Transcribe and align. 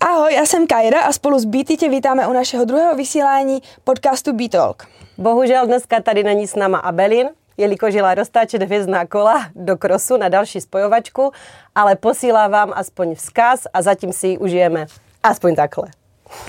Ahoj, 0.00 0.34
já 0.34 0.46
jsem 0.46 0.66
Kajra 0.66 1.00
a 1.00 1.12
spolu 1.12 1.38
s 1.38 1.44
Beaty 1.44 1.76
tě 1.76 1.88
vítáme 1.88 2.26
u 2.26 2.32
našeho 2.32 2.64
druhého 2.64 2.94
vysílání 2.94 3.62
podcastu 3.84 4.32
Beatalk. 4.32 4.86
Bohužel 5.18 5.66
dneska 5.66 6.00
tady 6.00 6.22
není 6.22 6.46
s 6.46 6.54
náma 6.54 6.78
Abelin, 6.78 7.28
jelikož 7.56 7.94
jela 7.94 8.14
roztáčet 8.14 8.62
hvězdná 8.62 9.06
kola 9.06 9.46
do 9.54 9.76
krosu 9.76 10.16
na 10.16 10.28
další 10.28 10.60
spojovačku, 10.60 11.32
ale 11.74 11.96
posílá 11.96 12.48
vám 12.48 12.72
aspoň 12.74 13.14
vzkaz 13.14 13.66
a 13.74 13.82
zatím 13.82 14.12
si 14.12 14.26
ji 14.26 14.38
užijeme 14.38 14.86
aspoň 15.22 15.54
takhle. 15.54 15.88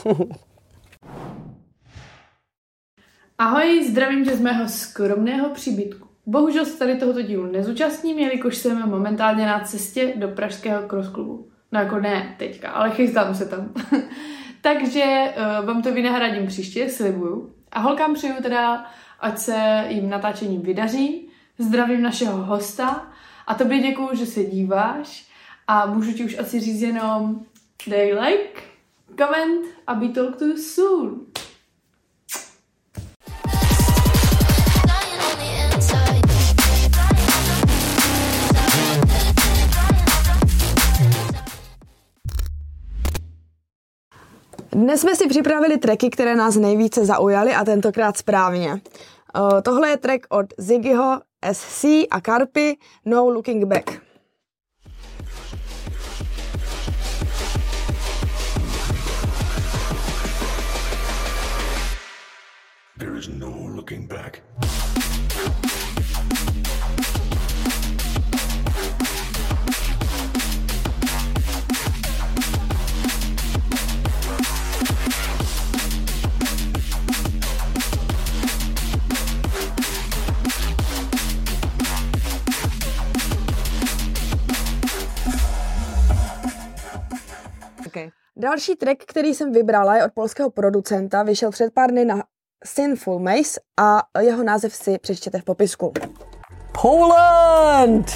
Ahoj, 3.38 3.88
zdravím 3.89 4.25
tě 4.25 4.38
z 4.38 4.41
mého 4.41 4.70
skromného 4.70 5.49
příbytku. 5.49 6.07
Bohužel 6.25 6.65
se 6.65 6.77
tady 6.77 6.97
tohoto 6.97 7.21
dílu 7.21 7.51
nezúčastním, 7.51 8.20
jelikož 8.20 8.57
jsem 8.57 8.89
momentálně 8.89 9.45
na 9.45 9.59
cestě 9.59 10.13
do 10.15 10.27
pražského 10.27 10.88
cross 10.88 11.09
klubu. 11.09 11.52
No 11.73 11.79
jako 11.79 11.99
ne 11.99 12.35
teďka, 12.37 12.69
ale 12.69 12.91
chystám 12.91 13.35
se 13.35 13.45
tam. 13.45 13.73
Takže 14.61 15.33
uh, 15.37 15.65
vám 15.65 15.81
to 15.81 15.93
vynahradím 15.93 16.47
příště, 16.47 16.89
slibuju. 16.89 17.54
A 17.71 17.79
holkám 17.79 18.14
přeju 18.14 18.33
teda, 18.41 18.86
ať 19.19 19.37
se 19.37 19.86
jim 19.87 20.09
natáčením 20.09 20.61
vydaří. 20.61 21.29
Zdravím 21.57 22.01
našeho 22.01 22.37
hosta 22.37 23.07
a 23.47 23.54
tobě 23.54 23.79
děkuju, 23.79 24.09
že 24.14 24.25
se 24.25 24.43
díváš 24.43 25.28
a 25.67 25.86
můžu 25.86 26.14
ti 26.14 26.25
už 26.25 26.39
asi 26.39 26.59
říct 26.59 26.81
jenom 26.81 27.45
dej 27.87 28.14
like, 28.14 28.61
comment 29.17 29.65
a 29.87 29.93
be 29.93 30.09
talk 30.09 30.36
to 30.36 30.45
you 30.45 30.57
soon. 30.57 31.19
Dnes 44.73 45.02
jsme 45.02 45.16
si 45.16 45.27
připravili 45.27 45.77
tracky, 45.77 46.09
které 46.09 46.36
nás 46.36 46.56
nejvíce 46.56 47.06
zaujaly 47.06 47.53
a 47.53 47.66
tentokrát 47.66 48.17
správně. 48.17 48.72
Uh, 48.72 49.61
tohle 49.61 49.89
je 49.89 49.98
track 49.98 50.25
od 50.30 50.45
Ziggyho, 50.58 51.22
SC 51.52 51.84
a 52.11 52.22
Karpy 52.22 52.78
No 53.06 53.30
Looking 53.30 53.66
Back. 53.66 54.02
There 63.00 63.20
is 63.20 63.28
no 63.28 63.67
looking 63.76 64.09
back. 64.09 64.42
Okay. 87.94 88.09
Další 88.38 88.75
track, 88.75 89.03
který 89.08 89.33
jsem 89.33 89.52
vybrala, 89.52 89.95
je 89.95 90.05
od 90.05 90.13
polského 90.13 90.49
producenta, 90.49 91.23
vyšel 91.23 91.52
před 91.52 91.73
pár 91.73 91.91
dny 91.91 92.05
na 92.05 92.23
Sinful 92.66 93.19
Maze 93.19 93.59
a 93.80 94.03
jeho 94.22 94.44
název 94.44 94.75
si 94.75 94.97
přečtěte 94.97 95.39
v 95.39 95.44
popisku. 95.44 95.94
Poland! 96.81 98.11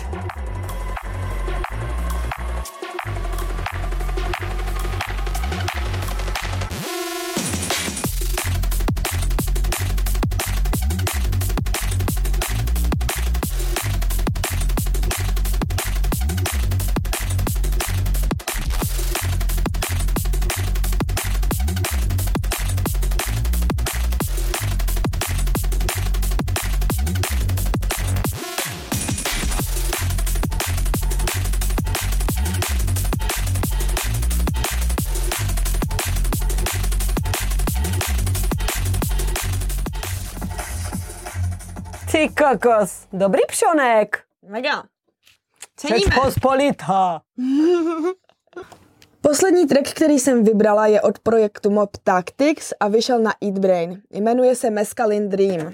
Kokos, 42.51 43.07
dobrý 43.13 43.39
pšonek. 43.47 44.23
Mega. 44.49 44.83
Ceníme. 45.77 46.15
pospolita. 46.23 47.21
Poslední 49.21 49.67
track, 49.67 49.89
který 49.93 50.19
jsem 50.19 50.43
vybrala, 50.43 50.87
je 50.87 51.01
od 51.01 51.19
projektu 51.19 51.69
Mob 51.69 51.97
Tactics 52.03 52.73
a 52.79 52.87
vyšel 52.87 53.19
na 53.19 53.33
Eat 53.43 53.57
Brain. 53.57 54.01
Jmenuje 54.11 54.55
se 54.55 54.69
Mescaline 54.69 55.27
Dream. 55.27 55.73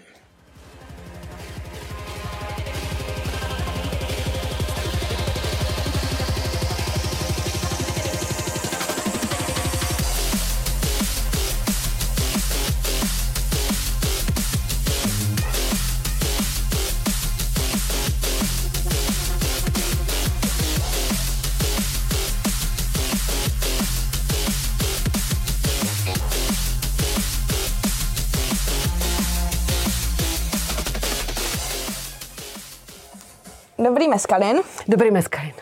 Meskalin. 34.13 34.61
Dobrý 34.87 35.11
meskalin. 35.11 35.53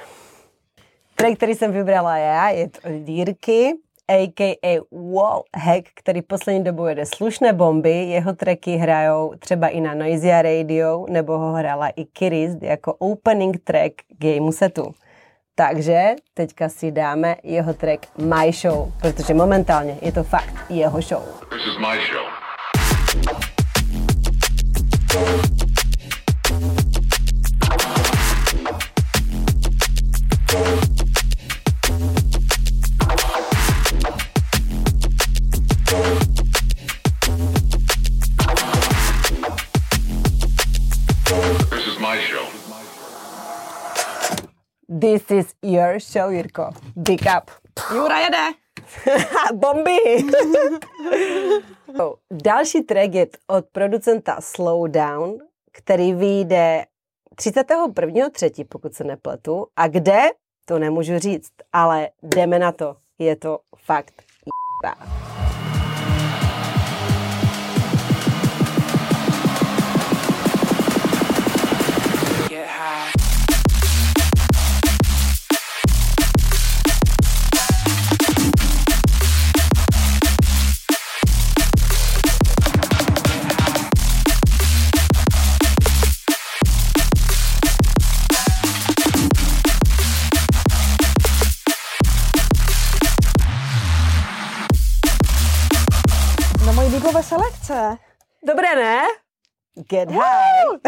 Track, 1.16 1.38
který 1.38 1.56
jsem 1.56 1.72
vybrala 1.72 2.18
já, 2.18 2.50
je 2.50 2.70
to 2.70 2.80
od 2.80 3.10
Jirky, 3.10 3.74
a.k.a. 4.08 4.80
Wallhack, 4.92 5.90
který 5.96 6.22
poslední 6.22 6.64
dobou 6.64 6.86
jede 6.86 7.06
slušné 7.06 7.54
bomby. 7.54 7.92
Jeho 7.92 8.34
tracky 8.34 8.76
hrajou 8.76 9.34
třeba 9.40 9.68
i 9.68 9.82
na 9.82 9.94
Noisia 9.94 10.42
Radio, 10.42 11.06
nebo 11.10 11.38
ho 11.38 11.54
hrála 11.54 11.88
i 11.88 12.06
Kiris 12.06 12.52
jako 12.62 12.94
opening 12.94 13.64
track 13.64 13.94
gameu 14.18 14.52
setu. 14.52 14.92
Takže 15.56 16.16
teďka 16.34 16.70
si 16.70 16.92
dáme 16.92 17.36
jeho 17.44 17.74
track 17.74 18.08
My 18.18 18.52
Show, 18.52 18.92
protože 19.02 19.34
momentálně 19.34 19.98
je 20.02 20.12
to 20.12 20.24
fakt 20.24 20.56
jeho 20.70 21.02
show. 21.02 21.24
This 21.50 21.62
is 21.68 21.78
my 21.80 22.00
show. 22.12 22.26
This 45.12 45.32
is 45.32 45.56
your 45.62 46.00
show, 46.00 46.32
Jirko. 46.32 46.74
Big 46.96 47.22
up. 47.38 47.52
Jura 47.94 48.20
jede. 48.20 48.54
Bomby. 49.54 49.98
Další 52.44 52.84
track 52.84 53.14
je 53.14 53.28
od 53.48 53.66
producenta 53.72 54.42
Slowdown, 54.42 55.38
který 55.72 56.14
vyjde 56.14 56.86
31.3., 57.36 58.66
pokud 58.70 58.94
se 58.94 59.04
nepletu. 59.04 59.68
A 59.76 59.88
kde? 59.88 60.22
To 60.66 60.80
nemůžu 60.80 61.20
říct, 61.20 61.52
ale 61.74 62.10
jdeme 62.24 62.60
na 62.60 62.72
to. 62.72 62.96
Je 63.20 63.36
to 63.36 63.60
fakt 63.78 64.14
j***a. 64.22 65.51
Selekce. 97.72 97.98
Dobré, 98.44 98.76
ne? 98.76 99.02
Get 99.90 100.12
high. 100.12 100.80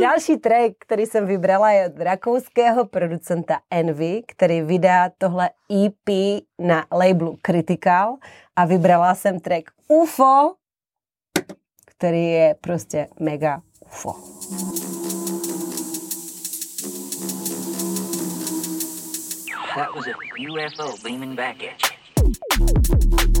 Další 0.00 0.36
track, 0.36 0.72
který 0.78 1.06
jsem 1.06 1.26
vybrala, 1.26 1.70
je 1.70 1.86
od 1.86 2.00
rakouského 2.00 2.86
producenta 2.86 3.60
Envy, 3.70 4.22
který 4.26 4.62
vydá 4.62 5.10
tohle 5.18 5.50
EP 5.84 6.42
na 6.58 6.86
labelu 6.92 7.38
Critical 7.42 8.16
a 8.56 8.64
vybrala 8.64 9.14
jsem 9.14 9.40
track 9.40 9.70
UFO, 9.88 10.54
který 11.86 12.26
je 12.26 12.54
prostě 12.60 13.08
mega 13.20 13.62
UFO. 13.80 14.12
That 19.74 19.94
was 19.94 20.06
a 20.06 20.12
UFO 20.38 21.02
beaming 21.02 21.36
back 21.36 21.56
at 21.56 21.80
you. 21.82 23.35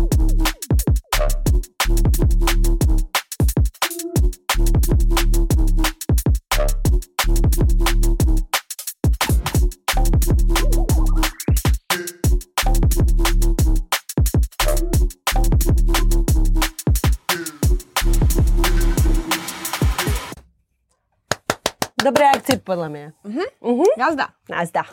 Добре, 1.86 1.98
акцент 22.36 22.64
пъламе. 22.64 23.12
Аз 24.00 24.16
да. 24.16 24.28
Аз 24.50 24.70
да. 24.70 24.84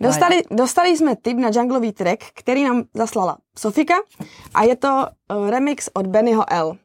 Dostali, 0.00 0.42
dostali 0.50 0.96
jsme 0.96 1.16
tip 1.16 1.38
na 1.38 1.50
junglový 1.54 1.92
track, 1.92 2.24
který 2.34 2.64
nám 2.64 2.82
zaslala 2.94 3.38
Sofika 3.58 3.94
a 4.54 4.62
je 4.62 4.76
to 4.76 4.88
uh, 4.88 5.50
remix 5.50 5.88
od 5.94 6.06
Bennyho 6.06 6.52
L. 6.52 6.76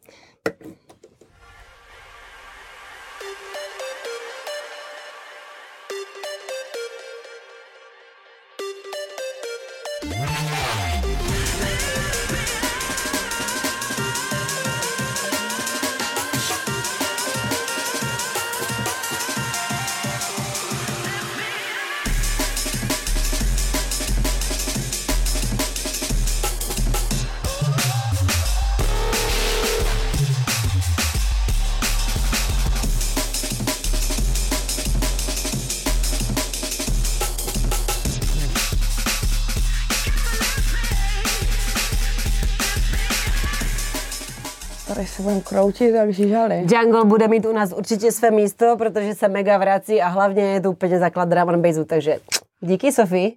budeme 45.24 45.42
kroutit 45.42 45.96
jak 45.96 46.14
žížali. 46.14 46.66
Jungle 46.70 47.06
bude 47.06 47.28
mít 47.28 47.46
u 47.46 47.54
nás 47.54 47.74
určitě 47.78 48.12
své 48.12 48.32
místo, 48.32 48.76
protože 48.78 49.16
se 49.16 49.28
mega 49.28 49.58
vrací 49.58 50.02
a 50.02 50.08
hlavně 50.08 50.44
je 50.44 50.62
to 50.62 50.72
úplně 50.72 51.00
základ 51.00 51.30
drum 51.30 51.50
and 51.50 51.62
bassu, 51.62 51.86
takže 51.86 52.20
díky 52.62 52.92
Sofie. 52.92 53.32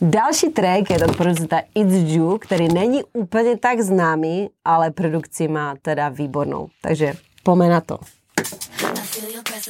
Další 0.00 0.48
track 0.48 0.90
je 0.90 1.04
od 1.06 1.16
producenta 1.16 1.60
It's 1.74 2.14
Ju, 2.14 2.38
který 2.38 2.68
není 2.68 3.04
úplně 3.12 3.56
tak 3.56 3.80
známý, 3.80 4.50
ale 4.64 4.90
produkci 4.90 5.48
má 5.48 5.74
teda 5.82 6.08
výbornou. 6.08 6.68
Takže 6.82 7.12
pome 7.42 7.68
na 7.68 7.80
to. 7.80 7.98
I 8.38 8.44
feel 8.84 9.30
your 9.34 9.42
breath 9.42 9.68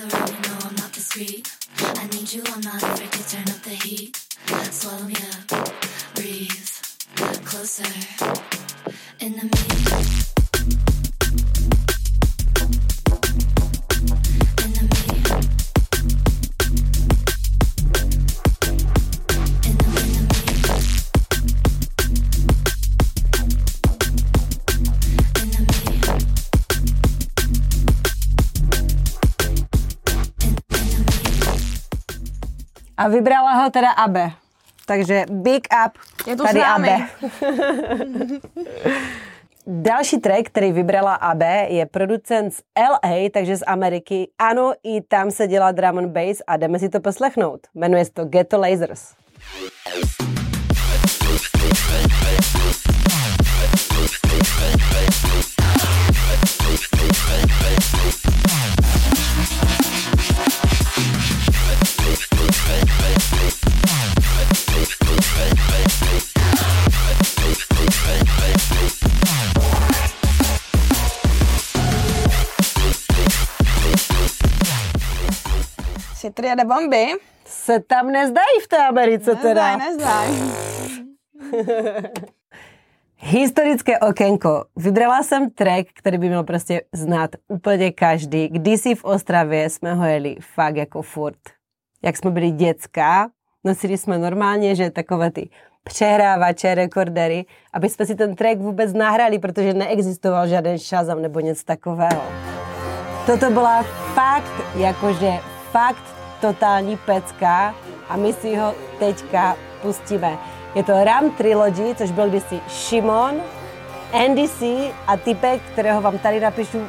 A 32.99 33.09
vybrala 33.09 33.53
ho 33.63 33.71
teda 33.71 33.91
Abe. 33.91 34.31
Takže 34.87 35.25
big 35.31 35.69
up 35.87 35.93
Je 36.27 36.37
tu 36.37 36.43
tady. 36.43 36.61
Abe. 36.61 36.99
Další 39.67 40.19
track, 40.19 40.47
který 40.47 40.73
vybrala 40.73 41.15
AB, 41.15 41.43
je 41.69 41.87
producent 41.87 42.55
z 42.55 42.63
LA, 42.79 43.29
takže 43.33 43.57
z 43.57 43.65
Ameriky. 43.67 44.31
Ano, 44.39 44.73
i 44.83 45.01
tam 45.01 45.31
se 45.31 45.47
dělá 45.47 45.73
drum 45.73 45.99
and 45.99 46.09
bass 46.09 46.43
a 46.47 46.57
jdeme 46.57 46.79
si 46.79 46.89
to 46.89 47.01
poslechnout. 47.01 47.61
Jmenuje 47.75 48.05
se 48.05 48.13
to 48.13 48.25
Ghetto 48.25 48.59
Lasers. 48.61 49.15
Si 76.29 76.35
triade 76.35 76.65
bomby. 76.65 77.07
Se 77.45 77.81
tam 77.81 78.13
nezdají 78.13 78.61
v 78.65 78.69
té 78.69 78.87
Americe 78.87 79.35
teda. 79.35 79.77
Nezdaj, 79.77 80.31
nezdaj. 80.31 81.09
Historické 83.17 83.99
okénko. 83.99 84.65
Vybrala 84.77 85.23
jsem 85.23 85.51
track, 85.51 85.89
který 85.95 86.19
by 86.19 86.29
měl 86.29 86.45
prostě 86.45 86.83
znát 86.93 87.31
úplně 87.49 87.93
každý. 87.93 88.49
Kdysi 88.49 88.95
v 88.95 89.05
Ostravě 89.05 89.71
jsme 89.71 89.95
ho 89.95 90.07
jeli 90.07 90.37
fakt 90.55 90.77
jako 90.77 91.03
furt. 91.03 91.39
Jak 92.03 92.17
jsme 92.17 92.31
byli 92.31 92.51
dětská, 92.51 93.29
nosili 93.65 93.99
jsme 93.99 94.19
normálně, 94.19 94.75
že 94.75 94.91
takové 94.91 95.31
ty 95.31 95.51
přehrávače, 95.83 96.75
rekordery, 96.75 97.45
aby 97.73 97.89
jsme 97.89 98.07
si 98.07 98.15
ten 98.15 98.35
track 98.35 98.59
vůbec 98.59 98.93
nahrali, 98.93 99.39
protože 99.39 99.75
neexistoval 99.75 100.49
žádný 100.49 100.79
Shazam 100.79 101.23
nebo 101.23 101.41
něco 101.41 101.65
takového. 101.65 102.23
Toto 103.27 103.51
byla 103.51 103.83
fakt, 104.15 104.77
jakože 104.77 105.33
fakt 105.71 106.18
totální 106.41 106.97
pecka 106.97 107.75
a 108.09 108.17
my 108.17 108.33
si 108.33 108.57
ho 108.57 108.75
teďka 108.99 109.57
pustíme. 109.83 110.39
Je 110.75 110.83
to 110.83 111.05
Ram 111.05 111.31
Trilogy, 111.31 111.95
což 111.95 112.11
byl 112.11 112.29
kdysi 112.29 112.61
Šimon, 112.69 113.35
Andy 114.13 114.49
C 114.49 114.67
a 115.07 115.17
typek, 115.17 115.63
kterého 115.73 116.01
vám 116.01 116.19
tady 116.19 116.41
napíšu 116.41 116.87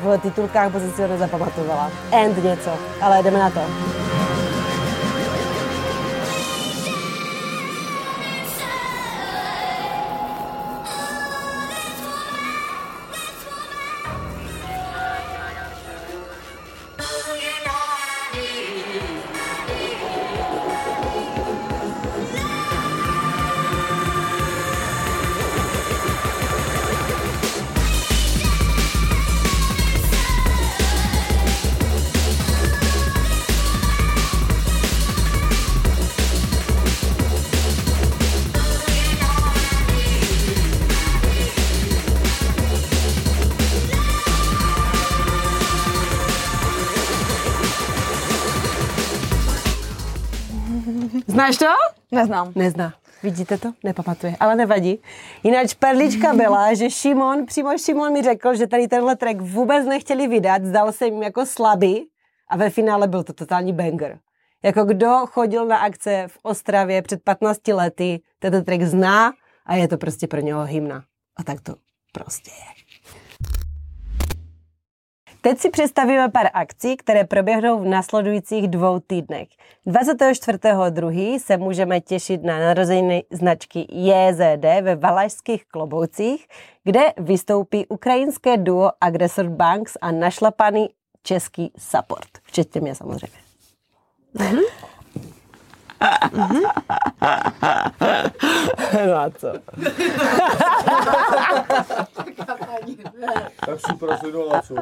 v 0.00 0.18
titulkách, 0.18 0.72
protože 0.72 0.90
si 0.90 1.02
ho 1.02 1.08
nezapamatovala. 1.08 1.90
And 2.12 2.44
něco, 2.44 2.70
ale 3.00 3.22
jdeme 3.22 3.38
na 3.38 3.50
to. 3.50 4.13
Neznám. 52.14 52.52
Nezná. 52.54 52.94
Vidíte 53.22 53.58
to? 53.58 53.72
Nepamatuje, 53.84 54.36
ale 54.40 54.56
nevadí. 54.56 54.98
Jinak 55.42 55.74
perlička 55.78 56.32
byla, 56.34 56.74
že 56.74 56.90
Šimon, 56.90 57.46
přímo 57.46 57.78
Šimon 57.78 58.12
mi 58.12 58.22
řekl, 58.22 58.54
že 58.54 58.66
tady 58.66 58.88
tenhle 58.88 59.16
track 59.16 59.40
vůbec 59.40 59.86
nechtěli 59.86 60.28
vydat, 60.28 60.64
zdal 60.64 60.92
se 60.92 61.04
jim 61.04 61.22
jako 61.22 61.46
slabý 61.46 62.06
a 62.50 62.56
ve 62.56 62.70
finále 62.70 63.08
byl 63.08 63.22
to 63.22 63.32
totální 63.32 63.72
banger. 63.72 64.18
Jako 64.62 64.84
kdo 64.84 65.26
chodil 65.26 65.66
na 65.66 65.76
akce 65.76 66.24
v 66.28 66.38
Ostravě 66.42 67.02
před 67.02 67.22
15 67.24 67.68
lety, 67.68 68.20
tento 68.38 68.62
track 68.62 68.82
zná 68.82 69.32
a 69.66 69.74
je 69.74 69.88
to 69.88 69.98
prostě 69.98 70.26
pro 70.26 70.40
něho 70.40 70.64
hymna. 70.64 71.04
A 71.36 71.42
tak 71.44 71.60
to 71.60 71.74
prostě 72.12 72.50
je. 72.50 72.73
Teď 75.44 75.58
si 75.58 75.70
představíme 75.70 76.28
pár 76.28 76.46
akcí, 76.54 76.96
které 76.96 77.24
proběhnou 77.24 77.80
v 77.80 77.84
následujících 77.84 78.68
dvou 78.68 79.00
týdnech. 79.00 79.48
24.2. 79.86 81.38
se 81.38 81.56
můžeme 81.56 82.00
těšit 82.00 82.42
na 82.42 82.58
narozeniny 82.58 83.24
značky 83.30 83.86
JZD 83.90 84.64
ve 84.82 84.96
Valašských 84.96 85.64
kloboucích, 85.64 86.46
kde 86.84 87.00
vystoupí 87.16 87.86
ukrajinské 87.86 88.56
duo 88.56 88.90
Aggressor 89.00 89.48
Banks 89.48 89.96
a 90.00 90.10
našlapaný 90.10 90.88
český 91.22 91.72
support, 91.78 92.28
včetně 92.42 92.80
mě 92.80 92.94
samozřejmě. 92.94 93.38
no 99.06 99.16
a 99.16 99.30
co? 99.30 99.52
Tak 103.66 103.80
super, 103.88 104.18
co? 104.62 104.74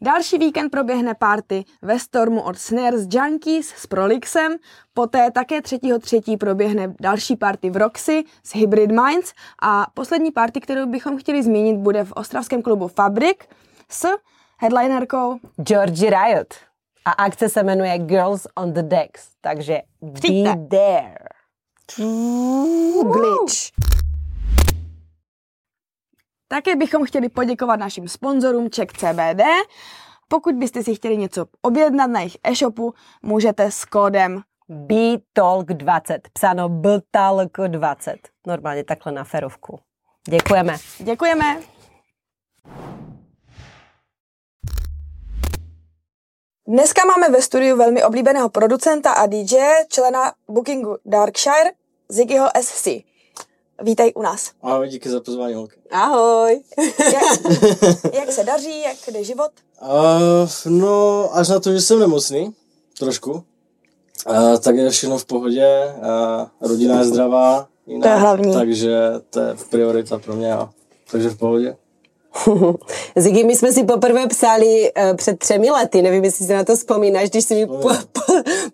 Další 0.00 0.38
víkend 0.38 0.70
proběhne 0.70 1.14
party 1.14 1.64
ve 1.82 1.98
Stormu 1.98 2.40
od 2.40 2.58
Snares 2.58 3.06
Junkies 3.12 3.68
s 3.68 3.86
Prolixem, 3.86 4.56
poté 4.94 5.30
také 5.30 5.60
3.3. 5.60 6.38
proběhne 6.38 6.94
další 7.00 7.36
party 7.36 7.70
v 7.70 7.76
Roxy 7.76 8.24
s 8.44 8.54
Hybrid 8.54 8.90
Minds 8.90 9.32
a 9.62 9.86
poslední 9.94 10.32
party, 10.32 10.60
kterou 10.60 10.86
bychom 10.86 11.18
chtěli 11.18 11.42
zmínit, 11.42 11.76
bude 11.76 12.04
v 12.04 12.12
ostravském 12.12 12.62
klubu 12.62 12.88
Fabrik 12.88 13.48
s 13.90 14.06
headlinerkou 14.58 15.38
Georgie 15.62 16.10
Riot. 16.10 16.54
A 17.06 17.10
akce 17.10 17.48
se 17.48 17.62
jmenuje 17.62 17.98
Girls 17.98 18.46
on 18.54 18.72
the 18.72 18.82
Decks, 18.82 19.28
takže 19.40 19.82
be 20.02 20.12
Přijďte. 20.12 20.56
there. 20.70 21.28
Glitch. 23.02 23.54
Také 26.48 26.76
bychom 26.76 27.04
chtěli 27.04 27.28
poděkovat 27.28 27.80
našim 27.80 28.08
sponzorům 28.08 28.70
Czech 28.70 28.88
CBD. 28.92 29.42
Pokud 30.28 30.54
byste 30.54 30.82
si 30.82 30.94
chtěli 30.94 31.16
něco 31.16 31.46
objednat 31.62 32.06
na 32.06 32.20
jejich 32.20 32.36
e-shopu, 32.44 32.94
můžete 33.22 33.70
s 33.70 33.84
kódem 33.84 34.42
BTalk20, 34.70 36.18
psáno 36.32 36.68
BTalk20. 36.68 38.16
Normálně 38.46 38.84
takhle 38.84 39.12
na 39.12 39.24
ferovku. 39.24 39.80
Děkujeme. 40.28 40.76
Děkujeme. 40.98 41.60
Dneska 46.68 47.02
máme 47.04 47.28
ve 47.36 47.42
studiu 47.42 47.76
velmi 47.76 48.04
oblíbeného 48.04 48.48
producenta 48.48 49.10
a 49.10 49.26
DJ, 49.26 49.56
člena 49.88 50.32
bookingu 50.48 50.96
Darkshire, 51.04 51.70
Ziggyho 52.08 52.46
SC. 52.60 52.88
Vítej 53.82 54.12
u 54.14 54.22
nás. 54.22 54.50
Ahoj, 54.62 54.88
díky 54.88 55.10
za 55.10 55.20
pozvání, 55.20 55.54
holky. 55.54 55.76
Ahoj. 55.90 56.60
Jak, 56.98 57.40
jak 58.14 58.32
se 58.32 58.44
daří, 58.44 58.82
jak 58.82 58.96
jde 59.12 59.24
život? 59.24 59.50
Uh, 59.82 60.72
no, 60.72 61.28
až 61.36 61.48
na 61.48 61.60
to, 61.60 61.72
že 61.72 61.80
jsem 61.80 61.98
nemocný, 61.98 62.54
trošku, 62.98 63.32
uh, 63.32 64.56
tak 64.58 64.76
je 64.76 64.90
všechno 64.90 65.18
v 65.18 65.24
pohodě, 65.24 65.94
uh, 65.98 66.68
rodina 66.68 66.98
je 66.98 67.04
zdravá, 67.04 67.68
jinak, 67.86 68.02
To 68.02 68.08
je 68.08 68.14
hlavní. 68.20 68.52
takže 68.54 68.96
to 69.30 69.40
je 69.40 69.54
priorita 69.70 70.18
pro 70.18 70.36
mě, 70.36 70.52
a, 70.54 70.70
takže 71.10 71.28
v 71.28 71.38
pohodě. 71.38 71.76
Ziggy, 73.16 73.44
my 73.44 73.56
jsme 73.56 73.72
si 73.72 73.84
poprvé 73.84 74.26
psali 74.26 74.92
uh, 74.92 75.16
před 75.16 75.38
třemi 75.38 75.70
lety, 75.70 76.02
nevím, 76.02 76.24
jestli 76.24 76.46
si 76.46 76.52
na 76.52 76.64
to 76.64 76.76
vzpomínáš, 76.76 77.30
když 77.30 77.44
jsi 77.44 77.54
mi 77.54 77.66
po, 77.66 77.90
po, 78.12 78.20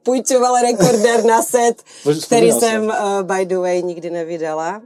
půjčoval 0.02 0.56
rekorder 0.62 1.24
na 1.24 1.42
set, 1.42 1.82
který 2.26 2.52
se. 2.52 2.60
jsem, 2.60 2.84
uh, 2.84 3.22
by 3.22 3.46
the 3.46 3.58
way, 3.58 3.82
nikdy 3.82 4.10
nevydala. 4.10 4.82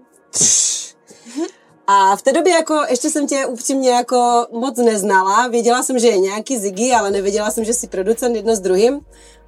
A 1.86 2.16
v 2.16 2.22
té 2.22 2.32
době 2.32 2.52
jako, 2.52 2.82
ještě 2.90 3.10
jsem 3.10 3.26
tě 3.26 3.46
upřímně 3.46 3.90
jako 3.90 4.46
moc 4.52 4.76
neznala. 4.76 5.48
Věděla 5.48 5.82
jsem, 5.82 5.98
že 5.98 6.08
je 6.08 6.18
nějaký 6.18 6.58
Ziggy, 6.58 6.92
ale 6.92 7.10
nevěděla 7.10 7.50
jsem, 7.50 7.64
že 7.64 7.74
jsi 7.74 7.86
producent 7.86 8.36
jedno 8.36 8.56
s 8.56 8.60
druhým. 8.60 9.00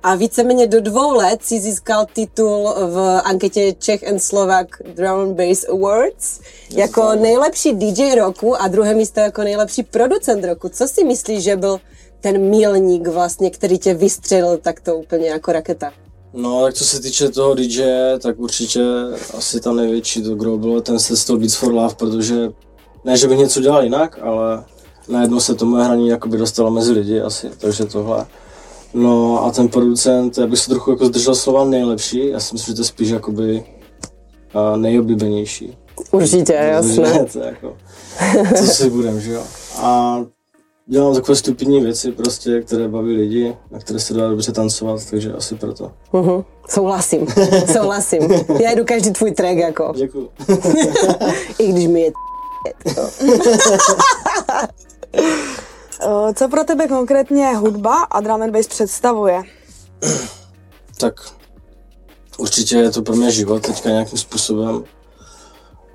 A 0.02 0.14
víceméně 0.14 0.66
do 0.66 0.80
dvou 0.80 1.14
let 1.14 1.42
si 1.42 1.60
získal 1.60 2.06
titul 2.12 2.74
v 2.76 3.20
anketě 3.24 3.72
Czech 3.78 4.08
and 4.08 4.18
Slovak 4.18 4.66
Drum 4.94 5.20
and 5.20 5.36
Bass 5.36 5.64
Awards 5.68 6.40
jako 6.70 7.14
nejlepší 7.14 7.72
DJ 7.72 8.14
roku 8.14 8.62
a 8.62 8.68
druhé 8.68 8.94
místo 8.94 9.20
jako 9.20 9.42
nejlepší 9.42 9.82
producent 9.82 10.44
roku. 10.44 10.68
Co 10.68 10.88
si 10.88 11.04
myslíš, 11.04 11.44
že 11.44 11.56
byl 11.56 11.80
ten 12.20 12.50
milník 12.50 13.08
vlastně, 13.08 13.50
který 13.50 13.78
tě 13.78 13.94
vystřelil 13.94 14.56
takto 14.56 14.96
úplně 14.96 15.28
jako 15.28 15.52
raketa? 15.52 15.92
No, 16.32 16.62
tak 16.64 16.74
co 16.74 16.84
se 16.84 17.00
týče 17.00 17.28
toho 17.28 17.54
DJ, 17.54 17.84
tak 18.22 18.38
určitě 18.38 18.82
asi 19.38 19.60
tam 19.60 19.76
největší 19.76 20.22
to 20.22 20.34
gro 20.34 20.58
bylo 20.58 20.80
ten 20.80 20.98
set 20.98 21.24
toho 21.26 21.38
Beats 21.38 21.54
for 21.54 21.72
Love, 21.72 21.94
protože 21.94 22.50
ne, 23.04 23.16
že 23.16 23.28
bych 23.28 23.38
něco 23.38 23.60
dělal 23.60 23.82
jinak, 23.82 24.18
ale 24.22 24.64
najednou 25.08 25.40
se 25.40 25.54
to 25.54 25.64
moje 25.66 25.84
hraní 25.84 26.08
jakoby 26.08 26.38
dostalo 26.38 26.70
mezi 26.70 26.92
lidi 26.92 27.20
asi, 27.20 27.50
takže 27.58 27.84
tohle. 27.84 28.26
No 28.94 29.44
a 29.44 29.50
ten 29.50 29.68
producent, 29.68 30.38
já 30.38 30.46
bych 30.46 30.58
se 30.58 30.70
trochu 30.70 30.90
jako 30.90 31.06
zdržel 31.06 31.34
slova 31.34 31.64
nejlepší, 31.64 32.28
já 32.28 32.40
si 32.40 32.54
myslím, 32.54 32.72
že 32.72 32.76
to 32.76 32.80
je 32.80 32.84
spíš 32.84 33.08
jakoby 33.08 33.64
uh, 34.54 34.76
nejoblíbenější. 34.76 35.76
Určitě, 36.10 36.52
jasné. 36.52 37.02
Takže 37.02 37.24
to 37.32 37.38
jako, 37.38 37.76
co 38.58 38.64
si 38.66 38.90
budem, 38.90 39.20
že 39.20 39.32
jo. 39.32 39.42
A 39.76 40.18
dělám 40.86 41.14
takové 41.14 41.36
stupidní 41.36 41.80
věci 41.80 42.12
prostě, 42.12 42.62
které 42.62 42.88
baví 42.88 43.16
lidi, 43.16 43.56
na 43.70 43.78
které 43.78 44.00
se 44.00 44.14
dá 44.14 44.28
dobře 44.28 44.52
tancovat, 44.52 45.00
takže 45.10 45.32
asi 45.32 45.54
proto. 45.54 45.92
Mhm. 46.12 46.44
Souhlasím, 46.68 47.26
souhlasím. 47.72 48.22
Já 48.62 48.72
jdu 48.74 48.84
každý 48.84 49.10
tvůj 49.10 49.30
track 49.30 49.56
jako. 49.56 49.92
Děkuju. 49.96 50.28
I 51.58 51.72
když 51.72 51.86
mi 51.86 52.00
je 52.00 52.12
Eh, 55.12 55.22
Co 56.34 56.48
pro 56.48 56.64
tebe 56.64 56.88
konkrétně 56.88 57.56
hudba 57.56 58.02
a 58.02 58.20
drum 58.20 58.42
and 58.42 58.52
bass 58.52 58.66
představuje? 58.68 59.42
tak 61.00 61.14
určitě 62.38 62.76
je 62.76 62.90
to 62.90 63.02
pro 63.02 63.16
mě 63.16 63.30
život 63.30 63.66
teďka 63.66 63.88
nějakým 63.88 64.18
způsobem. 64.18 64.84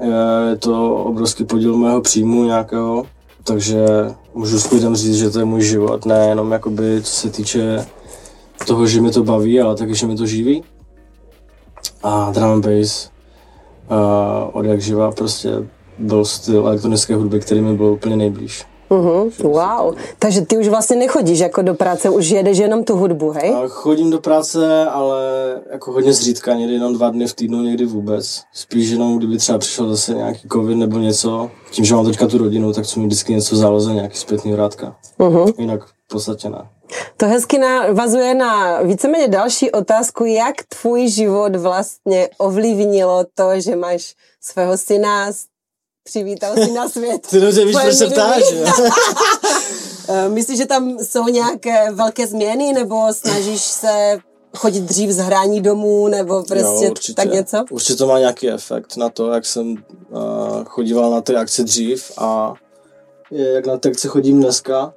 Je- 0.03 0.49
Je 0.49 0.55
to 0.57 0.95
obrovský 0.95 1.45
podíl 1.45 1.77
mého 1.77 2.01
příjmu 2.01 2.43
nějakého, 2.43 3.05
takže 3.43 3.85
můžu 4.33 4.59
s 4.59 4.71
lidem 4.71 4.95
říct, 4.95 5.15
že 5.17 5.29
to 5.29 5.39
je 5.39 5.45
můj 5.45 5.61
život, 5.61 6.05
nejenom 6.05 6.51
jakoby 6.51 7.01
co 7.03 7.11
se 7.13 7.29
týče 7.29 7.85
toho, 8.67 8.87
že 8.87 9.01
mi 9.01 9.11
to 9.11 9.23
baví, 9.23 9.61
ale 9.61 9.75
taky, 9.75 9.95
že 9.95 10.07
mi 10.07 10.15
to 10.15 10.25
živí. 10.25 10.63
A 12.03 12.31
drum 12.31 12.51
and 12.51 12.65
bass 12.65 13.09
uh, 13.91 14.49
od 14.53 14.65
jak 14.65 14.81
živa 14.81 15.11
prostě 15.11 15.49
byl 15.97 16.25
styl 16.25 16.67
elektronické 16.67 17.15
hudby, 17.15 17.39
který 17.39 17.61
mi 17.61 17.73
byl 17.77 17.85
úplně 17.85 18.15
nejblíž. 18.15 18.65
Mhm, 18.93 19.31
wow. 19.43 19.95
Takže 20.19 20.41
ty 20.41 20.57
už 20.57 20.67
vlastně 20.67 20.95
nechodíš 20.95 21.39
jako 21.39 21.61
do 21.61 21.73
práce, 21.73 22.09
už 22.09 22.29
jedeš 22.29 22.57
jenom 22.57 22.83
tu 22.83 22.95
hudbu, 22.95 23.31
hej? 23.31 23.55
A 23.55 23.67
Chodím 23.67 24.11
do 24.11 24.19
práce, 24.19 24.85
ale 24.85 25.21
jako 25.71 25.91
hodně 25.91 26.13
zřídka, 26.13 26.53
někdy 26.53 26.73
jenom 26.73 26.93
dva 26.93 27.09
dny 27.09 27.27
v 27.27 27.33
týdnu, 27.33 27.61
někdy 27.61 27.85
vůbec. 27.85 28.41
Spíš 28.53 28.89
jenom, 28.89 29.17
kdyby 29.17 29.37
třeba 29.37 29.57
přišel 29.57 29.89
zase 29.89 30.13
nějaký 30.13 30.47
covid 30.53 30.77
nebo 30.77 30.97
něco. 30.97 31.51
Tím, 31.71 31.85
že 31.85 31.95
mám 31.95 32.05
teďka 32.05 32.27
tu 32.27 32.37
rodinu, 32.37 32.73
tak 32.73 32.87
co 32.87 32.99
mi 32.99 33.05
vždycky 33.05 33.33
něco 33.33 33.55
záloze, 33.55 33.93
nějaký 33.93 34.17
zpětný 34.17 34.51
vrátka. 34.51 34.95
Uh-huh. 35.19 35.53
Jinak 35.57 35.85
v 35.85 36.07
podstatě 36.11 36.49
ne. 36.49 36.69
To 37.17 37.25
hezky 37.25 37.57
navazuje 37.59 38.35
na 38.35 38.81
víceméně 38.81 39.27
další 39.27 39.71
otázku, 39.71 40.25
jak 40.25 40.55
tvůj 40.81 41.07
život 41.07 41.55
vlastně 41.55 42.29
ovlivnilo 42.37 43.25
to, 43.35 43.59
že 43.59 43.75
máš 43.75 44.15
svého 44.41 44.77
syna, 44.77 45.31
přivítal 46.03 46.55
si 46.55 46.71
na 46.71 46.89
svět. 46.89 47.27
Ty 47.27 47.39
dobře 47.39 47.65
víš, 47.65 47.75
proč 47.81 47.95
se 47.95 48.07
ptáš? 48.07 48.43
Eh, 50.09 50.29
Myslíš, 50.29 50.57
že 50.57 50.65
tam 50.65 50.97
jsou 50.99 51.27
nějaké 51.27 51.91
velké 51.91 52.27
změny, 52.27 52.73
nebo 52.73 53.13
snažíš 53.13 53.61
se 53.61 54.17
chodit 54.57 54.79
dřív 54.81 55.09
z 55.11 55.17
hrání 55.17 55.61
domů, 55.61 56.07
nebo 56.07 56.43
prostě 56.43 56.85
jo, 56.85 56.91
určitě. 56.91 57.13
tak 57.21 57.33
něco? 57.33 57.65
Určitě 57.71 57.95
to 57.95 58.07
má 58.07 58.19
nějaký 58.19 58.49
efekt 58.49 58.97
na 58.97 59.09
to, 59.09 59.31
jak 59.31 59.45
jsem 59.45 59.71
uh, 59.71 60.63
chodíval 60.65 61.11
na 61.11 61.21
ty 61.21 61.35
akce 61.35 61.63
dřív 61.63 62.11
a 62.17 62.53
je, 63.31 63.51
jak 63.53 63.65
na 63.65 63.77
ty 63.77 63.89
akce 63.89 64.07
chodím 64.07 64.41
dneska. 64.41 64.93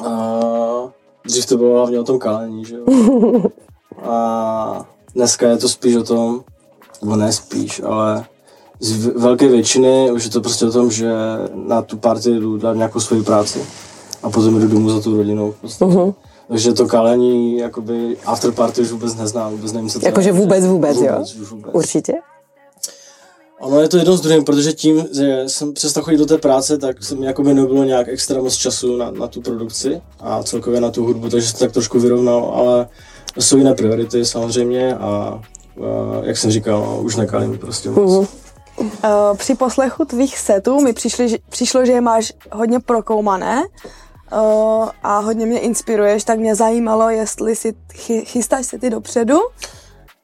Uh, 0.00 0.90
dřív 1.26 1.46
to 1.46 1.56
bylo 1.56 1.76
hlavně 1.78 2.00
o 2.00 2.04
tom 2.04 2.18
kálení, 2.18 2.64
že 2.64 2.76
jo. 2.76 2.84
A 4.02 4.88
dneska 5.14 5.48
je 5.48 5.56
to 5.56 5.68
spíš 5.68 5.96
o 5.96 6.04
tom, 6.04 6.44
nebo 7.02 7.16
ne 7.16 7.32
spíš, 7.32 7.82
ale 7.84 8.26
z 8.80 9.06
velké 9.06 9.48
většiny 9.48 10.10
už 10.12 10.24
je 10.24 10.30
to 10.30 10.40
prostě 10.40 10.66
o 10.66 10.72
tom, 10.72 10.90
že 10.90 11.12
na 11.54 11.82
tu 11.82 11.96
party 11.96 12.30
jdu 12.30 12.58
dát 12.58 12.76
nějakou 12.76 13.00
svoji 13.00 13.22
práci 13.22 13.60
a 14.22 14.30
potom 14.30 14.60
jdu 14.60 14.68
domů 14.68 14.90
za 14.90 15.00
tou 15.00 15.16
rodinou. 15.16 15.52
V 15.52 15.54
podstatě. 15.60 15.96
Takže 16.48 16.72
to 16.72 16.86
kalení, 16.86 17.58
jakoby 17.58 18.16
after 18.26 18.52
party 18.52 18.80
už 18.82 18.90
vůbec 18.90 19.14
neznám, 19.16 19.52
vůbec 19.52 19.72
nevím, 19.72 19.88
co 19.90 20.00
to 20.00 20.06
Jakože 20.06 20.28
je. 20.28 20.32
vůbec, 20.32 20.66
vůbec, 20.66 20.96
jo? 20.96 21.12
vůbec, 21.12 21.50
vůbec. 21.50 21.74
Určitě. 21.74 22.12
Ono 23.60 23.80
je 23.80 23.88
to 23.88 23.96
jedno 23.96 24.16
s 24.16 24.20
druhým, 24.20 24.44
protože 24.44 24.72
tím, 24.72 25.04
že 25.16 25.44
jsem 25.46 25.72
přestal 25.72 26.02
chodit 26.02 26.16
do 26.16 26.26
té 26.26 26.38
práce, 26.38 26.78
tak 26.78 27.04
jsem 27.04 27.22
jakoby 27.22 27.54
nebylo 27.54 27.84
nějak 27.84 28.08
extra 28.08 28.42
moc 28.42 28.54
času 28.56 28.96
na, 28.96 29.10
na 29.10 29.26
tu 29.28 29.40
produkci 29.40 30.00
a 30.20 30.42
celkově 30.42 30.80
na 30.80 30.90
tu 30.90 31.04
hudbu, 31.04 31.28
takže 31.30 31.48
se 31.48 31.58
tak 31.58 31.72
trošku 31.72 32.00
vyrovnal, 32.00 32.52
ale 32.54 32.88
jsou 33.38 33.56
jiné 33.56 33.74
priority 33.74 34.24
samozřejmě 34.24 34.94
a, 34.96 35.06
a 35.06 35.40
jak 36.22 36.36
jsem 36.36 36.50
říkal, 36.50 37.00
už 37.02 37.16
nekalím 37.16 37.58
prostě 37.58 37.90
moc. 37.90 38.12
Mhm. 38.12 38.26
Uh, 38.78 38.88
při 39.36 39.54
poslechu 39.54 40.04
tvých 40.04 40.38
setů 40.38 40.80
mi 40.80 40.92
přišli, 40.92 41.38
přišlo, 41.48 41.84
že 41.84 41.92
je 41.92 42.00
máš 42.00 42.32
hodně 42.52 42.80
prokoumané 42.80 43.62
uh, 43.62 44.88
a 45.02 45.18
hodně 45.18 45.46
mě 45.46 45.58
inspiruješ, 45.58 46.24
tak 46.24 46.38
mě 46.38 46.54
zajímalo, 46.54 47.10
jestli 47.10 47.56
si 47.56 47.74
chy, 47.94 48.24
chystáš 48.24 48.66
se 48.66 48.78
ty 48.78 48.90
dopředu. 48.90 49.38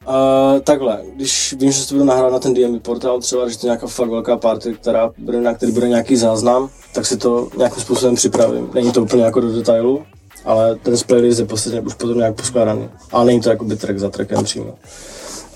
Uh, 0.09 0.61
takhle, 0.61 1.03
když 1.15 1.55
vím, 1.59 1.73
že 1.73 1.81
se 1.83 1.89
to 1.89 1.95
budu 1.95 2.05
nahrát 2.05 2.33
na 2.33 2.39
ten 2.39 2.55
DMV 2.55 2.83
portál 2.83 3.21
třeba, 3.21 3.49
že 3.49 3.59
to 3.59 3.67
je 3.67 3.69
nějaká 3.69 3.87
fakt 3.87 4.09
velká 4.09 4.37
party, 4.37 4.75
která 4.75 5.11
bude, 5.19 5.41
na 5.41 5.55
který 5.55 5.73
bude 5.73 5.89
nějaký 5.89 6.17
záznam, 6.17 6.71
tak 6.95 7.07
si 7.07 7.17
to 7.17 7.49
nějakým 7.57 7.83
způsobem 7.83 8.15
připravím. 8.15 8.71
Není 8.75 8.93
to 8.93 9.03
úplně 9.03 9.23
jako 9.25 9.41
do 9.41 9.53
detailu, 9.53 10.05
ale 10.45 10.77
ten 10.77 10.95
playlist 11.07 11.41
je 11.41 11.47
posledně 11.47 11.81
už 11.81 11.95
potom 11.95 12.19
nějak 12.19 12.37
poskládaný. 12.37 12.91
Ale 13.13 13.25
není 13.25 13.41
to 13.41 13.51
jakoby 13.51 13.77
track 13.77 13.99
za 13.99 14.11
trackem 14.11 14.45
přímo. 14.45 14.75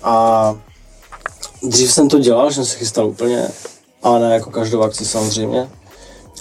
A 0.02 0.54
dřív 1.68 1.92
jsem 1.92 2.08
to 2.08 2.18
dělal, 2.18 2.50
že 2.50 2.54
jsem 2.54 2.64
se 2.64 2.76
chystal 2.76 3.06
úplně, 3.06 3.48
ale 4.02 4.20
ne 4.20 4.34
jako 4.34 4.50
každou 4.50 4.82
akci 4.82 5.04
samozřejmě. 5.04 5.70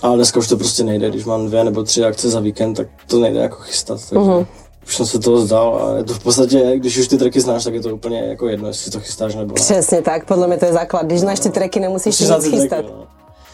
Ale 0.01 0.15
dneska 0.15 0.39
už 0.39 0.47
to 0.47 0.57
prostě 0.57 0.83
nejde, 0.83 1.09
když 1.09 1.25
mám 1.25 1.47
dvě 1.47 1.63
nebo 1.63 1.83
tři 1.83 2.03
akce 2.05 2.29
za 2.29 2.39
víkend, 2.39 2.73
tak 2.73 2.87
to 3.07 3.19
nejde 3.19 3.39
jako 3.39 3.55
chystat. 3.55 3.99
Takže 4.09 4.15
uh-huh. 4.29 4.45
už 4.87 4.95
jsem 4.95 5.05
se 5.05 5.19
toho 5.19 5.39
zdal 5.41 5.81
a 5.87 5.97
je 5.97 6.03
to 6.03 6.13
v 6.13 6.19
podstatě, 6.23 6.73
když 6.75 6.97
už 6.97 7.07
ty 7.07 7.17
tracky 7.17 7.41
znáš, 7.41 7.63
tak 7.63 7.73
je 7.73 7.81
to 7.81 7.89
úplně 7.95 8.19
jako 8.21 8.47
jedno, 8.47 8.67
jestli 8.67 8.91
to 8.91 8.99
chystáš 8.99 9.35
nebo 9.35 9.47
ne. 9.47 9.53
Přesně 9.53 10.01
tak, 10.01 10.25
podle 10.27 10.47
mě 10.47 10.57
to 10.57 10.65
je 10.65 10.73
základ. 10.73 11.05
Když 11.05 11.19
znáš 11.19 11.39
ty 11.39 11.49
tracky, 11.49 11.79
nemusíš 11.79 12.05
Musíš 12.05 12.19
nic 12.19 12.29
tracky, 12.29 12.49
chystat. 12.51 12.85
no. 12.85 13.07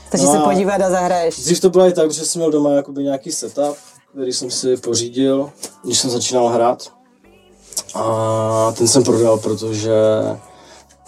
Stačí 0.07 0.23
No 0.25 0.31
se 0.31 0.37
a- 0.37 0.41
podívat 0.41 0.81
a 0.81 0.89
zahraješ. 0.89 1.39
Dřív 1.39 1.59
to 1.59 1.69
bylo 1.69 1.87
i 1.87 1.93
tak, 1.93 2.11
že 2.11 2.25
jsem 2.25 2.39
měl 2.39 2.51
doma 2.51 2.71
jakoby 2.71 3.03
nějaký 3.03 3.31
setup, 3.31 3.75
který 4.13 4.33
jsem 4.33 4.51
si 4.51 4.77
pořídil, 4.77 5.49
když 5.83 5.99
jsem 5.99 6.09
začínal 6.09 6.47
hrát. 6.47 6.87
A 7.95 8.73
ten 8.77 8.87
jsem 8.87 9.03
prodal, 9.03 9.37
protože 9.37 9.93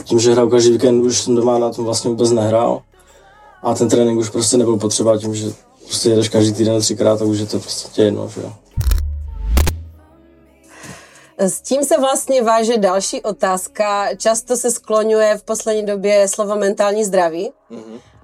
tím, 0.04 0.20
že 0.20 0.32
hrál 0.32 0.50
každý 0.50 0.72
víkend, 0.72 1.04
už 1.04 1.22
jsem 1.22 1.36
doma 1.36 1.60
na 1.60 1.70
tom 1.70 1.86
vlastně 1.86 2.10
vůbec 2.10 2.32
nehrál. 2.32 2.82
A 3.64 3.74
ten 3.76 3.90
trénink 3.90 4.20
už 4.20 4.30
prostě 4.30 4.58
nebyl 4.58 4.78
potřeba 4.78 5.18
tím, 5.18 5.36
že 5.36 5.54
prostě 5.86 6.10
jedeš 6.10 6.30
každý 6.30 6.54
týden 6.54 6.82
třikrát, 6.82 7.20
tak 7.20 7.28
už 7.28 7.40
je 7.40 7.46
to 7.46 7.60
prostě 7.60 8.02
jedno, 8.02 8.30
že 8.30 8.42
jo. 8.42 8.54
S 11.38 11.62
tím 11.62 11.84
se 11.84 12.00
vlastně 12.00 12.42
váže 12.42 12.78
další 12.78 13.22
otázka. 13.22 14.16
Často 14.16 14.58
se 14.58 14.72
skloňuje 14.72 15.38
v 15.38 15.44
poslední 15.44 15.86
době 15.86 16.28
slovo 16.28 16.56
mentální 16.56 17.06
zdraví. 17.06 17.52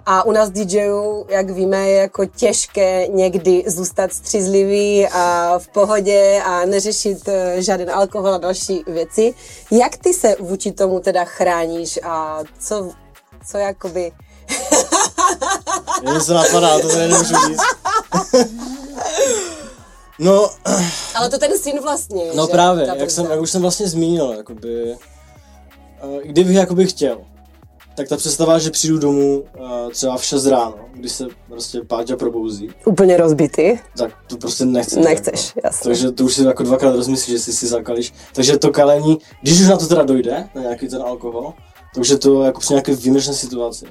A 0.09 0.23
u 0.23 0.31
nás 0.31 0.49
DJů, 0.49 1.25
jak 1.29 1.49
víme, 1.49 1.89
je 1.89 1.97
jako 1.97 2.25
těžké 2.25 3.07
někdy 3.07 3.63
zůstat 3.67 4.13
střízlivý 4.13 5.07
a 5.07 5.53
v 5.59 5.67
pohodě 5.67 6.41
a 6.45 6.65
neřešit 6.65 7.27
eh, 7.27 7.61
žádný 7.61 7.85
alkohol 7.85 8.33
a 8.33 8.37
další 8.37 8.83
věci. 8.87 9.33
Jak 9.71 9.97
ty 9.97 10.13
se 10.13 10.35
vůči 10.39 10.71
tomu 10.71 10.99
teda 10.99 11.25
chráníš 11.25 11.99
a 12.03 12.39
co, 12.59 12.91
co 13.51 13.57
jakoby... 13.57 14.11
Jen 16.03 16.21
se 16.21 16.33
napadá, 16.33 16.79
to 16.79 16.87
tady 16.89 17.07
nemůžu 17.07 17.35
říct. 17.47 17.61
no, 20.19 20.49
Ale 21.15 21.29
to 21.29 21.37
ten 21.37 21.59
syn 21.59 21.81
vlastně, 21.81 22.23
No 22.33 22.45
že? 22.45 22.51
právě, 22.51 22.87
jak, 22.97 23.11
jsem, 23.11 23.25
jak 23.31 23.41
už 23.41 23.51
jsem 23.51 23.61
vlastně 23.61 23.87
zmínil, 23.87 24.33
jakoby, 24.37 24.91
eh, 24.93 26.27
kdybych 26.27 26.55
jakoby 26.55 26.85
chtěl, 26.85 27.17
tak 27.97 28.07
ta 28.07 28.17
představa, 28.17 28.59
že 28.59 28.71
přijdu 28.71 28.97
domů 28.97 29.43
eh, 29.55 29.89
třeba 29.91 30.17
v 30.17 30.23
6 30.25 30.45
ráno, 30.45 30.75
když 30.93 31.11
se 31.11 31.25
prostě 31.49 31.81
Páťa 31.87 32.15
probouzí, 32.17 32.69
Úplně 32.85 33.17
rozbitý. 33.17 33.79
tak 33.97 34.11
to 34.27 34.37
prostě 34.37 34.65
nechci. 34.65 34.99
Nechceš, 34.99 35.53
jako. 35.55 35.67
jasně. 35.67 35.89
Takže 35.89 36.11
to 36.11 36.23
už 36.23 36.33
si 36.35 36.43
jako 36.43 36.63
dvakrát 36.63 36.95
rozmyslíš, 36.95 37.35
že 37.37 37.43
si 37.43 37.53
si 37.53 37.67
zakalíš. 37.67 38.13
Takže 38.35 38.57
to 38.57 38.71
kalení, 38.71 39.17
když 39.41 39.61
už 39.61 39.67
na 39.67 39.77
to 39.77 39.87
teda 39.87 40.03
dojde, 40.03 40.49
na 40.55 40.61
nějaký 40.61 40.87
ten 40.87 41.01
alkohol, 41.01 41.53
takže 41.95 42.17
to 42.17 42.43
jako 42.43 42.59
při 42.59 42.73
nějaké 42.73 42.95
výjimečné 42.95 43.33
situaci. 43.33 43.85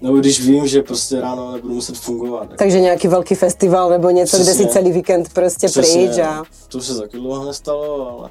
Nebo 0.00 0.16
když 0.16 0.40
vím, 0.46 0.66
že 0.66 0.82
prostě 0.82 1.20
ráno 1.20 1.52
nebudu 1.52 1.74
muset 1.74 1.96
fungovat. 1.96 2.42
Jako. 2.42 2.54
Takže 2.56 2.80
nějaký 2.80 3.08
velký 3.08 3.34
festival 3.34 3.90
nebo 3.90 4.10
něco, 4.10 4.36
kde 4.36 4.44
Přesně. 4.44 4.64
si 4.66 4.70
celý 4.72 4.92
víkend 4.92 5.28
prostě 5.32 5.66
Přesně, 5.68 6.06
pryč 6.08 6.18
a, 6.18 6.42
To 6.68 6.78
už 6.78 6.86
se 6.86 6.94
taky 7.00 7.16
dlouho 7.16 7.44
nestalo, 7.44 8.18
ale 8.18 8.30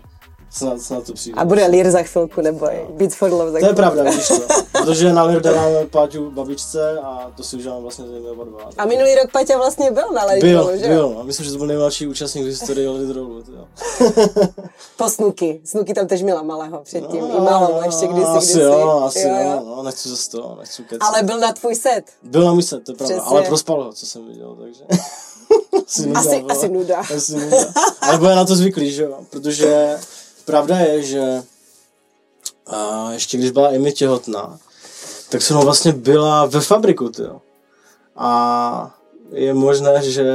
snad, 0.50 0.82
snad 0.82 1.04
to 1.04 1.14
přijde. 1.14 1.42
a 1.42 1.46
bude 1.46 1.66
lír 1.68 1.92
za 1.92 2.04
chvilku, 2.04 2.42
neboj. 2.42 2.86
Beats 2.90 3.16
for 3.16 3.32
love 3.32 3.52
za 3.52 3.60
To 3.60 3.66
je 3.66 3.74
pravda, 3.74 4.04
víš 4.04 4.28
to. 4.28 4.42
Protože 4.84 5.14
na 5.14 5.24
Lir 5.24 5.42
dáváme 5.42 5.86
Páťu 5.86 6.32
babičce 6.32 7.00
a 7.00 7.32
to 7.38 7.44
si 7.44 7.56
užívám 7.56 7.82
vlastně 7.82 8.06
zřejmě 8.08 8.30
oba 8.30 8.44
dva. 8.44 8.70
A 8.78 8.86
minulý 8.86 9.16
rok 9.16 9.32
Paťa 9.32 9.58
vlastně 9.58 9.92
byl 9.92 10.12
na 10.14 10.24
Lady 10.26 10.40
byl, 10.42 10.78
že? 10.78 10.88
byl. 10.88 11.10
no. 11.18 11.24
Myslím, 11.24 11.46
že 11.46 11.52
to 11.52 11.58
byl 11.58 11.68
nejmladší 11.68 12.08
účastník 12.08 12.44
v 12.44 12.48
historii 12.48 12.88
Lit 12.90 13.16
Rollu. 13.16 13.44
Po 14.98 15.10
Snuky. 15.10 15.62
Snuky 15.66 15.94
tam 15.94 16.08
tež 16.08 16.22
měla 16.22 16.42
malého 16.44 16.80
předtím. 16.84 17.26
I 17.26 17.40
malou 17.42 17.82
ještě 17.86 18.08
kdysi, 18.08 18.22
No, 18.28 18.36
Asi 18.36 18.48
kdysi. 18.54 18.60
jo, 18.62 19.02
asi 19.06 19.20
Jo, 19.20 19.36
jo, 19.44 19.64
no, 19.66 19.84
nechci 19.84 20.10
zase 20.10 20.30
to, 20.32 20.56
nechci 20.60 20.84
kecat. 20.84 21.02
Ale 21.10 21.24
byl 21.24 21.40
na 21.40 21.54
tvůj 21.54 21.76
set. 21.76 22.04
Byl 22.24 22.46
na 22.46 22.54
mise, 22.54 22.80
to 22.80 22.92
je 22.92 22.96
pravda, 22.96 23.16
Přesně. 23.16 23.30
ale 23.30 23.42
prospal 23.44 23.84
ho, 23.84 23.94
co 23.94 24.06
jsem 24.06 24.28
viděl, 24.28 24.58
takže... 24.62 24.84
asi, 25.88 26.08
nuda, 26.08 26.20
Asi- 26.20 26.44
asi 26.50 26.70
nuda. 26.70 26.98
asi 27.16 27.34
nuda. 27.36 27.58
Ale 28.02 28.18
bude 28.18 28.36
na 28.36 28.46
to 28.46 28.56
zvyklý, 28.56 28.92
že 28.92 29.04
jo, 29.04 29.18
protože 29.30 29.98
pravda 30.48 30.78
je, 30.80 31.04
že 31.04 31.44
a 32.68 33.10
ještě 33.12 33.38
když 33.38 33.52
byla 33.52 33.68
Amy 33.68 33.92
těhotná, 33.92 34.60
tak 35.30 35.42
jsem 35.42 35.58
vlastně 35.58 35.92
byla 35.94 36.46
ve 36.46 36.62
fabriku, 36.62 37.10
tyjo. 37.10 37.42
A 38.16 38.96
je 39.32 39.54
možné, 39.54 40.02
že 40.02 40.26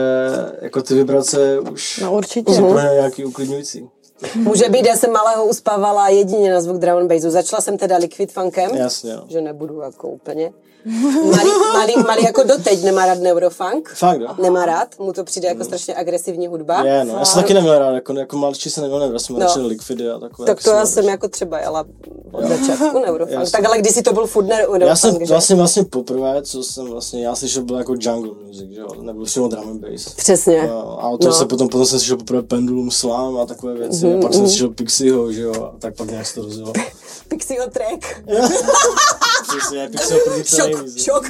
jako 0.60 0.82
ty 0.82 0.94
vibrace 0.94 1.60
už 1.60 1.98
No 2.02 2.12
určitě. 2.12 2.52
jsou 2.54 2.68
pro 2.70 2.80
ně 2.80 2.88
nějaký 2.92 3.24
uklidňující. 3.24 3.88
Může 4.34 4.68
být, 4.68 4.86
já 4.86 4.96
jsem 4.96 5.12
malého 5.12 5.46
uspávala 5.46 6.08
jedině 6.08 6.52
na 6.52 6.60
zvuk 6.60 6.78
drum 6.78 7.08
bassu. 7.08 7.30
Začala 7.30 7.60
jsem 7.60 7.78
teda 7.78 7.96
liquid 7.96 8.32
funkem. 8.32 8.74
Jasně, 8.76 9.16
no. 9.16 9.24
Že 9.28 9.40
nebudu 9.40 9.80
jako 9.80 10.08
úplně. 10.08 10.52
Malý, 10.84 11.50
malý, 11.72 11.94
malý 12.06 12.24
jako 12.24 12.42
doteď 12.42 12.82
nemá 12.84 13.06
rád 13.06 13.18
neurofunk. 13.18 13.88
Fakt, 13.94 14.20
jo? 14.20 14.28
Nemá 14.42 14.66
rád, 14.66 14.98
mu 14.98 15.12
to 15.12 15.24
přijde 15.24 15.48
jako 15.48 15.64
strašně 15.64 15.94
agresivní 15.94 16.46
hudba. 16.46 16.84
Je, 16.84 17.04
no, 17.04 17.14
já 17.18 17.24
jsem 17.24 17.42
taky 17.42 17.54
neměl 17.54 17.78
rád, 17.78 17.90
jako, 17.90 18.12
jako 18.12 18.36
mladší 18.36 18.70
jsem 18.70 18.82
neměl 18.82 19.12
rád, 19.12 19.18
jsem 19.20 19.36
No. 19.36 19.40
radši 19.40 19.58
likvidy 19.60 20.10
a 20.10 20.18
takové. 20.18 20.46
Tak 20.46 20.62
to 20.62 20.70
já 20.70 20.86
jsme- 20.86 20.86
jsem 20.86 21.04
jako 21.10 21.28
třeba 21.28 21.58
jela 21.58 21.84
od 22.32 22.44
začátku 22.44 22.98
neurofunk. 23.06 23.50
Tak 23.50 23.64
ale 23.64 23.78
když 23.78 23.92
si 23.92 24.02
to 24.02 24.12
byl 24.12 24.26
furt 24.26 24.44
neurofunk, 24.46 24.82
Já 24.88 24.96
jsem 24.96 25.18
že? 25.18 25.26
vlastně, 25.26 25.56
vlastně 25.56 25.84
poprvé, 25.84 26.42
co 26.42 26.62
jsem 26.62 26.86
vlastně, 26.86 27.24
já 27.24 27.34
slyšel, 27.34 27.62
byl 27.62 27.76
jako 27.78 27.94
jungle 27.98 28.30
music, 28.46 28.70
že 28.70 28.80
jo, 28.80 28.88
nebyl 29.00 29.24
přímo 29.24 29.48
drum 29.48 29.68
and 29.70 29.80
bass. 29.80 30.14
Přesně. 30.14 30.62
No, 30.66 31.04
a 31.04 31.16
to 31.18 31.26
No. 31.26 31.32
se 31.32 31.44
potom, 31.46 31.68
potom 31.68 31.86
jsem 31.86 31.98
slyšel 31.98 32.16
poprvé 32.16 32.42
Pendulum 32.42 32.90
Slam 32.90 33.36
a 33.36 33.46
takové 33.46 33.74
věci, 33.74 34.06
Mhm, 34.06 34.18
a 34.18 34.22
pak 34.22 34.34
jsem 34.34 34.48
slyšel 34.48 34.68
Pixieho, 34.68 35.32
že 35.32 35.42
jo, 35.42 35.64
a 35.64 35.74
tak 35.78 35.96
pak 35.96 36.10
nějak 36.10 36.26
se 36.26 36.34
to 36.34 36.42
rozjelo. 36.42 36.72
Pixieho 37.28 37.66
track. 37.70 38.22
Přesně, 39.58 39.88
Pixieho 39.92 40.20
první 40.24 40.44
Šok, 40.44 40.74
nejvíc. 40.74 41.04
šok. 41.04 41.24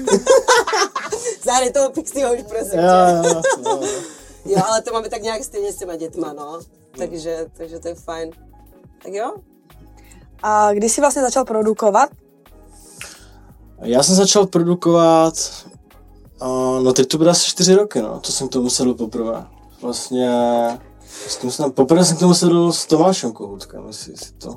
Zahraj 1.45 1.73
toho 1.73 1.91
Pixieho 1.91 2.35
už 2.35 2.41
prosím 2.49 2.79
Jo, 2.79 2.85
jo, 3.25 3.43
jo, 3.67 3.81
jo. 4.45 4.63
Ale 4.69 4.83
to 4.83 4.93
máme 4.93 5.09
tak 5.09 5.23
nějak 5.23 5.45
stejně 5.45 5.73
s 5.73 5.77
těma 5.77 5.97
dětma, 5.97 6.33
no. 6.33 6.61
Takže, 6.99 7.47
takže 7.57 7.79
to 7.79 7.89
je 7.89 7.95
fajn. 7.95 8.31
Tak 9.03 9.13
jo? 9.13 9.35
A 10.43 10.73
když 10.73 10.93
jsi 10.93 11.01
vlastně 11.01 11.23
začal 11.23 11.45
produkovat, 11.45 12.11
Já 13.83 14.03
jsem 14.03 14.15
začal 14.15 14.47
produkovat, 14.47 15.35
uh, 16.43 16.83
no 16.83 16.93
teď 16.93 17.09
to 17.09 17.19
bude 17.19 17.31
asi 17.31 17.47
čtyři 17.51 17.75
roky, 17.75 18.03
no, 18.03 18.21
to 18.21 18.33
jsem 18.33 18.49
k 18.49 18.53
tomu 18.53 18.71
sedl 18.71 18.95
poprvé. 18.95 19.47
Vlastně, 19.83 20.31
s 21.29 21.37
kým 21.37 21.51
jsem, 21.51 21.73
poprvé 21.73 22.05
jsem 22.05 22.17
k 22.17 22.21
tomu 22.21 22.35
sedl 22.35 22.73
s 22.73 22.87
Tomášem 22.87 23.33
Kohutkem, 23.33 23.87
jestli 23.87 24.17
si 24.17 24.33
to. 24.33 24.57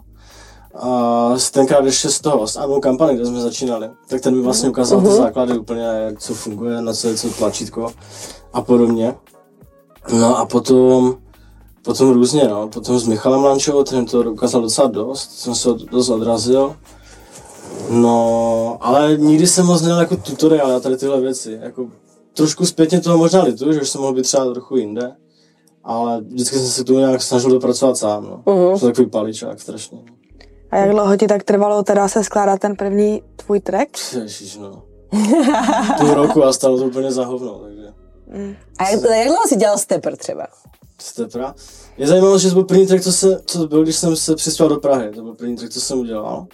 A 0.80 1.30
tenkrát 1.52 1.86
ještě 1.86 2.10
z 2.10 2.20
toho, 2.20 2.48
s 2.48 2.58
Anou 2.58 2.80
kampany, 2.80 3.16
kde 3.16 3.26
jsme 3.26 3.42
začínali, 3.42 3.90
tak 4.08 4.22
ten 4.22 4.36
mi 4.36 4.42
vlastně 4.42 4.70
ukázal 4.70 5.02
ty 5.02 5.08
základy 5.08 5.58
úplně, 5.58 5.82
jak 5.82 6.20
co 6.20 6.34
funguje, 6.34 6.82
na 6.82 6.94
co 6.94 7.08
je 7.08 7.16
co 7.16 7.30
tlačítko 7.30 7.94
a 8.54 8.62
podobně. 8.62 9.16
No 10.20 10.38
a 10.38 10.46
potom, 10.46 11.18
potom 11.82 12.14
různě, 12.14 12.48
no, 12.48 12.68
potom 12.68 13.00
s 13.00 13.08
Michalem 13.08 13.44
Lančou, 13.44 13.84
ten 13.84 14.06
to 14.06 14.32
ukázal 14.32 14.62
docela 14.62 14.88
dost, 14.88 15.32
jsem 15.32 15.56
se 15.56 15.70
dost 15.92 16.10
odrazil. 16.10 16.76
No, 17.90 18.78
ale 18.82 19.18
nikdy 19.18 19.48
jsem 19.48 19.66
moc 19.66 19.82
nedělal 19.82 20.02
jako 20.02 20.18
tutoriál 20.18 20.72
a 20.72 20.80
tady 20.80 20.98
tyhle 20.98 21.22
věci. 21.22 21.60
Jako, 21.62 21.88
trošku 22.34 22.66
zpětně 22.66 23.02
toho 23.02 23.18
možná 23.18 23.44
litu, 23.44 23.74
že 23.74 23.82
už 23.82 23.90
jsem 23.90 24.02
mohl 24.02 24.14
být 24.14 24.24
třeba 24.24 24.54
trochu 24.54 24.76
jinde. 24.76 25.16
Ale 25.84 26.22
vždycky 26.22 26.56
jsem 26.56 26.68
se 26.68 26.84
tomu 26.84 27.00
nějak 27.00 27.22
snažil 27.22 27.52
dopracovat 27.52 27.98
sám, 27.98 28.24
no. 28.24 28.42
Uh-huh. 28.46 28.78
Jsem 28.78 28.90
takový 28.90 29.10
paličák 29.10 29.62
strašně. 29.62 30.15
A 30.72 30.78
jak 30.78 30.90
dlouho 30.92 31.18
ti 31.18 31.28
tak 31.28 31.44
trvalo 31.44 31.84
teda 31.84 32.08
se 32.08 32.24
skládat 32.24 32.60
ten 32.60 32.76
první 32.76 33.24
tvůj 33.36 33.60
track? 33.60 33.90
Ježiš, 34.22 34.58
no. 34.58 34.84
Půl 36.00 36.14
roku 36.14 36.44
a 36.44 36.54
stalo 36.54 36.78
to 36.78 36.86
úplně 36.86 37.12
za 37.12 37.26
hovno, 37.26 37.60
takže. 37.60 37.88
A 38.78 38.90
jak, 38.90 39.02
jak 39.02 39.28
dlouho 39.28 39.48
jsi 39.48 39.56
dělal 39.56 39.78
stepper 39.78 40.18
třeba? 40.18 40.48
Stepra. 41.02 41.56
Je 41.98 42.08
zajímavé, 42.08 42.40
že 42.40 42.48
to 42.50 42.54
byl 42.54 42.64
první 42.64 42.88
track, 42.88 43.04
co, 43.04 43.12
se, 43.12 43.42
co 43.46 43.68
byl, 43.68 43.84
když 43.84 43.96
jsem 43.96 44.16
se 44.16 44.36
přistěhoval 44.36 44.76
do 44.76 44.82
Prahy. 44.82 45.12
To 45.12 45.22
byl 45.22 45.34
první 45.36 45.56
track, 45.56 45.72
co 45.74 45.82
jsem 45.82 46.00
udělal. 46.00 46.46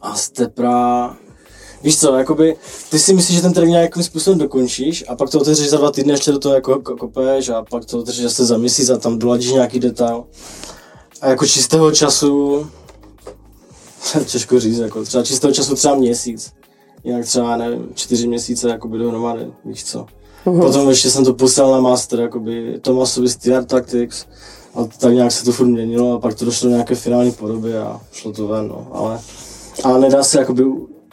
A 0.00 0.14
Stepra... 0.14 1.16
Víš 1.82 2.00
co, 2.00 2.14
jakoby, 2.14 2.56
ty 2.90 2.98
si 2.98 3.14
myslíš, 3.14 3.36
že 3.36 3.42
ten 3.42 3.52
track 3.52 3.68
nějakým 3.68 4.02
způsobem 4.02 4.38
dokončíš 4.38 5.04
a 5.08 5.16
pak 5.16 5.30
to 5.30 5.40
otevřeš 5.40 5.70
za 5.70 5.76
dva 5.76 5.90
týdny, 5.90 6.12
ještě 6.12 6.32
do 6.32 6.38
toho 6.38 6.54
jako 6.54 6.72
ko- 6.74 6.96
kopeš 6.96 7.48
a 7.48 7.64
pak 7.70 7.84
to 7.84 7.98
otevřeš 7.98 8.24
zase 8.24 8.44
za 8.44 8.56
měsíc 8.58 8.90
a 8.90 8.98
tam 8.98 9.18
doladíš 9.18 9.52
nějaký 9.52 9.80
detail. 9.80 10.24
A 11.24 11.28
jako 11.28 11.46
čistého 11.46 11.92
času, 11.92 12.66
těžko 14.26 14.60
říct, 14.60 14.78
jako 14.78 15.04
třeba 15.04 15.24
čistého 15.24 15.52
času 15.52 15.74
třeba 15.74 15.94
měsíc. 15.94 16.52
Jinak 17.04 17.24
třeba, 17.24 17.56
nevím, 17.56 17.88
čtyři 17.94 18.28
měsíce 18.28 18.68
jakoby 18.68 18.98
dohromady, 18.98 19.52
víš 19.64 19.84
co. 19.84 20.06
Potom 20.44 20.88
ještě 20.88 21.10
jsem 21.10 21.24
to 21.24 21.34
poslal 21.34 21.72
na 21.72 21.80
master, 21.80 22.20
jakoby 22.20 22.78
Tomasovi 22.82 23.28
z 23.28 23.36
TR 23.36 23.64
Tactics. 23.64 24.26
A 24.74 24.84
tak 24.84 25.12
nějak 25.12 25.32
se 25.32 25.44
to 25.44 25.52
furt 25.52 25.66
měnilo 25.66 26.12
a 26.12 26.20
pak 26.20 26.34
to 26.34 26.44
došlo 26.44 26.68
do 26.68 26.74
nějaké 26.74 26.94
finální 26.94 27.32
podoby 27.32 27.78
a 27.78 28.00
šlo 28.12 28.32
to 28.32 28.46
ven, 28.48 28.68
no. 28.68 28.88
Ale, 28.92 29.20
ale 29.84 29.98
nedá 30.00 30.22
se 30.22 30.38
jakoby 30.38 30.64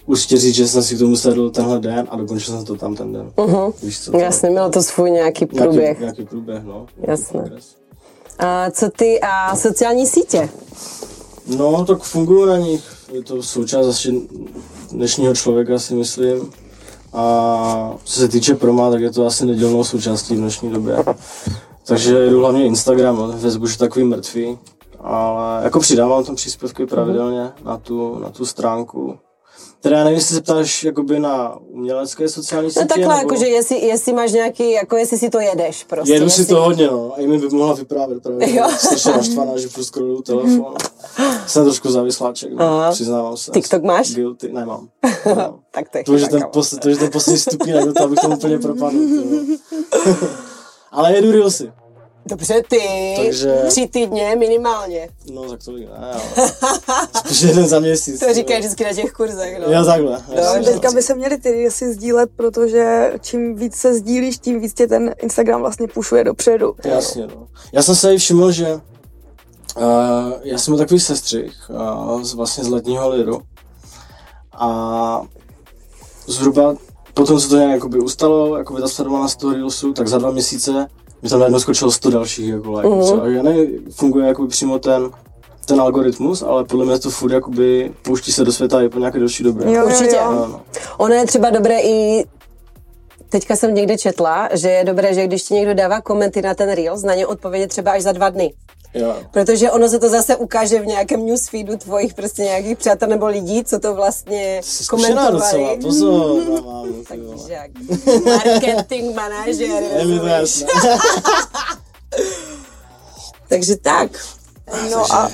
určitě 0.05 0.37
říct, 0.37 0.55
že 0.55 0.67
jsem 0.67 0.83
si 0.83 0.95
k 0.95 0.99
tomu 0.99 1.15
sedl 1.15 1.49
tenhle 1.49 1.79
den 1.79 2.07
a 2.09 2.15
dokončil 2.15 2.55
jsem 2.55 2.65
to 2.65 2.75
tam 2.75 2.95
ten 2.95 3.13
den. 3.13 3.31
Uh-huh. 3.35 3.73
Víš 3.83 3.99
co? 3.99 4.17
Jasně, 4.17 4.49
mělo 4.49 4.69
to 4.69 4.81
svůj 4.83 5.11
nějaký 5.11 5.47
Nějaký, 5.53 5.67
průběh. 5.69 5.99
nějaký 5.99 6.25
průběh, 6.25 6.63
no. 6.63 6.85
Jasně. 7.07 7.37
Nějaký 7.37 7.49
progres. 7.49 7.80
A 8.39 8.71
co 8.71 8.89
ty 8.89 9.19
a 9.21 9.55
sociální 9.55 10.07
sítě? 10.07 10.49
No, 11.57 11.85
tak 11.85 12.03
fungují 12.03 12.47
na 12.47 12.57
nich. 12.57 12.83
Je 13.11 13.23
to 13.23 13.43
součást 13.43 13.87
asi 13.87 14.21
dnešního 14.91 15.35
člověka, 15.35 15.79
si 15.79 15.95
myslím. 15.95 16.51
A 17.13 17.93
co 18.03 18.19
se 18.19 18.27
týče 18.27 18.55
proma, 18.55 18.91
tak 18.91 19.01
je 19.01 19.11
to 19.11 19.25
asi 19.25 19.45
nedělnou 19.45 19.83
součástí 19.83 20.35
v 20.35 20.39
dnešní 20.39 20.71
době. 20.71 20.95
Takže 21.85 22.17
jedu 22.17 22.39
hlavně 22.39 22.65
Instagram, 22.65 23.39
Facebook 23.41 23.71
je 23.71 23.77
takový 23.77 24.05
mrtvý. 24.05 24.59
Ale 24.99 25.63
jako 25.63 25.79
přidávám 25.79 26.23
tam 26.23 26.35
příspěvky 26.35 26.85
pravidelně 26.85 27.51
na 27.63 27.77
tu, 27.77 28.19
na 28.19 28.29
tu 28.29 28.45
stránku. 28.45 29.17
Teda 29.81 29.97
já 29.97 30.03
nevím, 30.03 30.17
jestli 30.19 30.35
se 30.35 30.41
ptáš 30.41 30.83
jakoby 30.83 31.19
na 31.19 31.57
umělecké 31.67 32.29
sociální 32.29 32.69
sítě, 32.69 32.79
No 32.81 32.87
takhle, 32.87 33.07
nebo... 33.17 33.19
jakože 33.33 33.47
jestli, 33.47 33.75
jestli 33.77 34.13
máš 34.13 34.31
nějaký, 34.31 34.71
jako 34.71 34.97
jestli 34.97 35.17
si 35.17 35.29
to 35.29 35.39
jedeš 35.39 35.83
prostě. 35.83 36.13
Jedu 36.13 36.29
si 36.29 36.41
jestli... 36.41 36.55
to 36.55 36.61
hodně, 36.61 36.87
no. 36.87 37.13
A 37.15 37.21
i 37.21 37.27
mi 37.27 37.37
by 37.37 37.49
mohla 37.49 37.73
vyprávět 37.73 38.23
právě. 38.23 38.55
Jo. 38.55 38.69
Strašně 38.77 39.11
naštvaná, 39.11 39.57
že 39.57 39.67
furt 39.67 39.83
scrolluju 39.83 40.21
telefon. 40.21 40.73
Jsem 41.47 41.63
trošku 41.63 41.91
závisláček, 41.91 42.53
no. 42.53 42.63
Aha. 42.63 42.91
Přiznávám 42.91 43.37
se. 43.37 43.51
TikTok 43.51 43.83
máš? 43.83 44.13
Guilty, 44.13 44.51
nemám. 44.53 44.87
nemám. 45.25 45.59
Tak 45.71 45.89
to 45.89 45.97
je 45.97 46.03
To, 46.03 46.17
že 46.17 46.27
ten, 46.27 46.41
posl- 46.41 46.79
to, 46.79 46.89
že 46.89 46.95
ten 46.97 47.11
poslední 47.11 47.39
stupínek, 47.39 47.85
do 47.85 47.93
toho 47.93 48.07
bych 48.09 48.19
tomu 48.19 48.35
úplně 48.35 48.59
propadl. 48.59 48.97
Ale 50.91 51.15
jedu 51.15 51.31
Reelsy. 51.31 51.71
Dobře, 52.25 52.61
ty. 52.69 52.79
Takže- 53.17 53.61
Tři 53.67 53.87
týdně 53.87 54.35
minimálně. 54.39 55.09
No, 55.33 55.49
tak 55.49 55.59
ne, 55.67 55.87
ale 56.01 56.21
spíš 57.25 57.41
jeden 57.41 57.67
za 57.67 57.79
měsíc. 57.79 58.19
To 58.19 58.33
říkají 58.33 58.59
vždycky 58.59 58.83
na 58.83 58.93
těch 58.93 59.11
kurzech, 59.13 59.59
no. 59.59 59.65
Já 59.73 59.83
takhle. 59.85 60.23
jasně, 60.33 60.63
Teďka 60.63 60.87
no. 60.87 60.93
by 60.93 61.01
se 61.01 61.15
měli 61.15 61.37
ty 61.37 61.51
reelsy 61.51 61.93
sdílet, 61.93 62.29
protože 62.35 63.13
čím 63.21 63.55
víc 63.55 63.75
se 63.75 63.93
sdílíš, 63.93 64.37
tím 64.37 64.59
víc 64.59 64.73
tě 64.73 64.87
ten 64.87 65.13
Instagram 65.21 65.61
vlastně 65.61 65.87
pušuje 65.87 66.23
dopředu. 66.23 66.75
Jasně, 66.83 67.27
no. 67.27 67.47
Já 67.71 67.81
jsem 67.83 67.95
se 67.95 68.13
i 68.13 68.17
všiml, 68.17 68.51
že 68.51 68.73
uh, 68.73 69.81
já 70.43 70.57
jsem 70.57 70.77
takový 70.77 70.99
sestřih 70.99 71.53
uh, 71.69 72.21
z, 72.23 72.33
vlastně 72.33 72.63
z 72.63 72.67
letního 72.67 73.09
lidu 73.09 73.41
a 74.53 75.21
zhruba 76.27 76.75
potom, 77.13 77.39
co 77.39 77.49
to 77.49 77.55
nějak 77.57 77.71
jakoby 77.71 77.99
ustalo, 77.99 78.57
jakoby 78.57 78.81
ta 78.81 78.87
sledovanost 78.87 79.39
toho 79.39 79.53
Reelsu, 79.53 79.93
tak 79.93 80.07
za 80.07 80.17
dva 80.17 80.31
měsíce 80.31 80.87
mi 81.21 81.29
tam 81.29 81.39
najednou 81.39 81.59
skočilo 81.59 81.91
100 81.91 82.09
dalších 82.09 82.49
jako 82.49 82.71
lajků. 82.71 83.01
Mm-hmm. 83.01 83.25
Já 83.25 83.43
nevím, 83.43 83.91
funguje 83.91 84.27
jakoby 84.27 84.47
přímo 84.47 84.79
ten, 84.79 85.11
ten 85.65 85.81
algoritmus, 85.81 86.41
ale 86.41 86.63
podle 86.63 86.85
mě 86.85 86.99
to 86.99 87.09
furt 87.09 87.31
jakoby 87.31 87.91
pouští 88.01 88.31
se 88.31 88.45
do 88.45 88.51
světa 88.51 88.81
i 88.81 88.89
po 88.89 88.99
nějaké 88.99 89.19
delší 89.19 89.43
době. 89.43 89.73
Jo, 89.73 89.85
Určitě. 89.85 90.15
Jo, 90.15 90.23
jo. 90.23 90.31
No, 90.31 90.47
no. 90.47 90.61
Ono 90.97 91.13
je 91.13 91.25
třeba 91.25 91.49
dobré 91.49 91.81
i 91.81 92.25
Teďka 93.31 93.55
jsem 93.55 93.73
někde 93.73 93.97
četla, 93.97 94.49
že 94.53 94.69
je 94.69 94.83
dobré, 94.83 95.13
že 95.13 95.27
když 95.27 95.43
ti 95.43 95.53
někdo 95.53 95.73
dává 95.73 96.01
komenty 96.01 96.41
na 96.41 96.53
ten 96.53 96.71
Reels, 96.71 97.03
na 97.03 97.15
ně 97.15 97.27
odpovědět 97.27 97.67
třeba 97.67 97.91
až 97.91 98.01
za 98.01 98.11
dva 98.11 98.29
dny. 98.29 98.53
Jo. 98.93 99.15
Protože 99.31 99.71
ono 99.71 99.89
se 99.89 99.99
to 99.99 100.09
zase 100.09 100.35
ukáže 100.35 100.79
v 100.79 100.85
nějakém 100.85 101.25
newsfeedu 101.25 101.77
tvojich 101.77 102.13
prostě 102.13 102.41
nějakých 102.41 102.77
přátel 102.77 103.07
nebo 103.07 103.27
lidí, 103.27 103.63
co 103.63 103.79
to 103.79 103.95
vlastně 103.95 104.61
Jsi 104.63 104.83
zkušená 104.83 105.25
komentovali. 105.25 105.51
docela, 105.57 105.75
pozor, 105.81 106.43
vole. 106.61 106.89
Takže 107.07 107.53
jak 107.53 107.71
marketing 108.25 109.15
manažer. 109.15 109.83
Je 109.97 110.05
mi 110.05 110.19
to 110.19 110.25
jasné. 110.25 110.67
Takže 113.49 113.75
tak. 113.75 114.11
No 114.91 115.13
a, 115.13 115.31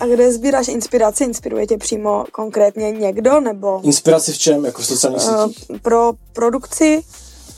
a 0.00 0.06
kde 0.06 0.32
sbíráš 0.32 0.68
inspiraci? 0.68 1.24
Inspiruje 1.24 1.66
tě 1.66 1.78
přímo 1.78 2.24
konkrétně 2.32 2.90
někdo 2.92 3.40
nebo 3.40 3.80
Inspiraci 3.84 4.32
v 4.32 4.38
čem? 4.38 4.64
Jako 4.64 4.82
v 4.82 4.86
sociálních 4.86 5.22
sítích? 5.22 5.70
uh, 5.70 5.78
pro 5.78 6.12
produkci, 6.32 7.02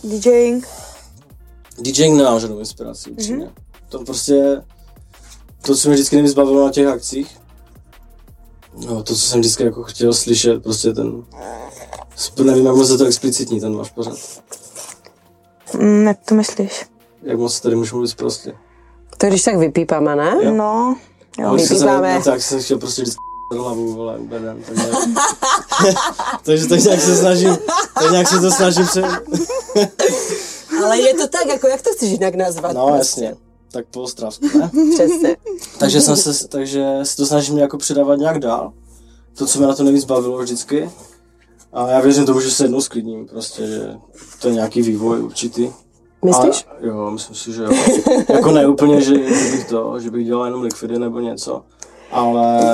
DJing? 0.05 0.69
DJing 1.79 2.17
nemám 2.17 2.41
žádnou 2.41 2.59
inspiraci, 2.59 3.11
upřímně. 3.11 3.51
To 3.89 3.99
prostě, 4.05 4.63
to, 5.63 5.77
co 5.77 5.89
mě 5.89 5.95
vždycky 5.95 6.17
nejvíc 6.17 6.35
bavilo 6.35 6.67
na 6.67 6.73
těch 6.73 6.87
akcích, 6.87 7.39
no, 8.87 9.03
to, 9.03 9.15
co 9.15 9.21
jsem 9.21 9.41
vždycky 9.41 9.63
jako 9.63 9.83
chtěl 9.83 10.15
slyšet, 10.15 10.63
prostě 10.63 10.93
ten, 10.93 11.25
nevím, 12.45 12.67
jak 12.67 12.75
moc 12.75 12.91
je 12.91 12.99
to 12.99 13.05
explicitní, 13.05 13.61
ten 13.61 13.77
váš 13.77 13.91
pořad. 13.91 14.15
Mm, 15.79 16.07
jak 16.07 16.19
to 16.25 16.35
myslíš? 16.35 16.87
Jak 17.23 17.39
moc 17.39 17.61
tady 17.61 17.77
můžu 17.77 17.97
mluvit 17.97 18.15
prostě. 18.15 18.53
To 19.19 19.27
když 19.27 19.43
tak 19.43 19.57
vypípáme, 19.57 20.17
ne? 20.17 20.37
Jo. 20.43 20.55
No, 20.55 20.97
jo. 21.39 21.59
Jsem 21.59 21.67
se 21.67 21.75
vypípáme. 21.75 22.15
ne, 22.15 22.23
tak 22.25 22.43
jsem 22.43 22.63
chtěl 22.63 22.79
prostě 22.79 23.03
vždycky 23.03 23.21
do 23.53 23.63
hlavu, 23.63 23.93
vole, 23.93 24.19
beden, 24.19 24.63
takže, 24.67 24.83
takže 26.43 26.69
tak 26.69 26.81
nějak 26.81 27.01
se 27.01 27.17
snažím, 27.17 27.57
tak 27.95 28.11
nějak 28.11 28.29
se 28.29 28.41
to 28.41 28.51
snažím 28.51 28.87
pře... 28.87 29.03
Ale 30.85 31.01
je 31.01 31.15
to 31.15 31.29
tak, 31.29 31.47
jako 31.47 31.69
jak 31.69 31.83
to 31.83 31.91
chceš 31.93 32.11
jinak 32.11 32.35
nazvat? 32.35 32.73
No 32.75 32.87
prostě. 32.87 33.25
jasně, 33.25 33.37
tak 33.73 33.87
po 33.91 34.03
ostravsku, 34.03 34.47
ne? 34.59 34.71
Přesně. 34.95 35.37
Takže 35.79 36.01
jsem 36.01 36.17
se, 36.17 36.49
takže 36.49 36.87
si 37.03 37.17
to 37.17 37.27
snažím 37.27 37.59
jako 37.59 37.79
předávat 37.79 38.19
nějak 38.19 38.39
dál. 38.39 38.73
To, 39.39 39.47
co 39.47 39.59
mě 39.59 39.67
na 39.67 39.75
to 39.75 39.83
nejvíc 39.83 40.05
bavilo 40.05 40.39
vždycky. 40.39 40.91
A 41.73 41.89
já 41.89 42.01
věřím 42.01 42.27
tomu, 42.27 42.41
že 42.41 42.51
se 42.51 42.65
jednou 42.65 42.81
sklidním, 42.81 43.27
prostě, 43.27 43.67
že 43.67 43.95
to 44.41 44.49
je 44.49 44.55
nějaký 44.55 44.83
vývoj 44.83 45.21
určitý. 45.21 45.73
Myslíš? 46.25 46.65
A, 46.69 46.87
jo, 46.87 47.11
myslím 47.11 47.37
si, 47.37 47.53
že 47.53 47.63
jo. 47.63 47.71
jako 48.29 48.51
ne 48.51 48.67
úplně, 48.67 49.01
že, 49.01 49.15
že, 49.15 49.51
bych 49.51 49.69
to, 49.69 50.01
že 50.01 50.11
bych 50.11 50.27
dělal 50.27 50.45
jenom 50.45 50.63
likvidy 50.63 50.99
nebo 50.99 51.21
něco, 51.21 51.63
ale 52.11 52.71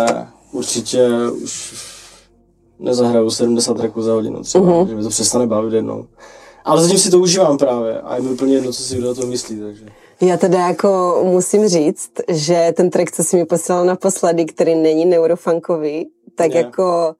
určitě 0.52 1.08
už 1.42 1.74
nezahraju 2.78 3.30
70 3.30 3.74
tracků 3.74 4.02
za 4.02 4.12
hodinu 4.12 4.42
třeba, 4.42 4.64
uh-huh. 4.64 4.88
že 4.88 4.94
mi 4.94 5.02
to 5.02 5.08
přestane 5.08 5.46
bavit 5.46 5.72
jednou. 5.72 6.06
Ale 6.64 6.82
zatím 6.82 6.98
si 6.98 7.10
to 7.10 7.18
užívám 7.18 7.58
právě 7.58 8.00
a 8.00 8.16
je 8.16 8.22
mi 8.22 8.30
úplně 8.30 8.54
jedno, 8.54 8.72
co 8.72 8.82
si 8.82 8.96
kdo 8.96 9.10
o 9.10 9.14
tom 9.14 9.28
myslí, 9.28 9.60
takže. 9.60 9.86
Já 10.22 10.36
teda 10.36 10.68
jako 10.68 11.20
musím 11.24 11.68
říct, 11.68 12.10
že 12.28 12.72
ten 12.76 12.90
track, 12.90 13.12
co 13.12 13.24
jsi 13.24 13.36
mi 13.36 13.44
poslal 13.44 13.84
naposledy, 13.84 14.44
který 14.44 14.74
není 14.74 15.04
neurofunkový, 15.04 16.08
tak 16.36 16.54
Je. 16.54 16.60
jako 16.60 17.14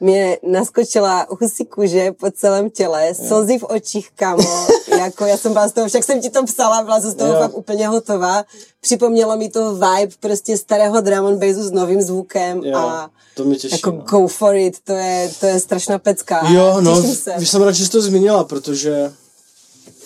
mě 0.00 0.38
naskočila 0.42 1.26
husí 1.40 1.64
kůže 1.64 2.12
po 2.12 2.30
celém 2.30 2.70
těle, 2.70 3.14
slzy 3.14 3.58
v 3.58 3.64
očích, 3.64 4.10
kamo. 4.16 4.66
jako 4.98 5.24
já 5.24 5.36
jsem 5.36 5.52
byla 5.52 5.68
z 5.68 5.72
toho, 5.72 5.88
však 5.88 6.04
jsem 6.04 6.20
ti 6.20 6.30
to 6.30 6.44
psala, 6.44 6.82
byla 6.82 7.00
jsem 7.00 7.10
z 7.10 7.14
toho 7.14 7.32
fakt 7.32 7.56
úplně 7.56 7.88
hotová. 7.88 8.44
Připomnělo 8.80 9.36
mi 9.36 9.48
to 9.48 9.74
vibe 9.74 10.12
prostě 10.20 10.56
starého 10.56 11.00
drum 11.00 11.26
and 11.26 11.38
bassu 11.38 11.62
s 11.62 11.70
novým 11.72 12.02
zvukem 12.02 12.64
Jo, 12.64 12.76
a 12.78 13.10
to 13.34 13.44
mě 13.44 13.56
těší. 13.56 13.74
jako 13.74 13.90
no. 13.90 13.96
go 13.96 14.28
for 14.28 14.56
it, 14.56 14.76
to 14.84 14.92
je, 14.92 15.30
to 15.40 15.46
je 15.46 15.60
strašná 15.60 15.98
pecka. 15.98 16.48
Jo, 16.48 16.80
no, 16.80 17.00
víš, 17.38 17.50
jsem 17.50 17.62
rád, 17.62 17.72
že 17.72 17.84
jsi 17.84 17.90
to 17.90 18.02
zmínila, 18.02 18.44
protože 18.44 19.12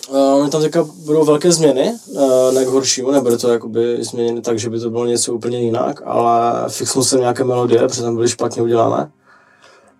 uh, 0.09 0.49
tam 0.49 0.61
teďka 0.61 0.83
budou 0.83 1.25
velké 1.25 1.51
změny, 1.51 1.93
uh, 2.11 2.53
ne 2.53 2.65
k 2.65 2.67
horšímu, 2.67 3.11
nebude 3.11 3.37
to 3.37 3.51
jakoby 3.51 4.03
změněny 4.03 4.41
tak, 4.41 4.59
že 4.59 4.69
by 4.69 4.79
to 4.79 4.89
bylo 4.89 5.05
něco 5.05 5.33
úplně 5.33 5.61
jinak, 5.61 6.01
ale 6.05 6.69
fixnul 6.69 7.03
jsem 7.03 7.19
nějaké 7.19 7.43
melodie, 7.43 7.87
protože 7.87 8.01
tam 8.01 8.15
byly 8.15 8.29
špatně 8.29 8.61
udělané. 8.61 9.11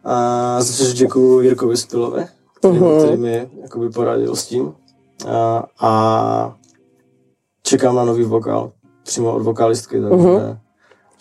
A 0.03 0.61
za 0.61 0.73
což 0.73 0.93
děkuju 0.93 1.41
Jirkovi 1.41 1.77
Spilovi, 1.77 2.25
který, 2.57 2.79
uh-huh. 2.79 3.03
který 3.03 3.17
mi 3.17 3.49
jakoby 3.61 3.89
poradil 3.89 4.35
s 4.35 4.45
tím. 4.45 4.73
A, 5.27 5.63
a 5.79 6.55
čekám 7.63 7.95
na 7.95 8.05
nový 8.05 8.23
vokál, 8.23 8.71
přímo 9.03 9.33
od 9.33 9.43
vokalistky, 9.43 10.01
takže 10.01 10.15
uh-huh. 10.15 10.57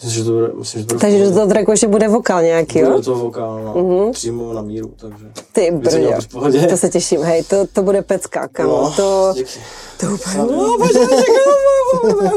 Myslím, 0.05 0.11
že 0.11 0.25
to 0.25 0.31
bude, 0.31 0.53
myslím, 0.59 0.81
že 0.81 0.87
to 0.87 0.95
bude. 0.95 1.01
Takže 1.01 1.31
toho 1.31 1.47
tracku 1.47 1.71
ještě 1.71 1.89
bude 1.89 2.09
vokál 2.09 2.43
nějaký, 2.43 2.79
Bude 2.79 2.91
jo? 2.91 2.97
do 2.97 3.03
toho 3.03 3.25
vokál, 3.25 3.65
no, 3.65 3.75
uh-huh. 3.75 4.13
přímo 4.13 4.53
na 4.53 4.63
míru, 4.63 4.95
takže 4.97 5.25
Ty 5.53 5.71
by 5.71 5.89
to. 5.89 6.69
To 6.71 6.77
se 6.77 6.89
těším, 6.89 7.23
hej, 7.23 7.45
to, 7.45 7.67
to 7.73 7.83
bude 7.83 8.03
pecka, 8.03 8.49
kamo. 8.49 8.83
No, 8.83 8.93
to, 8.97 9.33
díky. 9.35 9.61
to 10.01 10.07
úplně, 10.07 10.39
no, 10.39 10.79
bože, 10.79 10.99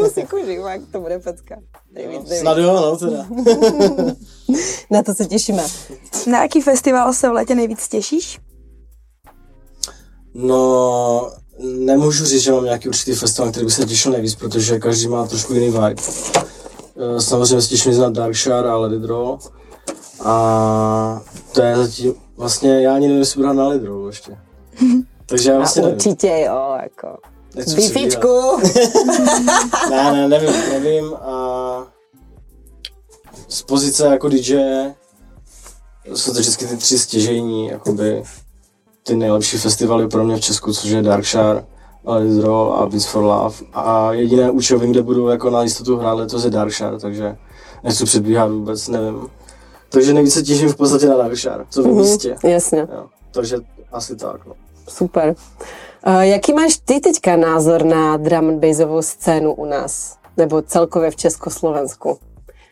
si 0.13 0.23
kuži, 0.23 0.60
fakt, 0.62 0.82
to 0.91 0.99
bude 0.99 1.19
pecka. 1.19 1.56
Nejvíc, 1.93 2.30
nejvíc. 2.30 2.39
Snad 2.39 2.58
jo, 2.58 2.73
no 2.73 2.97
teda. 2.97 3.25
Na 4.91 5.04
to 5.04 5.13
se 5.13 5.25
těšíme. 5.25 5.63
Na 6.28 6.41
jaký 6.41 6.62
festival 6.62 7.13
se 7.13 7.30
v 7.30 7.32
létě 7.32 7.56
nejvíc 7.56 7.88
těšíš? 7.88 8.39
No, 10.34 11.32
nemůžu 11.60 12.25
říct, 12.25 12.41
že 12.41 12.51
mám 12.51 12.63
nějaký 12.63 12.88
určitý 12.88 13.13
festival, 13.13 13.51
který 13.51 13.65
bych 13.65 13.75
se 13.75 13.86
těšil 13.86 14.12
nejvíc, 14.12 14.36
protože 14.36 14.80
každý 14.80 15.08
má 15.08 15.28
trošku 15.28 15.54
jiný 15.54 15.65
vibe. 15.65 15.95
Eh, 16.97 17.21
Samozřejmě 17.21 17.62
těším 17.67 17.99
na 17.99 18.10
Darkshire 18.10 18.69
a 18.69 18.89
Roll. 19.05 19.39
A 20.23 21.21
to 21.51 21.62
je 21.62 21.75
zatím, 21.75 22.13
vlastně 22.38 22.81
já 22.81 22.95
ani 22.95 23.08
nevím, 23.08 23.19
jestli 23.19 23.41
budu 23.41 23.53
na 23.53 23.69
Roll 23.86 24.08
ještě. 24.08 24.38
Takže 25.25 25.49
já 25.49 25.55
A 25.55 25.60
vlastně 25.60 25.81
nevím. 25.81 25.95
určitě 25.97 26.43
jo, 26.47 26.77
jako. 26.84 27.17
Bifičku! 27.75 28.27
Ne, 29.89 30.12
ne, 30.12 30.27
nevím, 30.27 30.51
nevím 30.71 31.13
a 31.13 31.88
z 33.47 33.62
pozice 33.62 34.05
jako 34.08 34.29
DJ 34.29 34.55
jsou 36.13 36.34
to 36.34 36.39
vždycky 36.39 36.65
ty 36.67 36.77
tři 36.77 36.99
stěžejní, 36.99 37.67
jakoby 37.67 38.23
ty 39.03 39.15
nejlepší 39.15 39.58
festivaly 39.58 40.08
pro 40.08 40.23
mě 40.23 40.36
v 40.36 40.41
Česku, 40.41 40.73
což 40.73 40.89
je 40.89 41.01
Darkshire, 41.01 41.65
It 42.08 42.44
Roll 42.44 42.74
a 42.74 42.86
Beats 42.86 43.06
for 43.06 43.24
Love. 43.24 43.56
A 43.74 44.13
jediné 44.13 44.52
účelové, 44.52 44.88
kde 44.88 45.02
budu 45.02 45.28
jako 45.28 45.50
na 45.50 45.63
jistotu 45.63 45.98
hrát 45.98 46.13
letos 46.13 46.44
je 46.46 46.50
Darkshire, 46.52 47.00
takže 47.00 47.38
nechci 47.84 48.06
předbíhat 48.06 48.52
vůbec, 48.52 48.88
nevím. 48.88 49.30
Takže 49.89 50.13
nejvíce 50.13 50.44
těším 50.44 50.70
v 50.70 50.76
podstatě 50.76 51.06
na 51.08 51.18
Darkshire, 51.18 51.65
co 51.70 51.84
v 51.84 51.88
místě. 51.88 52.36
Jasně, 52.44 52.88
Jo. 52.94 53.06
Takže 53.32 53.58
asi 53.91 54.15
tak, 54.15 54.46
no. 54.46 54.54
super. 54.89 55.36
Uh, 56.08 56.20
jaký 56.20 56.54
máš 56.54 56.78
ty 56.86 57.00
teďka 57.00 57.36
názor 57.36 57.84
na 57.86 58.18
drum 58.18 58.50
and 58.50 58.60
bassovou 58.60 59.02
scénu 59.02 59.54
u 59.54 59.65
nás? 59.65 60.18
Nebo 60.38 60.62
celkově 60.62 61.12
v 61.12 61.15
Československu? 61.15 62.18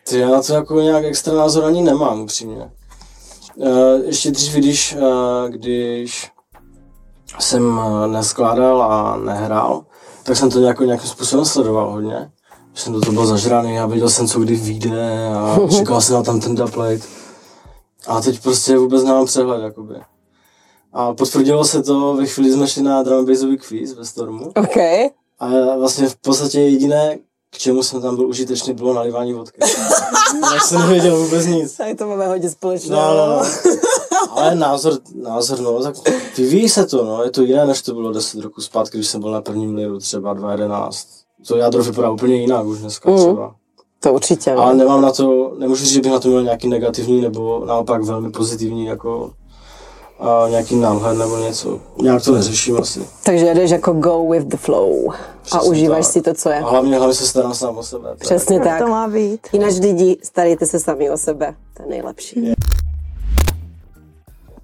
Ty 0.10 0.19
já 0.19 0.30
na 0.30 0.41
to 0.41 0.54
jako 0.54 0.82
nějak 0.82 1.04
extra 1.06 1.34
názor 1.34 1.65
ani 1.65 1.82
nemám, 1.82 2.22
upřímně. 2.22 2.72
Uh, 3.56 3.69
ještě 4.06 4.32
dřív, 4.32 4.54
když, 4.54 4.96
uh, 4.96 5.50
když 5.50 6.32
jsem 7.39 7.78
uh, 7.78 8.08
neskládal 8.08 8.82
a 8.82 9.17
nehrál, 9.17 9.86
tak 10.24 10.38
jsem 10.38 10.50
to 10.50 10.60
nějak, 10.60 10.80
nějakým 10.80 11.10
způsobem 11.10 11.46
sledoval 11.46 11.91
hodně. 11.91 12.32
Jsem 12.76 12.93
do 12.93 13.02
toho 13.02 13.12
byl 13.12 13.26
zažraný 13.26 13.80
a 13.80 13.86
věděl 13.86 14.10
jsem, 14.10 14.28
co 14.28 14.39
kdy 14.39 14.56
vyjde 14.56 15.28
a 15.36 15.60
čekal 15.78 16.02
jsem 16.02 16.15
na 16.15 16.24
tam 16.24 16.39
ten 16.39 16.56
doplate. 16.56 17.02
A 18.08 18.22
teď 18.22 18.43
prostě 18.43 18.78
vůbec 18.78 19.04
nemám 19.04 19.26
přehled, 19.26 19.63
jakoby. 19.63 19.96
A 20.93 21.13
potvrdilo 21.13 21.65
se 21.65 21.84
to, 21.84 22.13
ve 22.13 22.26
chvíli 22.26 22.54
jsme 22.54 22.67
šli 22.67 22.82
na 22.82 23.04
drum 23.04 23.19
and 23.19 23.30
bassový 23.30 23.58
quiz 23.58 23.93
ve 23.93 24.06
Stormu. 24.06 24.52
OK. 24.56 24.78
A 25.39 25.78
vlastně 25.78 26.10
v 26.10 26.15
podstatě 26.15 26.60
jediné, 26.60 27.17
k 27.50 27.58
čemu 27.58 27.84
jsem 27.84 28.02
tam 28.02 28.15
byl 28.15 28.28
užitečný, 28.28 28.74
bylo 28.74 28.93
nalivání 28.93 29.34
vodky. 29.34 29.60
Já 30.54 30.60
jsem 30.60 30.80
nevěděl 30.80 31.17
vůbec 31.17 31.46
nic. 31.46 31.78
Tady 31.78 31.96
to 31.96 32.08
máme 32.08 32.28
hodně 32.28 32.50
společného. 32.50 33.02
No, 33.02 33.28
no, 33.28 33.36
no. 33.36 33.43
Ale 34.36 34.56
názor, 34.56 34.93
názor, 35.24 35.60
no, 35.60 35.84
tak 35.84 35.96
vyvíjí 36.38 36.69
se 36.69 36.86
to, 36.86 37.06
no, 37.06 37.24
je 37.24 37.32
to 37.32 37.41
jiné, 37.41 37.65
než 37.65 37.82
to 37.82 37.93
bylo 37.93 38.12
10 38.13 38.39
roku 38.41 38.62
zpátky, 38.62 38.98
když 38.98 39.08
jsem 39.08 39.22
byl 39.22 39.32
na 39.32 39.41
prvním 39.41 39.76
liru, 39.76 40.00
třeba 40.00 40.34
2011. 40.34 41.08
To 41.48 41.58
jádro 41.58 41.84
vypadá 41.84 42.12
úplně 42.12 42.36
jinak 42.36 42.65
už 42.65 42.80
dneska 42.80 43.10
Mhm. 43.10 43.19
třeba. 43.19 43.56
To 44.00 44.13
určitě. 44.13 44.56
no. 44.56 44.62
Ale 44.62 44.74
nemám 44.74 45.02
na 45.02 45.12
to, 45.12 45.54
nemůžu 45.58 45.84
říct, 45.86 45.93
že 45.93 46.02
bych 46.02 46.12
na 46.12 46.19
to 46.19 46.28
měl 46.28 46.43
nějaký 46.43 46.67
negativní 46.69 47.22
nebo 47.22 47.65
naopak 47.65 48.04
velmi 48.04 48.32
pozitivní 48.32 48.86
jako 48.86 49.32
a 50.19 50.46
nějaký 50.50 50.76
náhled 50.76 51.17
nebo 51.17 51.38
něco. 51.38 51.80
Nějak 52.02 52.24
to 52.24 52.32
neřeším 52.32 52.78
asi. 52.78 53.08
Takže 53.24 53.54
jdeš 53.54 53.72
jako 53.72 53.93
go 53.93 54.30
with 54.32 54.43
the 54.48 54.58
flow. 54.58 55.12
a 55.12 55.15
Přesně 55.41 55.69
užíváš 55.69 56.06
tak. 56.06 56.13
si 56.13 56.22
to, 56.22 56.34
co 56.34 56.50
je. 56.50 56.60
A 56.60 56.69
hlavně, 56.69 56.98
hlavně 56.98 57.15
se 57.15 57.28
starám 57.28 57.54
sám 57.54 57.78
o 57.78 57.84
sebe. 57.84 58.15
Přesně 58.19 58.60
tak. 58.60 58.80
To 58.82 58.88
má 58.88 59.08
být. 59.08 59.48
Jinak 59.54 59.74
lidi, 59.82 60.17
starejte 60.24 60.65
se 60.65 60.80
sami 60.80 61.10
o 61.10 61.17
sebe. 61.17 61.56
To 61.78 61.84
je 61.84 61.89
nejlepší. 61.89 62.54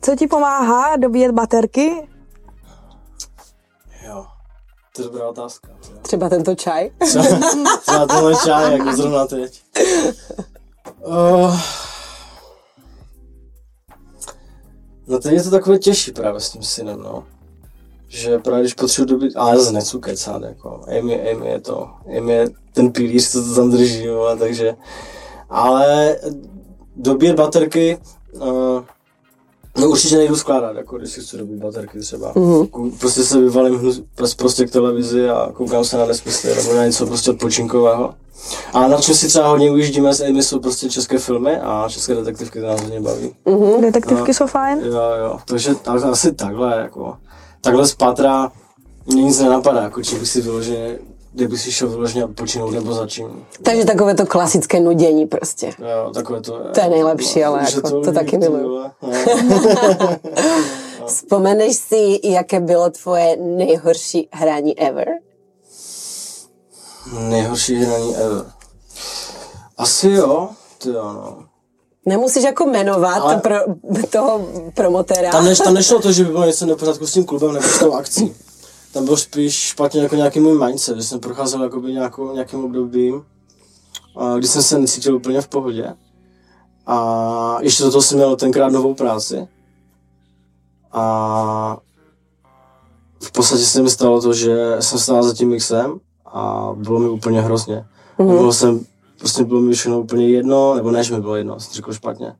Co 0.02 0.16
ti 0.16 0.28
pomáhá 0.28 0.96
dobíjet 0.96 1.32
baterky? 1.32 2.08
Jo, 4.08 4.26
to 4.96 5.02
je 5.02 5.08
dobrá 5.08 5.30
otázka. 5.30 5.70
jo. 5.70 5.98
Třeba 6.02 6.30
tento 6.30 6.56
čaj. 6.56 6.90
Třeba 7.82 8.08
tohle 8.08 8.36
čaj, 8.46 8.78
jako 8.78 8.96
zrovna 8.96 9.28
teď. 9.28 9.64
Uh, 11.06 11.60
no 15.08 15.20
teď 15.20 15.34
je 15.34 15.44
to 15.44 15.50
takové 15.50 15.78
těžší 15.80 16.12
právě 16.12 16.40
s 16.40 16.50
tím 16.50 16.64
synem, 16.64 17.00
no. 17.00 17.24
Že 18.08 18.40
právě 18.40 18.62
když 18.62 18.74
potřebuji 18.74 19.06
dobit, 19.06 19.34
ale 19.36 19.58
zase 19.58 19.72
nechci 19.72 20.00
kecat, 20.00 20.42
jako. 20.42 20.82
Amy, 21.00 21.32
Amy 21.32 21.48
je 21.48 21.62
to, 21.62 21.90
Amy 22.18 22.34
je 22.34 22.48
ten 22.74 22.92
pilíř, 22.92 23.32
co 23.32 23.44
to 23.46 23.56
tam 23.56 23.72
drží, 23.72 24.04
jo, 24.04 24.24
a 24.24 24.36
takže, 24.36 24.76
ale 25.50 26.18
dobíjet 26.96 27.36
baterky, 27.36 27.98
uh, 28.34 28.84
No 29.78 29.90
určitě 29.90 30.18
nejdu 30.18 30.36
skládat, 30.36 30.76
jako 30.76 30.98
když 30.98 31.12
si 31.12 31.22
chci 31.22 31.38
dobít 31.38 31.60
baterky 31.60 32.00
třeba. 32.00 32.34
Mm-hmm. 32.34 32.92
Prostě 33.00 33.24
se 33.24 33.40
vyvalím 33.40 33.80
hnu- 33.80 34.04
pres- 34.18 34.36
prostě 34.36 34.66
k 34.66 34.72
televizi 34.72 35.30
a 35.30 35.50
koukám 35.54 35.84
se 35.84 35.98
na 35.98 36.06
nesmysly 36.06 36.56
nebo 36.56 36.74
na 36.74 36.86
něco 36.86 37.06
prostě 37.06 37.32
odpočinkového. 37.32 38.14
A 38.74 38.88
na 38.88 38.98
čem 38.98 39.16
si 39.16 39.28
třeba 39.28 39.48
hodně 39.48 39.72
ujíždíme 39.72 40.14
s 40.14 40.22
Amy 40.22 40.44
jsou 40.44 40.60
prostě 40.60 40.90
české 40.90 41.18
filmy 41.18 41.60
a 41.60 41.86
české 41.90 42.16
detektivky 42.16 42.60
to 42.60 42.68
nás 42.68 42.82
hodně 42.82 43.02
baví. 43.02 43.36
Mm. 43.46 43.82
Detektivky 43.82 44.34
jsou 44.34 44.48
fajn. 44.48 44.80
Jo, 44.84 45.02
jo, 45.24 45.40
takže 45.46 45.76
tak, 45.76 46.04
asi 46.04 46.34
takhle, 46.34 46.78
jako, 46.78 47.18
takhle 47.62 47.88
z 47.88 47.96
patra 47.96 48.52
mě 49.06 49.24
nic 49.24 49.40
nenapadá, 49.40 49.82
jako 49.82 50.04
čím 50.04 50.20
bych 50.20 50.30
si 50.30 50.42
vyloženě, 50.42 51.00
kde 51.32 51.48
bych 51.48 51.62
si 51.62 51.72
šel 51.72 51.90
vyloženě 51.90 52.26
odpočinout 52.26 52.72
nebo 52.72 52.94
za 52.94 53.08
čím. 53.08 53.46
Takže 53.64 53.86
takové 53.86 54.16
to 54.16 54.26
klasické 54.26 54.80
nudění 54.80 55.26
prostě. 55.28 55.74
Jo, 55.80 56.12
takové 56.14 56.42
to 56.42 56.56
je. 56.60 56.70
To 56.74 56.80
je 56.80 56.90
nejlepší, 56.90 57.44
ale 57.44 57.60
jako 57.76 57.90
to 57.90 58.00
líbí, 58.00 58.14
taky 58.14 58.38
miluju. 58.38 58.86
Vzpomeneš 61.06 61.76
si, 61.76 62.20
jaké 62.24 62.60
bylo 62.60 62.90
tvoje 62.90 63.38
nejhorší 63.38 64.30
hraní 64.32 64.80
ever? 64.80 65.08
Nejhorší 67.20 67.76
hraní 67.76 68.16
ever. 68.16 68.46
Asi 69.78 70.10
jo, 70.10 70.50
ty 70.78 70.90
jo, 70.90 71.04
no. 71.14 71.38
Nemusíš 72.06 72.44
jako 72.44 72.66
jmenovat 72.66 73.18
Ale- 73.22 73.36
to 73.36 73.42
pro, 73.42 73.56
toho 74.10 74.48
promotéra. 74.76 75.32
Tam, 75.32 75.46
neš, 75.46 75.58
tam 75.58 75.74
nešlo 75.80 76.00
to, 76.02 76.12
že 76.12 76.24
by 76.24 76.32
bylo 76.32 76.46
něco 76.46 76.66
nepořádku 76.66 77.08
s 77.08 77.14
tím 77.14 77.26
klubem 77.26 77.54
nebo 77.54 77.68
s 77.68 77.80
tou 77.80 77.94
akcí. 77.94 78.36
Tam 78.94 79.06
byl 79.06 79.18
spíš 79.18 79.54
špatně 79.54 80.02
jako 80.02 80.16
nějaký 80.16 80.40
můj 80.40 80.66
mindset, 80.66 80.98
že 80.98 81.04
jsem 81.04 81.20
procházel 81.20 81.64
jakoby 81.64 81.94
nějakou, 81.94 82.34
nějakým 82.34 82.66
obdobím, 82.66 83.26
kdy 84.38 84.48
jsem 84.48 84.64
se 84.64 84.80
necítil 84.80 85.16
úplně 85.16 85.42
v 85.42 85.48
pohodě. 85.48 85.94
A 86.86 87.58
ještě 87.62 87.84
do 87.84 87.92
toho 87.92 88.02
jsem 88.02 88.18
měl 88.18 88.36
tenkrát 88.36 88.72
novou 88.72 88.94
práci. 88.94 89.48
A 90.92 91.78
v 93.24 93.32
podstatě 93.32 93.64
se 93.64 93.82
mi 93.82 93.90
stalo 93.90 94.22
to, 94.22 94.34
že 94.34 94.76
jsem 94.80 95.00
stál 95.00 95.24
za 95.24 95.34
tím 95.34 95.50
mixem 95.50 96.00
a 96.26 96.72
bylo 96.76 97.00
mi 97.00 97.10
úplně 97.10 97.42
hrozně. 97.42 97.86
Mm-hmm. 98.20 98.38
Bylo 98.38 98.54
jsem, 98.54 98.86
prostě 99.20 99.44
bylo 99.44 99.62
mi 99.62 99.74
všechno 99.74 100.00
úplně 100.00 100.30
jedno, 100.30 100.76
nebo 100.76 100.92
ne, 100.92 101.04
že 101.04 101.16
mi 101.16 101.22
bylo 101.22 101.36
jedno, 101.36 101.60
jsem 101.60 101.74
řekl 101.74 101.94
špatně. 101.94 102.36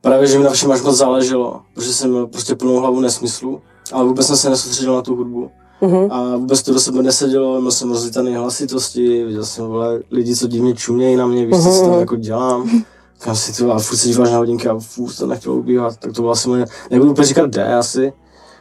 Právě, 0.00 0.26
že 0.26 0.38
mi 0.38 0.44
na 0.44 0.50
všem 0.50 0.72
až 0.72 0.82
moc 0.82 0.96
záleželo, 0.96 1.62
protože 1.74 1.92
jsem 1.92 2.10
měl 2.10 2.26
prostě 2.26 2.54
plnou 2.54 2.76
hlavu 2.76 3.00
nesmyslu, 3.00 3.62
ale 3.92 4.04
vůbec 4.04 4.26
jsem 4.26 4.36
se 4.36 4.50
nesoustředil 4.50 4.94
na 4.94 5.02
tu 5.02 5.16
hudbu. 5.16 5.50
Mm-hmm. 5.82 6.08
A 6.12 6.36
vůbec 6.36 6.62
to 6.62 6.72
do 6.72 6.80
sebe 6.80 7.02
nesedělo, 7.02 7.60
měl 7.60 7.70
jsem 7.72 7.90
rozlítaný 7.90 8.34
hlasitosti, 8.34 9.24
viděl 9.24 9.44
jsem 9.44 9.66
vole, 9.66 10.00
lidi, 10.10 10.36
co 10.36 10.46
divně 10.46 10.74
čumějí 10.74 11.16
na 11.16 11.26
mě, 11.26 11.46
víš, 11.46 11.56
co 11.56 11.70
si 11.70 11.80
tam 11.80 12.00
jako 12.00 12.16
dělám. 12.16 12.70
Kam 13.18 13.36
si 13.36 13.52
to, 13.52 13.72
a 13.72 13.78
furt 13.78 13.96
se 13.96 14.08
díváš 14.08 14.30
na 14.30 14.38
hodinky 14.38 14.68
a 14.68 14.78
furt 14.78 15.16
to 15.16 15.26
nechtělo 15.26 15.54
ubíhat, 15.54 15.96
tak 15.96 16.12
to 16.12 16.22
bylo 16.22 16.32
asi 16.32 16.48
moje, 16.48 16.64
nebudu 16.90 17.10
úplně 17.10 17.26
říkat 17.26 17.46
kde 17.46 17.74
asi, 17.74 18.12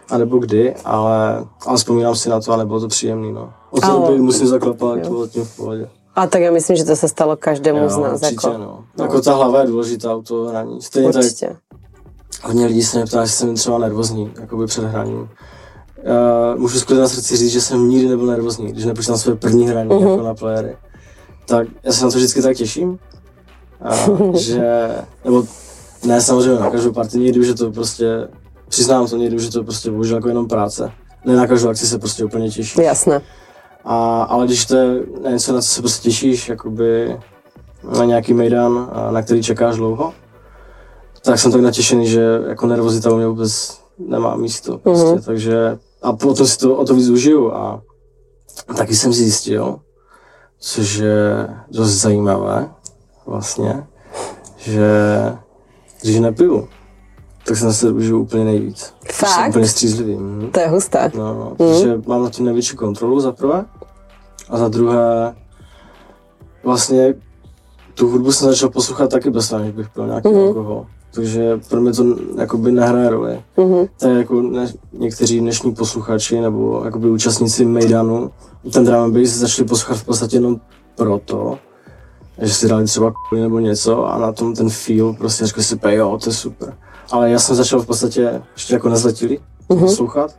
a 0.09 0.17
nebo 0.17 0.37
kdy, 0.37 0.75
ale, 0.85 1.45
ale 1.65 1.77
vzpomínám 1.77 2.15
si 2.15 2.29
na 2.29 2.39
to 2.41 2.51
a 2.53 2.57
nebylo 2.57 2.79
to 2.79 2.87
příjemný, 2.87 3.31
no. 3.33 3.53
Od 3.71 3.81
té 3.81 3.87
doby 3.87 4.19
musím 4.19 4.47
zaklapat, 4.47 5.01
to 5.01 5.09
bylo 5.09 5.27
tím 5.27 5.43
v 5.43 5.55
pohodě. 5.55 5.89
A 6.15 6.27
tak 6.27 6.41
já 6.41 6.51
myslím, 6.51 6.77
že 6.77 6.83
to 6.83 6.95
se 6.95 7.07
stalo 7.07 7.35
každému 7.35 7.79
Jo, 7.79 7.89
z 7.89 7.97
nás. 7.97 8.21
určitě, 8.21 8.47
jako, 8.47 8.57
no. 8.57 8.83
Jako 8.99 9.21
ta 9.21 9.33
hlava 9.33 9.61
je 9.61 9.67
důležitá 9.67 10.15
u 10.15 10.21
toho 10.21 10.49
hraní. 10.49 10.81
Stejně 10.81 11.13
tak, 11.13 11.23
určitě. 11.23 11.55
hodně 12.43 12.65
lidí 12.65 12.83
se 12.83 12.97
mě 12.97 13.05
ptá, 13.05 13.21
jestli 13.21 13.37
jsem 13.37 13.55
třeba 13.55 13.77
nervózní, 13.77 14.31
jakoby 14.39 14.65
před 14.65 14.83
hraním. 14.83 15.29
Uh, 16.03 16.59
můžu 16.59 16.79
skvěle 16.79 17.01
na 17.01 17.07
srdci 17.07 17.37
říct, 17.37 17.51
že 17.51 17.61
jsem 17.61 17.89
nikdy 17.89 18.07
nebyl 18.07 18.25
nervózní, 18.25 18.71
když 18.71 18.85
nepočítám 18.85 19.17
své 19.17 19.35
první 19.35 19.67
hraní 19.67 19.89
uh-huh. 19.89 20.09
jako 20.11 20.23
na 20.23 20.35
playery. 20.35 20.77
Tak 21.45 21.67
já 21.83 21.91
se 21.91 22.05
na 22.05 22.11
to 22.11 22.17
vždycky 22.17 22.41
tak 22.41 22.57
těším, 22.57 22.99
uh, 24.19 24.35
že, 24.35 24.89
nebo 25.25 25.43
ne 26.05 26.21
samozřejmě 26.21 26.59
na 26.59 26.69
každou 26.69 26.91
partii, 26.91 27.19
někdy 27.19 27.39
už 27.39 27.47
je 27.47 27.53
to 27.53 27.71
prostě, 27.71 28.27
přiznám 28.69 29.07
to, 29.07 29.17
někdy 29.17 29.35
už 29.35 29.43
je 29.43 29.51
to 29.51 29.63
prostě 29.63 29.91
bohužel 29.91 30.17
jako 30.17 30.27
jenom 30.27 30.47
práce. 30.47 30.91
Ne 31.25 31.35
na 31.35 31.47
každou 31.47 31.69
akci 31.69 31.87
se 31.87 31.99
prostě 31.99 32.25
úplně 32.25 32.49
těším. 32.49 32.83
Jasné. 32.83 33.21
A, 33.85 34.23
ale 34.23 34.45
když 34.45 34.65
to 34.65 34.75
je 34.75 35.03
něco, 35.29 35.53
na 35.53 35.61
co 35.61 35.67
se 35.67 35.81
prostě 35.81 36.03
těšíš, 36.09 36.49
jakoby 36.49 37.19
na 37.97 38.05
nějaký 38.05 38.33
mejdan, 38.33 38.89
a 38.91 39.11
na 39.11 39.21
který 39.21 39.43
čekáš 39.43 39.75
dlouho, 39.75 40.13
tak 41.21 41.39
jsem 41.39 41.51
tak 41.51 41.61
natěšený, 41.61 42.07
že 42.07 42.39
jako 42.47 42.67
nervozita 42.67 43.11
u 43.11 43.17
mě 43.17 43.27
vůbec 43.27 43.79
nemá 43.97 44.35
místo. 44.35 44.77
Prostě, 44.77 45.07
mm-hmm. 45.07 45.25
Takže 45.25 45.77
a 46.07 46.13
potom 46.13 46.47
si 46.47 46.57
to 46.57 46.75
o 46.75 46.85
to 46.85 46.95
víc 46.95 47.09
užiju 47.09 47.53
a 47.53 47.81
taky 48.77 48.95
jsem 48.95 49.13
zjistil, 49.13 49.79
což 50.59 50.95
je 50.95 51.49
dost 51.71 51.91
zajímavé 51.91 52.69
vlastně, 53.25 53.87
že 54.57 54.89
když 56.01 56.19
nepiju, 56.19 56.67
tak 57.45 57.57
jsem 57.57 57.73
se 57.73 57.91
užil 57.91 58.17
úplně 58.17 58.45
nejvíc. 58.45 58.93
Fakt? 59.11 59.29
Jsem 59.29 59.49
úplně 59.49 59.67
střízlivý. 59.67 60.15
Mhm. 60.15 60.51
To 60.51 60.59
je 60.59 60.67
husté. 60.67 61.11
No, 61.15 61.33
no, 61.33 61.55
protože 61.55 62.01
mám 62.07 62.23
na 62.23 62.29
tím 62.29 62.45
největší 62.45 62.75
kontrolu 62.75 63.19
za 63.19 63.31
prvé. 63.31 63.65
A 64.49 64.57
za 64.57 64.67
druhé, 64.67 65.35
vlastně 66.63 67.13
tu 67.93 68.09
hudbu 68.09 68.31
jsem 68.31 68.49
začal 68.49 68.69
poslouchat 68.69 69.11
taky 69.11 69.29
bez 69.29 69.49
toho, 69.49 69.61
než 69.61 69.71
bych 69.71 69.89
pil 69.89 70.07
nějaký 70.07 70.27
mm-hmm. 70.27 70.47
alkohol. 70.47 70.85
Takže 71.17 71.59
pro 71.69 71.81
mě 71.81 71.93
to 71.93 72.03
jakoby 72.37 72.71
nehraje 72.71 73.09
roli. 73.09 73.41
Mhm. 73.57 73.85
Tak 73.99 74.11
jako 74.17 74.41
ne, 74.41 74.73
někteří 74.93 75.39
dnešní 75.39 75.75
posluchači 75.75 76.41
nebo 76.41 76.81
jakoby 76.85 77.09
účastníci 77.09 77.65
Mejdanu 77.65 78.31
ten 78.73 78.85
drum 78.85 78.95
and 79.03 79.13
bass 79.13 79.29
začali 79.29 79.67
poslouchat 79.67 79.97
v 79.97 80.03
podstatě 80.05 80.37
jenom 80.37 80.59
proto, 80.95 81.57
že 82.41 82.53
si 82.53 82.67
dali 82.67 82.85
třeba 82.85 83.11
k***y 83.11 83.39
nebo 83.41 83.59
něco 83.59 84.05
a 84.05 84.17
na 84.17 84.31
tom 84.31 84.53
ten 84.55 84.69
feel 84.69 85.13
prostě 85.13 85.45
řekli 85.45 85.63
si, 85.63 85.75
"Pej, 85.75 85.95
jo, 85.95 86.19
to 86.23 86.29
je 86.29 86.33
super. 86.33 86.73
Ale 87.11 87.31
já 87.31 87.39
jsem 87.39 87.55
začal 87.55 87.79
v 87.79 87.85
podstatě 87.85 88.41
ještě 88.55 88.73
jako 88.73 88.89
nezletilý 88.89 89.39
Mhm. 89.69 89.79
mm-hmm. 89.79 89.85
poslouchat, 89.85 90.35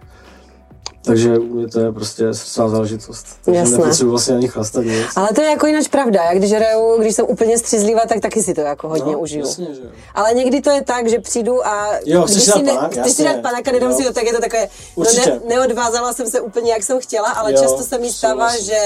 takže 1.12 1.38
u 1.38 1.42
mě 1.44 1.68
to 1.68 1.80
je 1.80 1.92
prostě 1.92 2.34
srdcová 2.34 2.68
záležitost. 2.68 3.26
Takže 3.44 3.60
Jasné. 3.60 3.78
nepotřebuji 3.78 4.10
vlastně 4.10 4.34
ani 4.36 4.48
chlastat 4.48 4.84
nic. 4.84 5.06
Ale 5.16 5.28
to 5.34 5.40
je 5.40 5.50
jako 5.50 5.66
jinak 5.66 5.88
pravda. 5.88 6.24
Já 6.24 6.34
když 6.34 6.52
hraju, 6.52 6.98
když 7.00 7.14
jsem 7.14 7.24
úplně 7.28 7.58
střízlivá, 7.58 8.00
tak 8.08 8.20
taky 8.20 8.42
si 8.42 8.54
to 8.54 8.60
jako 8.60 8.88
hodně 8.88 9.12
no, 9.12 9.18
užiju. 9.18 9.46
Jasně, 9.46 9.66
že 9.74 9.80
jo. 9.82 9.90
Ale 10.14 10.34
někdy 10.34 10.60
to 10.60 10.70
je 10.70 10.84
tak, 10.84 11.08
že 11.08 11.18
přijdu 11.18 11.66
a 11.66 11.88
Jo, 12.04 12.24
když 12.24 12.42
si 12.42 12.50
dát 12.50 12.74
panák? 12.74 12.92
chceš 12.92 13.12
si 13.12 13.24
dát 13.24 13.40
panáka, 13.42 13.72
nedám 13.72 13.90
Jo. 13.90 13.96
si 13.96 14.04
to, 14.04 14.12
tak 14.12 14.24
je 14.24 14.32
to 14.32 14.40
takové, 14.40 14.68
no 14.96 15.04
ne, 15.16 15.40
neodvázala 15.48 16.12
jsem 16.12 16.26
se 16.26 16.40
úplně, 16.40 16.72
jak 16.72 16.82
jsem 16.82 17.00
chtěla, 17.00 17.28
ale 17.28 17.52
Jo, 17.52 17.60
často 17.62 17.82
se 17.82 17.98
mi 17.98 18.12
stává, 18.12 18.58
že 18.58 18.78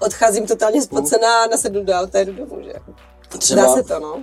odcházím 0.00 0.46
totálně 0.46 0.82
spocená 0.82 1.42
a 1.44 1.46
nasednu 1.46 1.84
do 1.84 1.92
auta 1.92 2.20
jdu 2.20 2.32
domů, 2.32 2.62
že? 2.64 2.72
Třeba, 3.38 3.62
Dá 3.62 3.74
se 3.74 3.82
to, 3.82 3.98
no. 4.00 4.22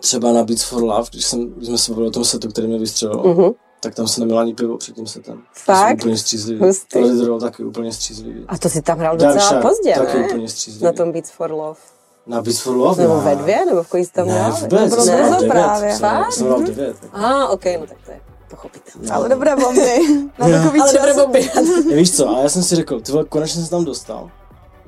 třeba 0.00 0.32
na 0.32 0.44
Beats 0.44 0.62
for 0.64 0.82
Love, 0.82 1.08
když, 1.12 1.24
jsem, 1.24 1.46
když 1.50 1.68
jsme 1.68 1.78
se 1.78 1.90
bavili 1.92 2.08
o 2.08 2.10
tom 2.10 2.24
setu, 2.24 2.48
který 2.48 2.66
mě 2.66 2.78
vystřelil, 2.78 3.22
Mhm. 3.24 3.50
Tak 3.80 3.94
tam 3.94 4.08
se 4.08 4.20
neměl 4.20 4.38
ani 4.38 4.54
pivo 4.54 4.76
před 4.78 4.94
tím 4.94 5.06
setem. 5.06 5.42
Fakt? 5.52 5.88
Jsem 5.88 5.94
úplně 5.96 6.16
střízlivý. 6.16 6.60
Hustý. 6.60 6.98
Hustý. 7.02 7.40
taky 7.40 7.64
úplně 7.64 7.92
střízlivý. 7.92 8.44
A 8.48 8.58
to 8.58 8.68
si 8.68 8.82
tam 8.82 8.98
hrál 8.98 9.16
docela 9.16 9.38
Shark, 9.38 9.62
pozdě, 9.62 9.94
taky 9.94 10.18
ne? 10.18 10.24
úplně 10.26 10.48
střízlivý. 10.48 10.84
Na 10.84 10.92
tom 10.92 11.12
Beats 11.12 11.30
for 11.30 11.50
Love. 11.52 11.80
Na 12.26 12.42
Beats 12.42 12.60
for 12.60 12.76
Love? 12.76 13.02
Nebo 13.02 13.16
ne. 13.16 13.22
ve 13.24 13.36
dvě, 13.36 13.64
nebo 13.66 13.82
v 13.82 13.88
kolik 13.88 14.06
jsi 14.06 14.12
tam 14.12 14.26
Ne, 14.26 14.32
hrál? 14.34 14.52
vůbec. 14.52 14.68
bylo 14.68 14.86
brzo 14.86 15.02
v 15.12 15.30
devět, 15.30 15.48
právě. 15.48 15.96
Fakt? 15.96 16.32
jsem 16.32 16.46
hrál 16.46 16.60
v 16.60 16.64
devět. 16.64 16.96
A, 17.12 17.48
ok, 17.48 17.64
no 17.80 17.86
tak 17.86 17.98
to 18.04 18.10
je 18.10 18.20
pochopitelné. 18.50 19.10
Ale 19.10 19.28
dobré 19.28 19.56
bomby. 19.56 19.98
Na 20.38 20.48
takový 20.62 20.80
Ale 20.80 20.92
čas. 20.92 20.96
dobré 20.96 21.14
bomby. 21.14 21.50
Je, 21.90 21.96
víš 21.96 22.16
co, 22.16 22.28
a 22.36 22.40
já 22.42 22.48
jsem 22.48 22.62
si 22.62 22.76
řekl, 22.76 23.00
ty 23.00 23.12
vole, 23.12 23.24
konečně 23.24 23.54
jsem 23.54 23.64
se 23.64 23.70
tam 23.70 23.84
dostal. 23.84 24.30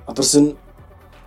A 0.07 0.15
prostě, 0.15 0.41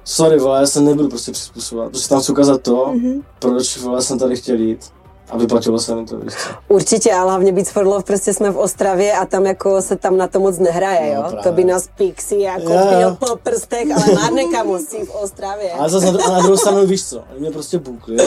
sorry, 0.04 0.40
vole, 0.40 0.60
já 0.60 0.66
se 0.68 0.82
nebudu 0.82 1.10
prostě 1.10 1.32
přizpůsobovat. 1.32 1.92
Prostě 1.92 2.10
tam 2.10 2.22
chci 2.22 2.32
ukázat 2.32 2.62
to, 2.62 2.86
Mhm. 2.94 3.00
mm-hmm. 3.06 3.24
proč, 3.40 3.78
vole, 3.78 4.02
jsem 4.02 4.20
tady 4.20 4.36
chtěl 4.36 4.56
jít. 4.56 4.94
A 5.34 5.38
vyplatilo 5.38 5.80
se 5.80 5.96
mi 5.96 6.06
to, 6.06 6.18
víš 6.18 6.34
co. 6.34 6.50
Určitě, 6.68 7.14
ale 7.14 7.30
hlavně 7.32 7.52
Beats 7.52 7.70
for 7.72 7.88
Love, 7.88 8.04
prostě 8.04 8.34
jsme 8.34 8.52
v 8.52 8.58
Ostravě 8.58 9.14
a 9.14 9.26
tam 9.26 9.46
jako 9.46 9.82
se 9.82 9.96
tam 9.96 10.18
na 10.18 10.28
to 10.28 10.40
moc 10.40 10.60
nehraje, 10.60 11.16
No, 11.16 11.22
jo? 11.22 11.22
právě. 11.30 11.44
To 11.44 11.52
by 11.52 11.64
nás 11.64 11.90
Pixie 11.98 12.42
jako 12.42 12.74
jo. 12.74 12.80
pil 12.90 13.16
po 13.30 13.36
prstech, 13.36 13.88
ale 13.96 14.16
márne 14.16 14.44
kamusí 14.46 14.98
v 15.06 15.10
Ostravě. 15.16 15.72
Ale 15.72 15.90
zase 15.90 16.06
na, 16.12 16.12
na 16.30 16.40
druhou 16.40 16.58
stranu, 16.58 16.86
víš 16.88 17.06
co, 17.06 17.18
oni 17.32 17.40
mě 17.40 17.52
prostě 17.52 17.78
bukli. 17.80 18.18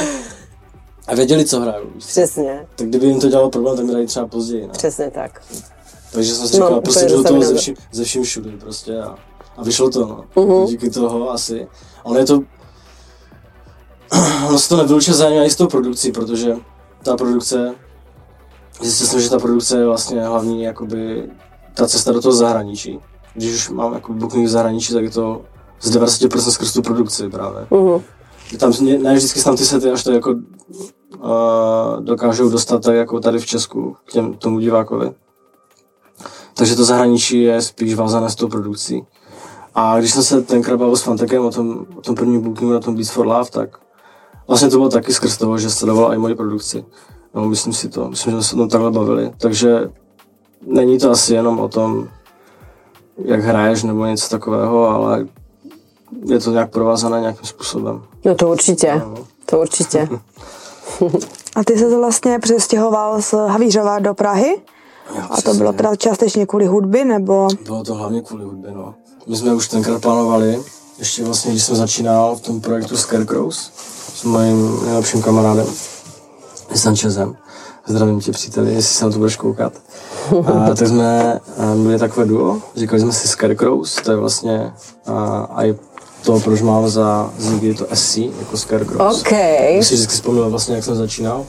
A 1.07 1.15
věděli, 1.15 1.45
co 1.45 1.61
hraju, 1.61 1.91
víš 1.95 2.05
co. 2.05 2.09
Přesně, 2.11 2.67
Tak 2.77 2.87
kdyby 2.87 3.07
jim 3.07 3.21
to 3.21 3.29
dělalo 3.29 3.51
problém, 3.51 3.77
tak 3.77 3.85
mi 3.87 3.93
dají 3.93 4.07
třeba 4.07 4.27
později, 4.27 4.63
ne? 4.67 4.73
přesně 4.73 5.11
tak. 5.11 5.43
Takže 6.13 6.35
jsem 6.35 6.49
si 6.49 6.59
No, 6.61 6.67
říkal, 6.67 6.75
to 6.75 6.81
prostě 6.83 7.07
do 7.07 7.23
toho 7.25 7.43
ze 7.43 7.55
vším, 7.55 7.75
ze 7.93 8.05
vším 8.05 8.23
všude 8.23 8.51
prostě 8.61 8.99
a, 8.99 9.15
a 9.57 9.63
vyšlo 9.63 9.91
to, 9.91 10.01
no. 10.07 10.25
Uh-huh. 10.35 10.67
Díky 10.67 10.91
toho 10.91 11.31
asi. 11.31 11.67
Ale 12.05 12.19
je 12.21 12.27
to, 12.27 12.41
ono 14.49 14.59
se 14.59 14.69
to 14.69 14.77
nevylučuje 14.77 15.15
zájem 15.15 15.41
ani 15.41 15.51
s 15.51 15.57
tou 15.57 15.67
produkcí, 15.67 16.13
protože 16.13 16.55
ta 17.11 17.17
produkce, 17.17 17.75
zjistil 18.81 19.07
jsem, 19.07 19.21
že 19.21 19.31
ta 19.31 19.39
produkce 19.39 19.79
je 19.79 19.87
vlastně 19.87 20.23
hlavní 20.23 20.63
jakoby 20.63 21.31
ta 21.75 21.89
cesta 21.89 22.13
do 22.13 22.21
toho 22.21 22.33
zahraničí. 22.33 23.01
Když 23.35 23.55
už 23.55 23.69
mám 23.69 23.95
jako 23.95 24.13
booking 24.13 24.47
v 24.47 24.51
zahraničí, 24.51 24.93
tak 24.93 25.05
je 25.05 25.11
to 25.11 25.43
z 25.81 25.97
90% 25.97 26.51
skrz 26.51 26.73
tu 26.73 26.83
produkci 26.83 27.29
právě. 27.29 27.67
Mhm. 27.71 28.03
Tam 28.59 28.73
ne, 28.81 28.99
ne 28.99 29.15
vždycky 29.15 29.39
se 29.39 29.45
tam 29.45 29.57
ty 29.57 29.65
sety 29.65 29.91
až 29.91 30.05
to 30.05 30.13
jako 30.13 30.31
uh, 30.31 32.01
dokážou 32.01 32.49
dostat 32.49 32.83
tak 32.83 32.95
jako 32.95 33.21
tady 33.21 33.39
v 33.39 33.47
Česku 33.47 33.97
k 34.05 34.13
těm, 34.13 34.35
tomu 34.35 34.61
divákovi. 34.61 35.13
Takže 36.55 36.77
to 36.77 36.85
zahraničí 36.85 37.43
je 37.43 37.63
spíš 37.63 37.95
vázané 37.95 38.31
s 38.31 38.35
tou 38.35 38.49
produkcí. 38.49 39.07
A 39.75 39.99
když 39.99 40.13
jsem 40.13 40.23
se 40.23 40.43
tenkrát 40.43 40.77
bavil 40.77 40.97
s 40.97 41.03
Fantekem 41.03 41.45
o 41.45 41.51
tom, 41.51 41.87
o 41.97 42.01
tom 42.01 42.15
prvním 42.15 42.41
bookingu 42.41 42.73
na 42.73 42.81
tom 42.81 42.95
Beats 42.95 43.11
for 43.11 43.27
Love, 43.27 43.51
tak 43.51 43.79
vlastně 44.49 44.69
to 44.69 44.77
bylo 44.77 44.89
taky 44.89 45.13
skrz 45.13 45.37
toho, 45.37 45.59
že 45.59 45.71
sledoval 45.71 46.15
i 46.15 46.19
moji 46.19 46.35
produkci. 46.35 46.85
No, 47.35 47.49
myslím 47.49 47.73
si 47.73 47.89
to, 47.89 48.09
myslím, 48.09 48.31
že 48.33 48.37
jsme 48.37 48.43
se 48.43 48.55
o 48.55 48.59
tom 48.59 48.69
takhle 48.69 48.91
bavili. 48.91 49.33
Takže 49.39 49.91
není 50.67 50.99
to 50.99 51.11
asi 51.11 51.35
jenom 51.35 51.61
o 51.61 51.69
tom, 51.69 52.09
jak 53.25 53.41
hraješ 53.41 53.83
nebo 53.83 54.07
něco 54.07 54.29
takového, 54.29 54.89
ale 54.89 55.27
je 56.25 56.41
to 56.41 56.51
nějak 56.51 56.71
provázané 56.71 57.21
nějakým 57.21 57.47
způsobem. 57.47 58.03
No 58.25 58.35
to 58.35 58.49
určitě, 58.51 58.95
No. 59.05 59.15
to 59.47 59.61
určitě. 59.61 60.09
A 61.57 61.65
ty 61.65 61.79
se 61.79 61.97
vlastně 61.97 62.39
přestěhoval 62.39 63.23
z 63.23 63.33
Havířova 63.33 63.99
do 63.99 64.15
Prahy? 64.15 64.63
Jo, 65.17 65.23
A 65.31 65.43
to 65.43 65.55
bylo 65.55 65.73
teda 65.73 65.97
částečně 65.97 66.47
kvůli 66.47 66.67
hudby, 66.67 67.05
nebo... 67.05 67.49
Bylo 67.65 67.85
to 67.85 67.95
hlavně 67.95 68.23
kvůli 68.23 68.45
hudbě, 68.45 68.71
no. 68.71 68.95
My 69.27 69.37
jsme 69.37 69.55
už 69.55 69.69
tenkrát 69.69 70.03
plánovali, 70.03 70.63
ještě 70.99 71.25
vlastně, 71.25 71.51
když 71.53 71.65
jsem 71.65 71.77
začínal 71.77 72.37
v 72.37 72.41
tom 72.41 72.61
projektu 72.61 72.97
Scarecrows 72.97 73.71
mojím 74.27 74.81
nejlepším 74.85 75.23
kamarádem, 75.23 75.67
Sanchezem. 76.75 77.37
Zdravím 77.87 78.21
tě, 78.21 78.33
příteli, 78.33 78.75
jestli 78.75 78.95
se 78.95 79.05
na 79.05 79.11
to 79.11 79.19
budeš 79.19 79.37
koukat. 79.37 79.73
A 80.47 80.75
tak 80.75 80.89
jsme 80.89 81.41
byli 81.83 81.99
takové 81.99 82.27
duo, 82.27 82.61
říkali 82.77 83.01
jsme 83.01 83.13
si 83.13 83.29
Scarecrows, 83.29 83.95
to 83.95 84.11
je 84.11 84.17
vlastně 84.17 84.73
a, 85.51 85.63
je 85.63 85.77
to, 86.25 86.41
proč 86.41 86.63
mám 86.63 86.89
za 86.89 87.31
zniky 87.39 87.75
to 87.75 87.87
SC, 87.95 88.17
jako 88.17 88.57
Scarecrows. 88.57 89.21
OK. 89.21 89.33
Já 89.33 89.83
si 89.83 89.95
vždycky 89.95 90.13
vzpomněl 90.13 90.51
vlastně, 90.51 90.75
jak 90.75 90.85
jsem 90.85 90.95
začínal. 90.95 91.47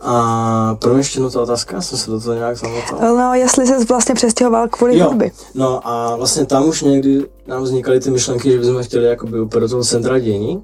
A 0.00 0.76
pro 0.80 0.90
mě 0.90 1.00
ještě 1.00 1.20
ta 1.20 1.40
otázka, 1.42 1.80
jsem 1.80 1.98
se 1.98 2.10
do 2.10 2.20
toho 2.20 2.34
nějak 2.36 2.56
zamotal. 2.56 3.16
No, 3.16 3.34
jestli 3.34 3.66
se 3.66 3.84
vlastně 3.84 4.14
přestěhoval 4.14 4.68
kvůli 4.68 4.98
Jo, 4.98 5.08
hudby. 5.08 5.32
no 5.54 5.88
a 5.88 6.16
vlastně 6.16 6.46
tam 6.46 6.68
už 6.68 6.82
někdy 6.82 7.26
nám 7.46 7.62
vznikaly 7.62 8.00
ty 8.00 8.10
myšlenky, 8.10 8.50
že 8.50 8.58
bychom 8.58 8.82
chtěli 8.82 9.04
jakoby 9.04 9.40
úplně 9.40 9.60
do 9.60 9.68
toho 9.68 9.84
centra 9.84 10.18
dění, 10.18 10.62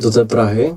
do 0.00 0.10
té 0.10 0.24
Prahy. 0.24 0.76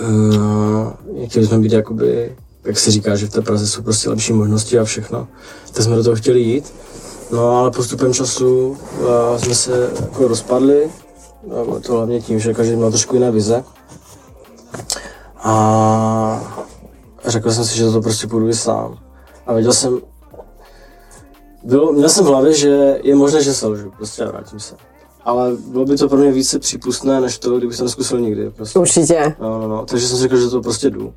Uh, 0.00 1.26
chtěli 1.26 1.46
jsme 1.46 1.58
být 1.58 1.72
jakoby, 1.72 2.36
jak 2.64 2.78
se 2.78 2.90
říká, 2.90 3.16
že 3.16 3.26
v 3.26 3.30
té 3.30 3.40
Praze 3.40 3.66
jsou 3.66 3.82
prostě 3.82 4.10
lepší 4.10 4.32
možnosti 4.32 4.78
a 4.78 4.84
všechno. 4.84 5.28
Tak 5.72 5.82
jsme 5.82 5.96
do 5.96 6.04
toho 6.04 6.16
chtěli 6.16 6.40
jít. 6.40 6.74
No 7.30 7.58
ale 7.58 7.70
postupem 7.70 8.14
času 8.14 8.68
uh, 8.68 8.76
jsme 9.36 9.54
se 9.54 9.90
jako 10.00 10.28
rozpadli. 10.28 10.90
Bylo 11.46 11.80
to 11.80 11.92
hlavně 11.92 12.20
tím, 12.20 12.38
že 12.38 12.54
každý 12.54 12.76
měl 12.76 12.90
trošku 12.90 13.14
jiné 13.14 13.30
vize. 13.30 13.64
A 15.36 16.64
řekl 17.26 17.52
jsem 17.52 17.64
si, 17.64 17.76
že 17.76 17.90
to 17.90 18.00
prostě 18.00 18.26
půjdu 18.26 18.48
i 18.48 18.54
sám. 18.54 18.98
A 19.46 19.52
věděl 19.52 19.72
jsem, 19.72 20.00
bylo, 21.64 21.92
měl 21.92 22.08
jsem 22.08 22.24
v 22.24 22.28
hlavě, 22.28 22.54
že 22.54 22.98
je 23.02 23.14
možné, 23.14 23.42
že 23.42 23.54
selžu, 23.54 23.92
prostě 23.96 24.24
vrátím 24.24 24.60
se. 24.60 24.74
Ale 25.24 25.50
bylo 25.66 25.84
by 25.84 25.96
to 25.96 26.08
pro 26.08 26.18
mě 26.18 26.32
více 26.32 26.58
přípustné, 26.58 27.20
než 27.20 27.38
to, 27.38 27.58
kdybych 27.58 27.76
to 27.76 27.84
neskusil 27.84 28.20
nikdy. 28.20 28.50
Prostě. 28.50 28.78
Určitě. 28.78 29.36
No, 29.40 29.58
no, 29.60 29.68
no. 29.68 29.86
Takže 29.86 30.08
jsem 30.08 30.16
si 30.16 30.22
řekl, 30.22 30.36
že 30.36 30.48
to 30.48 30.60
prostě 30.62 30.90
jdu. 30.90 31.14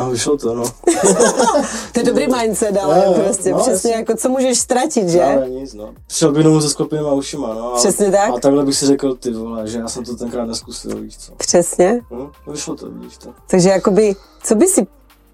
A 0.00 0.08
vyšlo 0.08 0.36
to, 0.36 0.54
no. 0.54 0.64
To 1.92 2.00
je 2.00 2.04
dobrý 2.04 2.26
mindset, 2.26 2.76
ale 2.76 3.04
jo, 3.06 3.12
prostě 3.24 3.50
no, 3.50 3.58
přesně 3.58 3.72
jasně. 3.72 3.92
jako 3.92 4.16
co 4.16 4.28
můžeš 4.28 4.58
ztratit, 4.58 5.08
že? 5.08 5.24
Ale 5.24 5.50
nic, 5.50 5.74
no. 5.74 5.94
Šel 6.08 6.32
by 6.32 6.42
domů 6.42 6.60
se 6.60 6.70
sklopenýma 6.70 7.12
ušima, 7.12 7.54
no. 7.54 7.74
A, 7.74 7.76
Přesně 7.76 8.10
tak. 8.10 8.30
A 8.30 8.40
takhle 8.40 8.64
bych 8.64 8.76
si 8.76 8.86
řekl, 8.86 9.14
ty 9.14 9.30
vole, 9.32 9.68
že 9.68 9.78
já 9.78 9.88
jsem 9.88 10.04
to 10.04 10.16
tenkrát 10.16 10.44
neskusil, 10.44 10.96
víš 11.00 11.16
co. 11.18 11.34
Přesně. 11.34 12.00
Hm? 12.10 12.28
Vyšlo 12.50 12.74
to, 12.76 12.90
vidíš 12.90 13.16
to. 13.16 13.28
Takže 13.50 13.68
jakoby, 13.68 14.16
co 14.42 14.54
by 14.54 14.66
si 14.68 14.86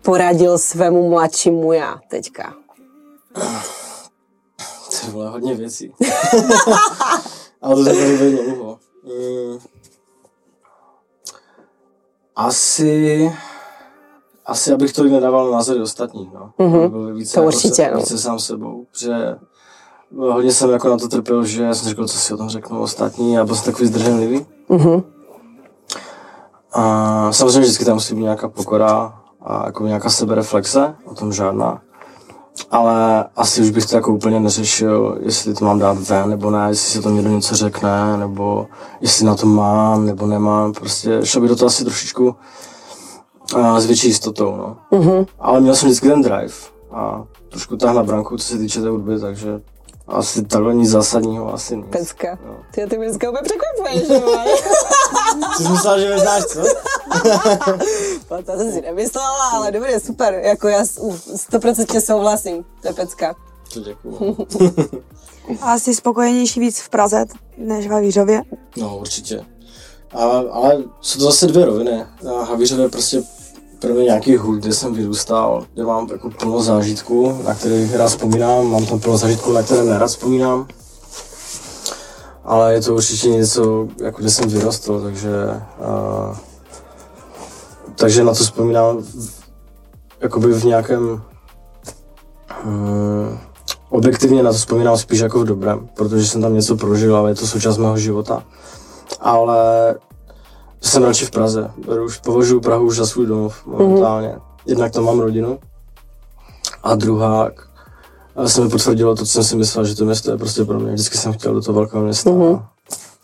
poradil 0.03 0.59
svému 0.59 1.09
mladšímu 1.11 1.73
já 1.73 1.97
teďka? 2.11 2.55
Ty 5.01 5.11
vole, 5.11 5.29
hodně 5.29 5.55
věcí. 5.55 5.92
Ale 7.62 7.84
to 7.84 7.90
by 7.90 8.38
dlouho. 8.44 8.78
Mm. 9.04 9.59
Asi... 12.36 13.32
Asi, 14.46 14.72
abych 14.72 14.92
tolik 14.92 15.12
nedával 15.12 15.44
na 15.50 15.56
názory 15.56 15.80
ostatních, 15.80 16.32
no. 16.32 16.52
Mm-hmm. 16.59 16.90
Byl 16.90 17.14
více, 17.14 17.34
To 17.34 17.40
jako 17.40 17.46
určitě, 17.46 17.74
se, 17.84 17.90
no. 17.90 17.98
více 17.98 18.18
sám 18.18 18.38
sebou, 18.38 18.86
že 19.00 19.36
hodně 20.16 20.52
jsem 20.52 20.70
jako 20.70 20.88
na 20.88 20.96
to 20.96 21.09
trpěl, 21.09 21.44
že 21.44 21.74
jsem 21.74 21.88
řekl, 21.88 22.06
co 22.06 22.18
si 22.18 22.34
o 22.34 22.36
tom 22.36 22.48
řeknou 22.48 22.80
ostatní 22.80 23.38
a 23.38 23.44
byl 23.44 23.54
jsem 23.54 23.64
takový 23.64 23.86
zdrženlivý. 23.86 24.46
Mhm. 24.68 25.02
A 26.72 27.32
samozřejmě 27.32 27.61
vždycky 27.61 27.84
tam 27.84 27.94
musí 27.94 28.14
být 28.14 28.22
nějaká 28.22 28.48
pokora 28.48 29.22
a 29.40 29.66
jako 29.66 29.86
nějaká 29.86 30.11
sebereflexe, 30.11 30.96
o 31.04 31.14
tom 31.14 31.32
žádná. 31.32 31.82
Ale 32.70 33.24
asi 33.36 33.62
už 33.62 33.70
bych 33.70 33.86
to 33.86 33.96
jako 33.96 34.12
úplně 34.12 34.40
neřešil, 34.40 35.18
jestli 35.20 35.54
to 35.54 35.64
mám 35.64 35.78
dát 35.78 35.98
ven 35.98 36.30
nebo 36.30 36.50
ne, 36.50 36.68
jestli 36.68 36.92
se 36.92 37.02
to 37.02 37.11
někdo 37.11 37.30
něco 37.30 37.56
řekne, 37.56 38.16
nebo 38.16 38.66
jestli 39.00 39.26
na 39.26 39.34
to 39.34 39.46
mám 39.46 40.06
nebo 40.06 40.26
nemám. 40.26 40.72
Prostě 40.72 41.20
šel 41.24 41.40
bych 41.40 41.50
do 41.50 41.56
toho 41.56 41.66
asi 41.66 41.84
trošičku 41.84 42.36
A 43.56 43.80
s 43.80 43.86
větší 43.86 44.06
jistotou, 44.06 44.56
no. 44.56 44.76
Mhm. 44.98 45.26
Ale 45.38 45.61
měl 45.61 45.74
jsem 45.74 45.88
vždycky 45.88 46.09
ten 46.09 46.22
drive 46.22 46.54
a 46.92 47.24
trošku 47.48 47.76
táhl 47.76 47.94
na 47.94 48.02
branku, 48.02 48.36
co 48.36 48.44
se 48.44 48.59
týče 48.59 48.82
té 48.82 48.88
hudby, 48.88 49.20
takže 49.20 49.61
asi 50.09 50.42
takhle 50.44 50.74
nic 50.74 50.90
zásadního 50.90 51.54
asi 51.54 51.76
nic. 51.76 51.86
Pecka. 51.90 52.38
No. 52.46 52.56
Ty, 52.70 52.86
ty 52.86 52.98
mě 52.98 53.06
dneska 53.09 53.30
úplně 53.30 53.42
překvapuješ, 53.42 54.06
že 54.09 54.14
jo? 54.14 54.38
Ty 55.56 55.62
jsi 55.64 55.68
myslela, 55.70 55.98
že 55.98 56.11
neznáš, 56.11 56.44
co? 56.44 56.61
No, 58.30 58.42
to 58.42 58.52
jsem 58.59 58.72
si 58.72 58.80
nemyslela, 58.80 59.50
ale 59.52 59.72
dobré, 59.72 60.00
super. 60.00 60.34
Jako 60.34 60.68
já 60.68 60.84
s- 60.84 60.98
u- 61.00 61.12
100% 61.12 62.00
souhlasím. 62.00 62.64
To 62.82 62.88
je 62.88 62.94
pecka. 62.94 63.34
To 63.74 63.80
děkuju. 63.80 64.36
A 65.62 65.78
jsi 65.78 65.94
spokojenější 65.94 66.61
víc 66.61 66.80
v 66.80 66.88
Praze 66.88 67.24
než 67.59 67.86
v 67.86 67.90
Havířově? 67.90 68.42
No, 68.76 68.96
určitě. 68.98 69.44
A, 70.14 70.24
ale 70.52 70.76
jsou 71.00 71.18
to 71.18 71.24
zase 71.24 71.46
dvě 71.46 71.64
roviny. 71.64 72.04
A 72.30 72.44
Havířov 72.44 72.78
je 72.78 72.88
prostě 72.88 73.22
mě 73.85 74.05
nějaký 74.05 74.37
hud, 74.37 74.55
kde 74.55 74.72
jsem 74.72 74.95
vyrůstal, 74.95 75.66
kde 75.74 75.85
mám 75.85 76.09
jako 76.12 76.31
plno 76.31 76.62
zážitků, 76.62 77.43
na 77.45 77.55
kterých 77.55 77.95
rád 77.95 78.09
vzpomínám, 78.09 78.66
mám 78.66 78.87
tam 78.87 79.01
plno 79.01 79.18
zážitků, 79.18 79.53
na 79.53 79.62
které 79.62 79.85
nerad 79.85 80.07
vzpomínám. 80.07 80.66
Ale 82.45 82.74
je 82.74 82.81
to 82.81 82.95
určitě 82.95 83.29
něco, 83.29 83.89
jako 84.03 84.20
kde 84.20 84.31
jsem 84.31 84.49
vyrostl, 84.49 85.01
takže, 85.03 85.31
uh, 85.79 86.37
takže 87.95 88.24
na 88.24 88.35
to 88.35 88.45
vzpomínám 88.45 89.05
jakoby 90.20 90.53
v 90.53 90.64
nějakém 90.64 91.22
um, 92.64 93.39
objektivně 93.91 94.43
na 94.43 94.53
to 94.53 94.59
vzpomínám 94.59 94.99
spíš 94.99 95.20
jako 95.20 95.41
v 95.41 95.45
dobrém, 95.45 95.89
protože 95.95 96.26
jsem 96.26 96.43
tam 96.43 96.55
něco 96.55 96.76
prožil, 96.76 97.16
ale 97.16 97.31
je 97.31 97.35
to 97.35 97.47
součást 97.47 97.79
mého 97.79 97.99
života. 97.99 98.43
Ale 99.20 99.95
jsem 100.81 101.05
radši 101.05 101.26
v 101.26 101.31
Praze. 101.31 101.70
Beru 101.87 102.05
Už 102.05 102.18
považuji 102.18 102.61
Prahu 102.61 102.87
už 102.87 102.97
za 102.97 103.07
svůj 103.07 103.26
domov 103.26 103.66
momentálně. 103.66 104.29
Mm-hmm. 104.29 104.41
Jednak 104.66 104.93
tam 104.93 105.05
mám 105.05 105.20
rodinu 105.20 105.59
a 106.83 106.95
druhá 106.95 107.51
se 108.47 108.61
mi 108.61 108.68
potvrdilo 108.68 109.14
to, 109.14 109.24
co 109.24 109.33
jsem 109.33 109.45
si 109.45 109.57
myslel, 109.57 109.85
že 109.85 109.97
to 109.97 110.05
město 110.05 110.31
je 110.31 110.39
prostě 110.39 110.64
pro 110.64 110.81
mě. 110.81 110.93
Vždycky 110.93 111.18
jsem 111.18 111.33
chtěl 111.33 111.55
do 111.55 111.62
toho 111.62 111.76
velkého 111.76 112.03
města. 112.05 112.31
Mm-hmm. 112.31 112.62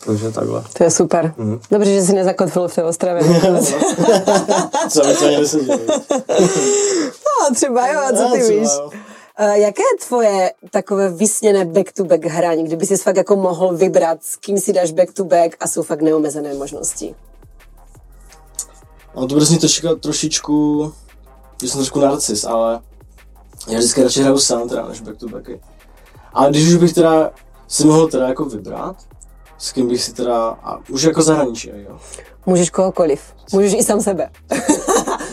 Takže 0.05 0.31
takhle. 0.31 0.63
To 0.77 0.83
je 0.83 0.91
super. 0.91 1.33
Mhm. 1.37 1.59
Dobře, 1.71 1.93
že 1.93 2.01
jsi 2.01 2.13
nezakotvil 2.13 2.67
v 2.67 2.75
té 2.75 2.83
Ostravě. 2.83 3.23
Co 4.89 5.07
mi 5.07 5.13
to 5.13 5.25
no, 7.41 7.55
třeba 7.55 7.87
jo, 7.87 7.99
a 7.99 8.09
co 8.09 8.31
ty 8.33 8.39
No, 8.39 8.47
víš? 8.47 8.69
jo. 8.79 8.89
Uh, 9.39 9.53
jaké 9.53 9.81
je 9.81 10.07
tvoje 10.07 10.51
takové 10.71 11.09
vysněné 11.09 11.65
back-to-back 11.65 12.25
hraní, 12.25 12.63
kdyby 12.63 12.85
si 12.85 12.97
fakt 12.97 13.17
jako 13.17 13.35
mohl 13.35 13.75
vybrat, 13.77 14.17
s 14.21 14.35
kým 14.35 14.57
si 14.57 14.73
dáš 14.73 14.91
back-to-back 14.91 15.55
a 15.59 15.67
jsou 15.67 15.83
fakt 15.83 16.01
neomezené 16.01 16.53
možnosti? 16.53 17.15
No 19.15 19.27
to 19.27 19.33
bude 19.35 19.45
znít 19.45 19.59
trošičku, 19.59 19.95
trošičku, 19.95 20.93
že 21.61 21.69
jsem 21.69 21.79
trošku 21.79 21.99
narcis, 21.99 22.43
ale 22.43 22.79
já 23.67 23.77
vždycky 23.79 24.03
radši 24.03 24.21
hraju 24.21 24.39
sám 24.39 24.69
teda, 24.69 24.87
než 24.87 25.01
back 25.01 25.17
to 25.17 25.27
backy. 25.27 25.61
Ale 26.33 26.49
když 26.49 26.67
už 26.67 26.75
bych 26.75 26.93
teda 26.93 27.31
si 27.67 27.85
mohl 27.85 28.07
teda 28.07 28.27
jako 28.27 28.45
vybrat, 28.45 28.95
s 29.57 29.71
kým 29.71 29.87
bych 29.87 30.03
si 30.03 30.13
teda, 30.13 30.47
a 30.47 30.77
už 30.89 31.03
jako 31.03 31.21
zahraničí, 31.21 31.71
jo. 31.89 31.99
Můžeš 32.45 32.69
kohokoliv. 32.69 33.21
Můžeš 33.53 33.73
i 33.73 33.83
sám 33.83 34.01
sebe. 34.01 34.29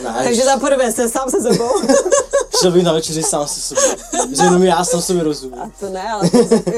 Ne, 0.03 0.23
Takže 0.23 0.43
za 0.43 0.57
prvé 0.57 0.91
se 0.91 1.09
sám 1.09 1.29
se 1.29 1.41
sebou. 1.41 1.69
šel 2.61 2.71
bych 2.71 2.83
na 2.83 2.93
večeři 2.93 3.23
sám 3.23 3.47
se 3.47 3.59
sebou. 3.61 3.81
Že 4.35 4.43
jenom 4.43 4.63
já 4.63 4.83
sám 4.85 5.01
sobě 5.01 5.23
rozumím. 5.23 5.59
to 5.79 5.89
ne, 5.89 6.11
ale 6.11 6.29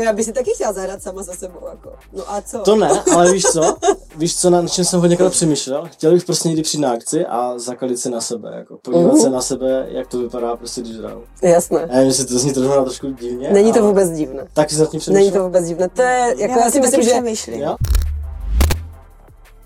já 0.03 0.13
bych 0.13 0.25
si 0.25 0.33
taky 0.33 0.51
chtěla 0.55 0.73
zahrát 0.73 1.03
sama 1.03 1.23
za 1.23 1.33
sebou. 1.33 1.59
Jako. 1.69 1.89
No 2.13 2.23
a 2.33 2.41
co? 2.41 2.59
To 2.59 2.75
ne, 2.75 2.89
ale 3.15 3.31
víš 3.33 3.43
co? 3.43 3.75
Víš 4.15 4.37
co, 4.37 4.49
na 4.49 4.67
čem 4.67 4.85
jsem 4.85 4.99
hodněkrát 4.99 5.31
přemýšlel? 5.31 5.85
Chtěl 5.91 6.11
bych 6.13 6.25
prostě 6.25 6.47
někdy 6.47 6.63
přijít 6.63 6.81
na 6.81 6.91
akci 6.91 7.25
a 7.25 7.53
zakalit 7.59 7.99
se 7.99 8.09
na 8.09 8.21
sebe, 8.21 8.51
jako 8.55 8.77
podívat 8.81 9.11
Mhm. 9.13 9.21
se 9.21 9.29
na 9.29 9.41
sebe, 9.41 9.87
jak 9.89 10.07
to 10.07 10.17
vypadá 10.19 10.55
prostě, 10.55 10.81
když 10.81 10.97
hraju. 10.97 11.23
Jasné. 11.41 11.79
Já 11.81 11.87
nevím, 11.95 12.07
jestli 12.07 12.25
to 12.25 12.39
zní 12.39 12.53
trošku, 12.53 12.83
trošku 12.83 13.07
divně. 13.11 13.49
Není 13.49 13.73
to 13.73 13.83
vůbec 13.83 14.09
divné. 14.11 14.47
Tak 14.53 14.69
si 14.71 14.79
nad 14.79 14.89
tím 14.89 14.99
Není 14.99 14.99
přemýšlel? 15.01 15.31
to 15.41 15.43
vůbec 15.43 15.65
divné. 15.65 15.89
To 15.89 16.01
je, 16.01 16.35
jako 16.37 16.59
já, 16.59 16.65
si 16.65 16.71
taky 16.71 16.79
myslím, 16.81 17.03
že... 17.03 17.09
přemýšlím. 17.09 17.61
Jo? 17.61 17.75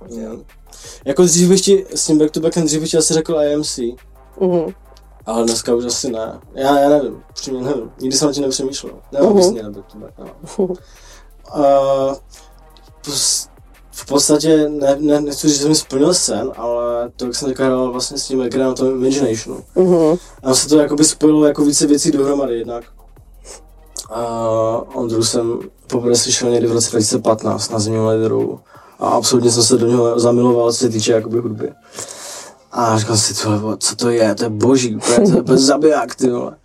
Jo. 0.09 0.37
Jako 1.05 1.23
dřív 1.23 1.49
bych 1.49 1.61
ti, 1.61 1.85
s 1.95 2.05
tím 2.05 2.17
back 2.17 2.31
to 2.31 2.39
backem 2.39 2.65
dřív 2.65 2.81
bych 2.81 2.89
ti 2.91 2.97
asi 2.97 3.13
řekl 3.13 3.35
IMC, 3.51 3.79
Mhm. 4.41 4.73
Ale 5.29 5.43
dneska 5.43 5.75
už 5.75 5.85
asi 5.85 6.11
ne. 6.11 6.39
Já, 6.53 6.79
já 6.79 6.89
nevím, 6.89 7.23
přímě 7.33 7.61
nevím, 7.61 7.91
nikdy 7.99 8.17
jsem 8.17 8.27
na 8.27 8.33
tím 8.33 8.43
nepřemýšlel. 8.43 8.93
Mhm. 9.11 9.23
uh-huh. 9.23 9.63
na 9.63 9.69
back 9.69 9.85
to 9.91 9.97
back, 9.97 10.13
no. 10.17 10.67
uh, 11.57 12.15
v 13.91 14.05
podstatě 14.05 14.69
ne, 14.69 14.95
ne, 14.99 15.21
nechci 15.21 15.47
říct, 15.47 15.57
že 15.57 15.63
jsem 15.63 15.75
splnil 15.75 16.13
sen, 16.13 16.51
ale 16.57 17.09
to, 17.15 17.25
jak 17.25 17.35
jsem 17.35 17.47
teďka 17.47 17.65
hrál 17.65 17.91
vlastně 17.91 18.17
s 18.17 18.25
tím 18.25 18.41
ekranem 18.41 18.75
tom 18.75 18.87
Imaginationu. 18.87 19.63
Mhm. 19.75 20.17
A 20.43 20.53
se 20.53 20.69
to 20.69 20.79
jakoby 20.79 21.03
spojilo 21.03 21.45
jako 21.45 21.65
více 21.65 21.87
věcí 21.87 22.11
dohromady 22.11 22.57
jednak. 22.57 22.83
A 24.09 24.21
Ondru 24.93 25.23
jsem 25.23 25.59
poprvé 25.87 26.15
slyšel 26.15 26.49
někdy 26.49 26.67
v 26.67 26.71
roce 26.71 26.89
2015 26.89 27.69
na 27.69 27.79
Zimě 27.79 28.01
Liderů 28.01 28.59
a 28.99 29.07
absolutně 29.07 29.51
jsem 29.51 29.63
se 29.63 29.77
do 29.77 29.87
něho 29.87 30.19
zamiloval, 30.19 30.71
co 30.71 30.77
se 30.77 30.89
týče 30.89 31.13
jakoby 31.13 31.39
hudby. 31.39 31.71
A 32.71 32.99
říkal 32.99 33.17
si, 33.17 33.33
ty 33.33 33.49
vole, 33.57 33.77
co 33.79 33.95
to 33.95 34.09
je, 34.09 34.35
to 34.35 34.43
je 34.43 34.49
boží, 34.49 34.95
úplně, 34.95 35.43
to 35.43 35.51
je 35.51 35.57
zabiják, 35.57 36.15
ty 36.15 36.29
vole. 36.29 36.57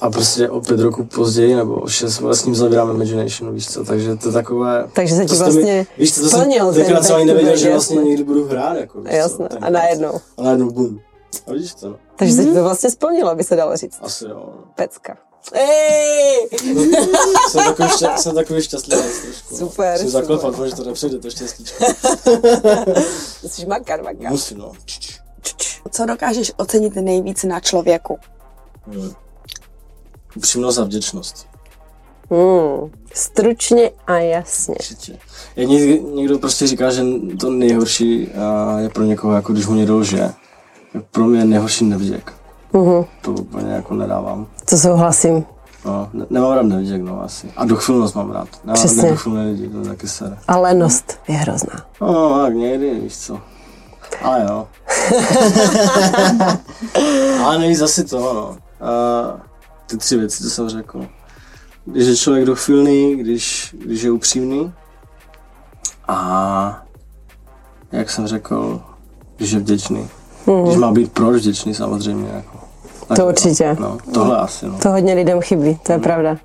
A 0.00 0.10
prostě 0.10 0.48
o 0.48 0.60
pět 0.60 0.80
roku 0.80 1.04
později, 1.04 1.56
nebo 1.56 1.74
o 1.74 1.88
šest, 1.88 2.22
s 2.32 2.44
ním 2.44 2.54
zavírám 2.54 2.90
Imagination, 2.90 3.54
víš 3.54 3.68
co, 3.68 3.84
takže 3.84 4.16
to 4.16 4.28
je 4.28 4.32
takové... 4.32 4.88
Takže 4.92 5.14
se 5.14 5.24
ti 5.24 5.36
vlastně 5.36 5.86
víš 5.98 6.14
co, 6.14 6.20
to 6.20 6.28
jsem 6.28 6.40
splnil 6.40 6.72
tenkrát 6.72 7.04
jsem 7.04 7.16
ani 7.16 7.24
nevěděl, 7.24 7.56
že 7.56 7.70
vlastně 7.70 7.96
někdy 7.96 8.24
budu 8.24 8.48
hrát, 8.48 8.76
jako, 8.76 9.00
víš 9.00 9.10
co, 9.10 9.16
Jasné. 9.16 9.46
A 9.46 9.48
tenkrát. 9.48 9.70
najednou. 9.70 10.20
A 10.36 10.42
najednou 10.42 10.70
bum. 10.70 11.00
A 11.46 11.52
vidíš 11.52 11.74
to, 11.74 11.88
no. 11.88 11.96
Takže 12.16 12.34
se 12.34 12.44
ti 12.44 12.52
to 12.52 12.62
vlastně 12.62 12.90
splnilo, 12.90 13.30
aby 13.30 13.44
se 13.44 13.56
dalo 13.56 13.76
říct. 13.76 13.98
Asi 14.02 14.24
jo. 14.24 14.34
no. 14.34 14.52
Pecka. 14.74 15.16
Ej! 15.52 16.48
jsem, 17.48 17.64
takový 17.64 17.88
šťa- 17.88 18.16
jsem 18.16 18.34
takový 18.34 18.62
šťastlivý 18.62 19.02
trošku. 19.22 19.56
Super, 19.56 19.98
Jsem 19.98 20.08
zaklepat, 20.08 20.54
že 20.66 20.76
to 20.76 20.84
nepřejde, 20.84 21.18
to 21.18 21.30
štěstíčko. 21.30 21.84
Musíš 23.42 23.64
makat, 23.64 24.00
makat. 24.00 24.30
Musím, 24.30 24.58
no. 24.58 24.72
Co 25.90 26.06
dokážeš 26.06 26.52
ocenit 26.56 26.94
nejvíc 26.96 27.44
na 27.44 27.60
člověku? 27.60 28.18
Hmm. 28.86 29.10
Upřímnost 30.36 30.78
a 30.78 30.84
vděčnost. 30.84 31.46
Hmm. 32.30 32.90
Stručně 33.14 33.90
a 34.06 34.14
jasně. 34.14 34.74
Určitě. 34.74 35.18
Jak 35.56 35.68
někdy, 35.68 36.02
někdo 36.02 36.38
prostě 36.38 36.66
říká, 36.66 36.90
že 36.90 37.02
to 37.40 37.50
nejhorší 37.50 38.28
a 38.32 38.78
je 38.80 38.88
pro 38.88 39.04
někoho, 39.04 39.34
jako 39.34 39.52
když 39.52 39.66
mu 39.66 39.74
někdo 39.74 39.98
lže. 39.98 40.30
Pro 41.10 41.24
mě 41.24 41.38
je 41.38 41.44
nejhorší 41.44 41.84
nevděk. 41.84 42.32
Mhm. 42.72 43.04
To 43.22 43.32
úplně 43.32 43.72
jako 43.72 43.94
nedávám. 43.94 44.46
To 44.70 44.76
souhlasím. 44.78 45.44
No, 45.84 46.10
ne, 46.12 46.26
nemám 46.30 46.52
rád 46.52 46.62
nevděk, 46.62 47.02
no 47.02 47.22
asi. 47.22 47.52
A 47.56 47.64
dochvilnost 47.64 48.14
mám 48.16 48.30
rád. 48.30 48.48
Nemám 48.64 48.74
Přesně. 48.74 49.02
nedochvilné 49.02 49.44
lidi, 49.44 49.68
to 49.68 49.82
taky 49.82 50.08
sere. 50.08 50.36
A 50.48 50.58
lenost 50.58 51.18
je 51.28 51.34
hrozná. 51.34 51.86
No, 52.00 52.42
tak 52.42 52.54
někdy, 52.54 53.00
víš 53.00 53.18
co. 53.18 53.40
Ale 54.22 54.46
jo. 54.48 54.68
Ale 57.44 57.58
nejvíc 57.58 57.80
asi 57.80 58.04
to, 58.04 58.34
no. 58.34 58.56
A 58.88 58.92
ty 59.86 59.96
tři 59.96 60.16
věci, 60.16 60.42
co 60.42 60.50
jsem 60.50 60.68
řekl. 60.68 61.06
Když 61.84 62.06
je 62.06 62.16
člověk 62.16 62.44
dochvilný, 62.44 63.16
když, 63.16 63.74
když 63.84 64.02
je 64.02 64.10
upřímný 64.10 64.72
a 66.08 66.82
jak 67.92 68.10
jsem 68.10 68.26
řekl, 68.26 68.82
když 69.36 69.50
je 69.50 69.58
vděčný. 69.58 70.08
Když 70.64 70.76
má 70.76 70.92
být 70.92 71.12
proč 71.12 71.36
vděčný 71.36 71.74
samozřejmě. 71.74 72.30
Jako. 72.34 72.58
Tak 73.08 73.18
To 73.18 73.26
určitě. 73.26 73.76
No, 73.80 73.98
tohle 74.14 74.38
asi, 74.38 74.66
no. 74.66 74.78
To 74.78 74.90
hodně 74.90 75.14
lidem 75.14 75.40
chybí, 75.40 75.78
to 75.82 75.92
je 75.92 75.98
pravda. 75.98 76.36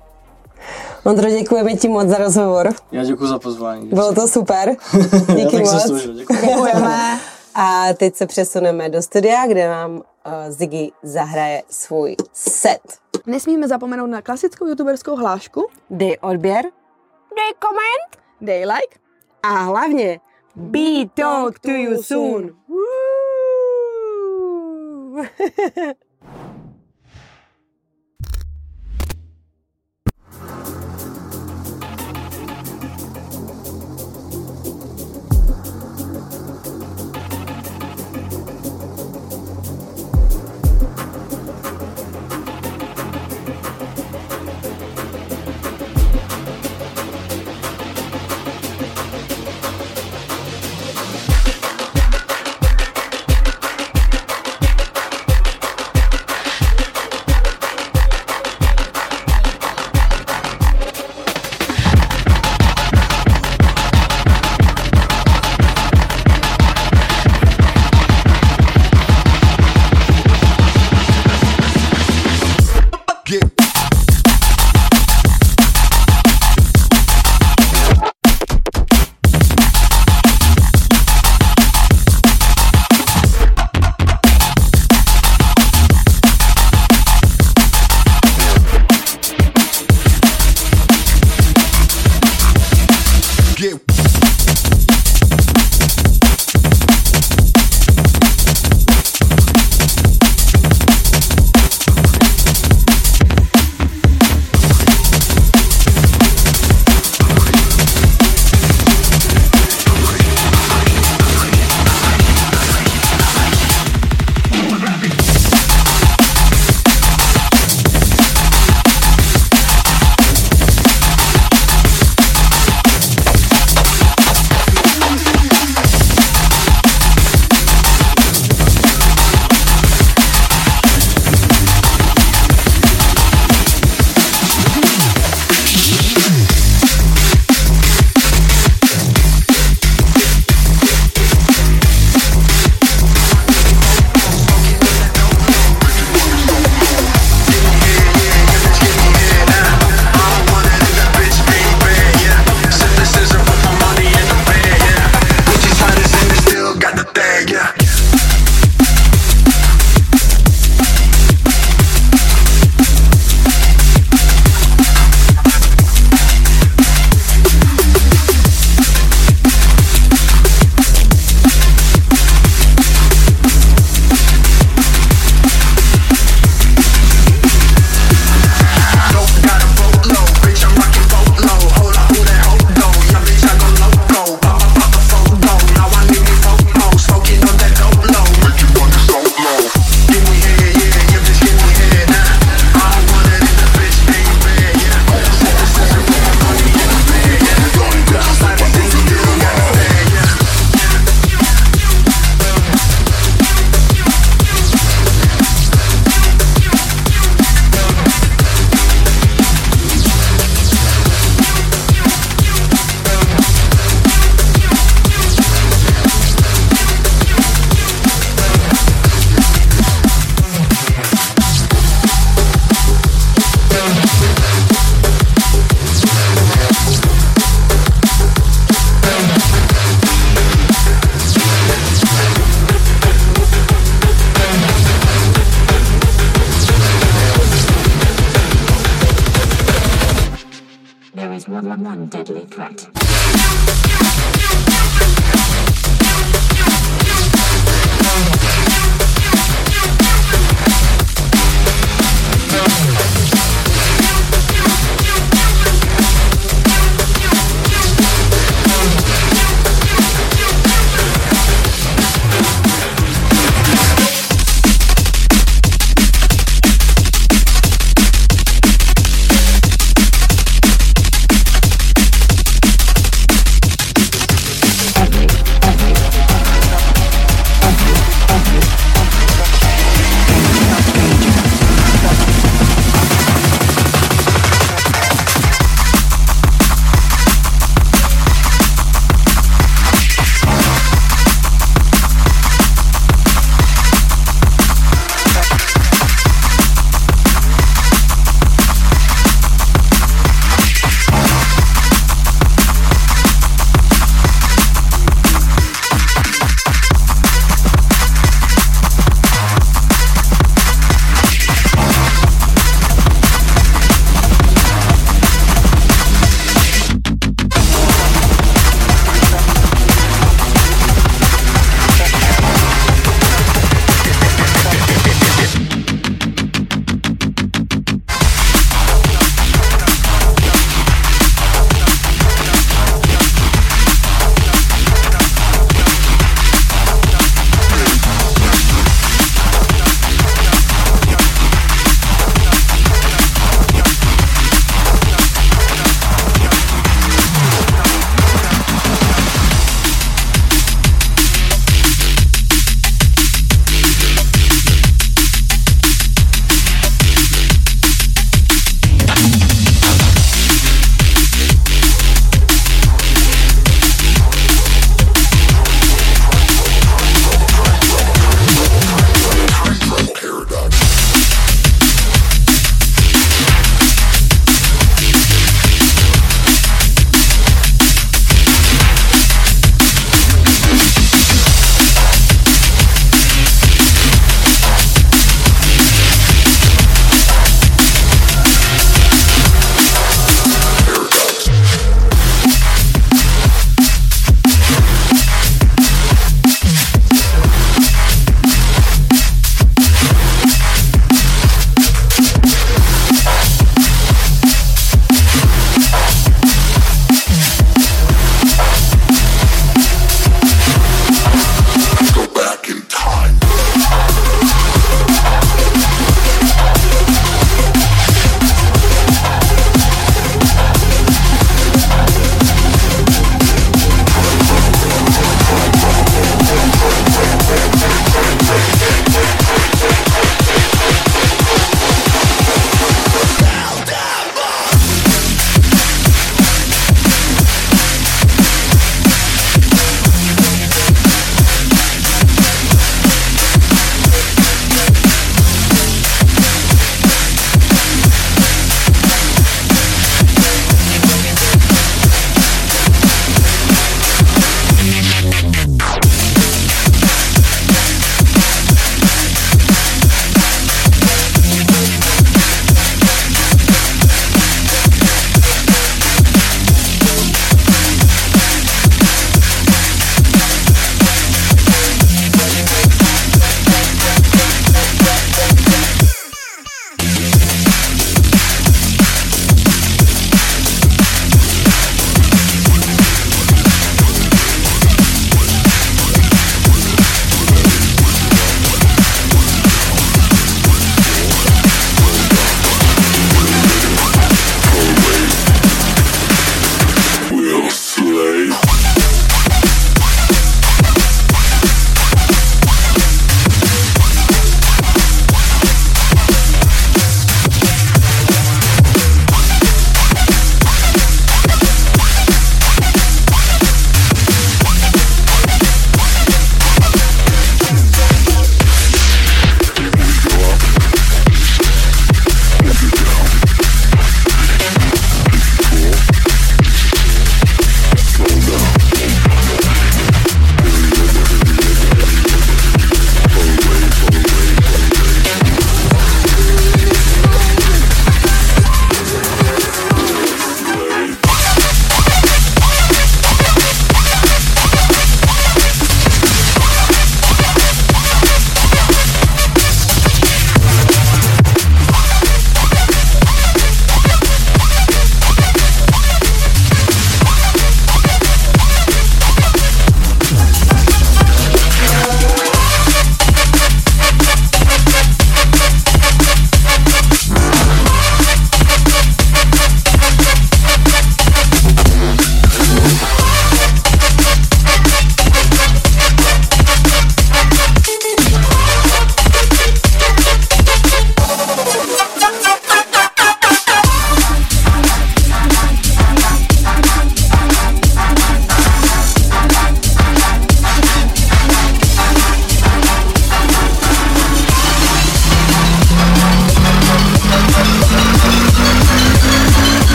Ondro, 1.04 1.30
děkujeme 1.30 1.76
ti 1.76 1.88
moc 1.88 2.08
za 2.08 2.18
rozhovor. 2.18 2.72
Já 2.92 3.04
děkuji 3.04 3.26
za 3.26 3.38
pozvání. 3.38 3.88
Bylo 3.88 4.14
to 4.14 4.28
super. 4.28 4.76
Díky 5.36 5.58
moc. 5.58 5.82
služil, 5.82 6.14
děkuji. 6.14 6.38
Děkujeme. 6.46 7.20
A 7.54 7.92
teď 7.94 8.16
se 8.16 8.26
přesuneme 8.26 8.88
do 8.88 9.02
studia, 9.02 9.46
kde 9.46 9.68
nám 9.68 9.96
uh, 9.96 10.02
Ziggy 10.48 10.92
zahraje 11.02 11.62
svůj 11.70 12.16
set. 12.32 12.98
Nesmíme 13.26 13.68
zapomenout 13.68 14.06
na 14.06 14.22
klasickou 14.22 14.66
youtuberskou 14.66 15.16
hlášku. 15.16 15.66
Dej 15.90 16.18
odběr. 16.20 16.64
Dej 17.36 17.54
koment. 17.58 18.24
Dej 18.40 18.66
like. 18.66 18.98
A 19.42 19.48
hlavně, 19.48 20.20
be 20.56 21.08
talk 21.14 21.58
to 21.58 21.70
you 21.70 22.02
soon. 22.02 22.56
Woo! 22.68 22.80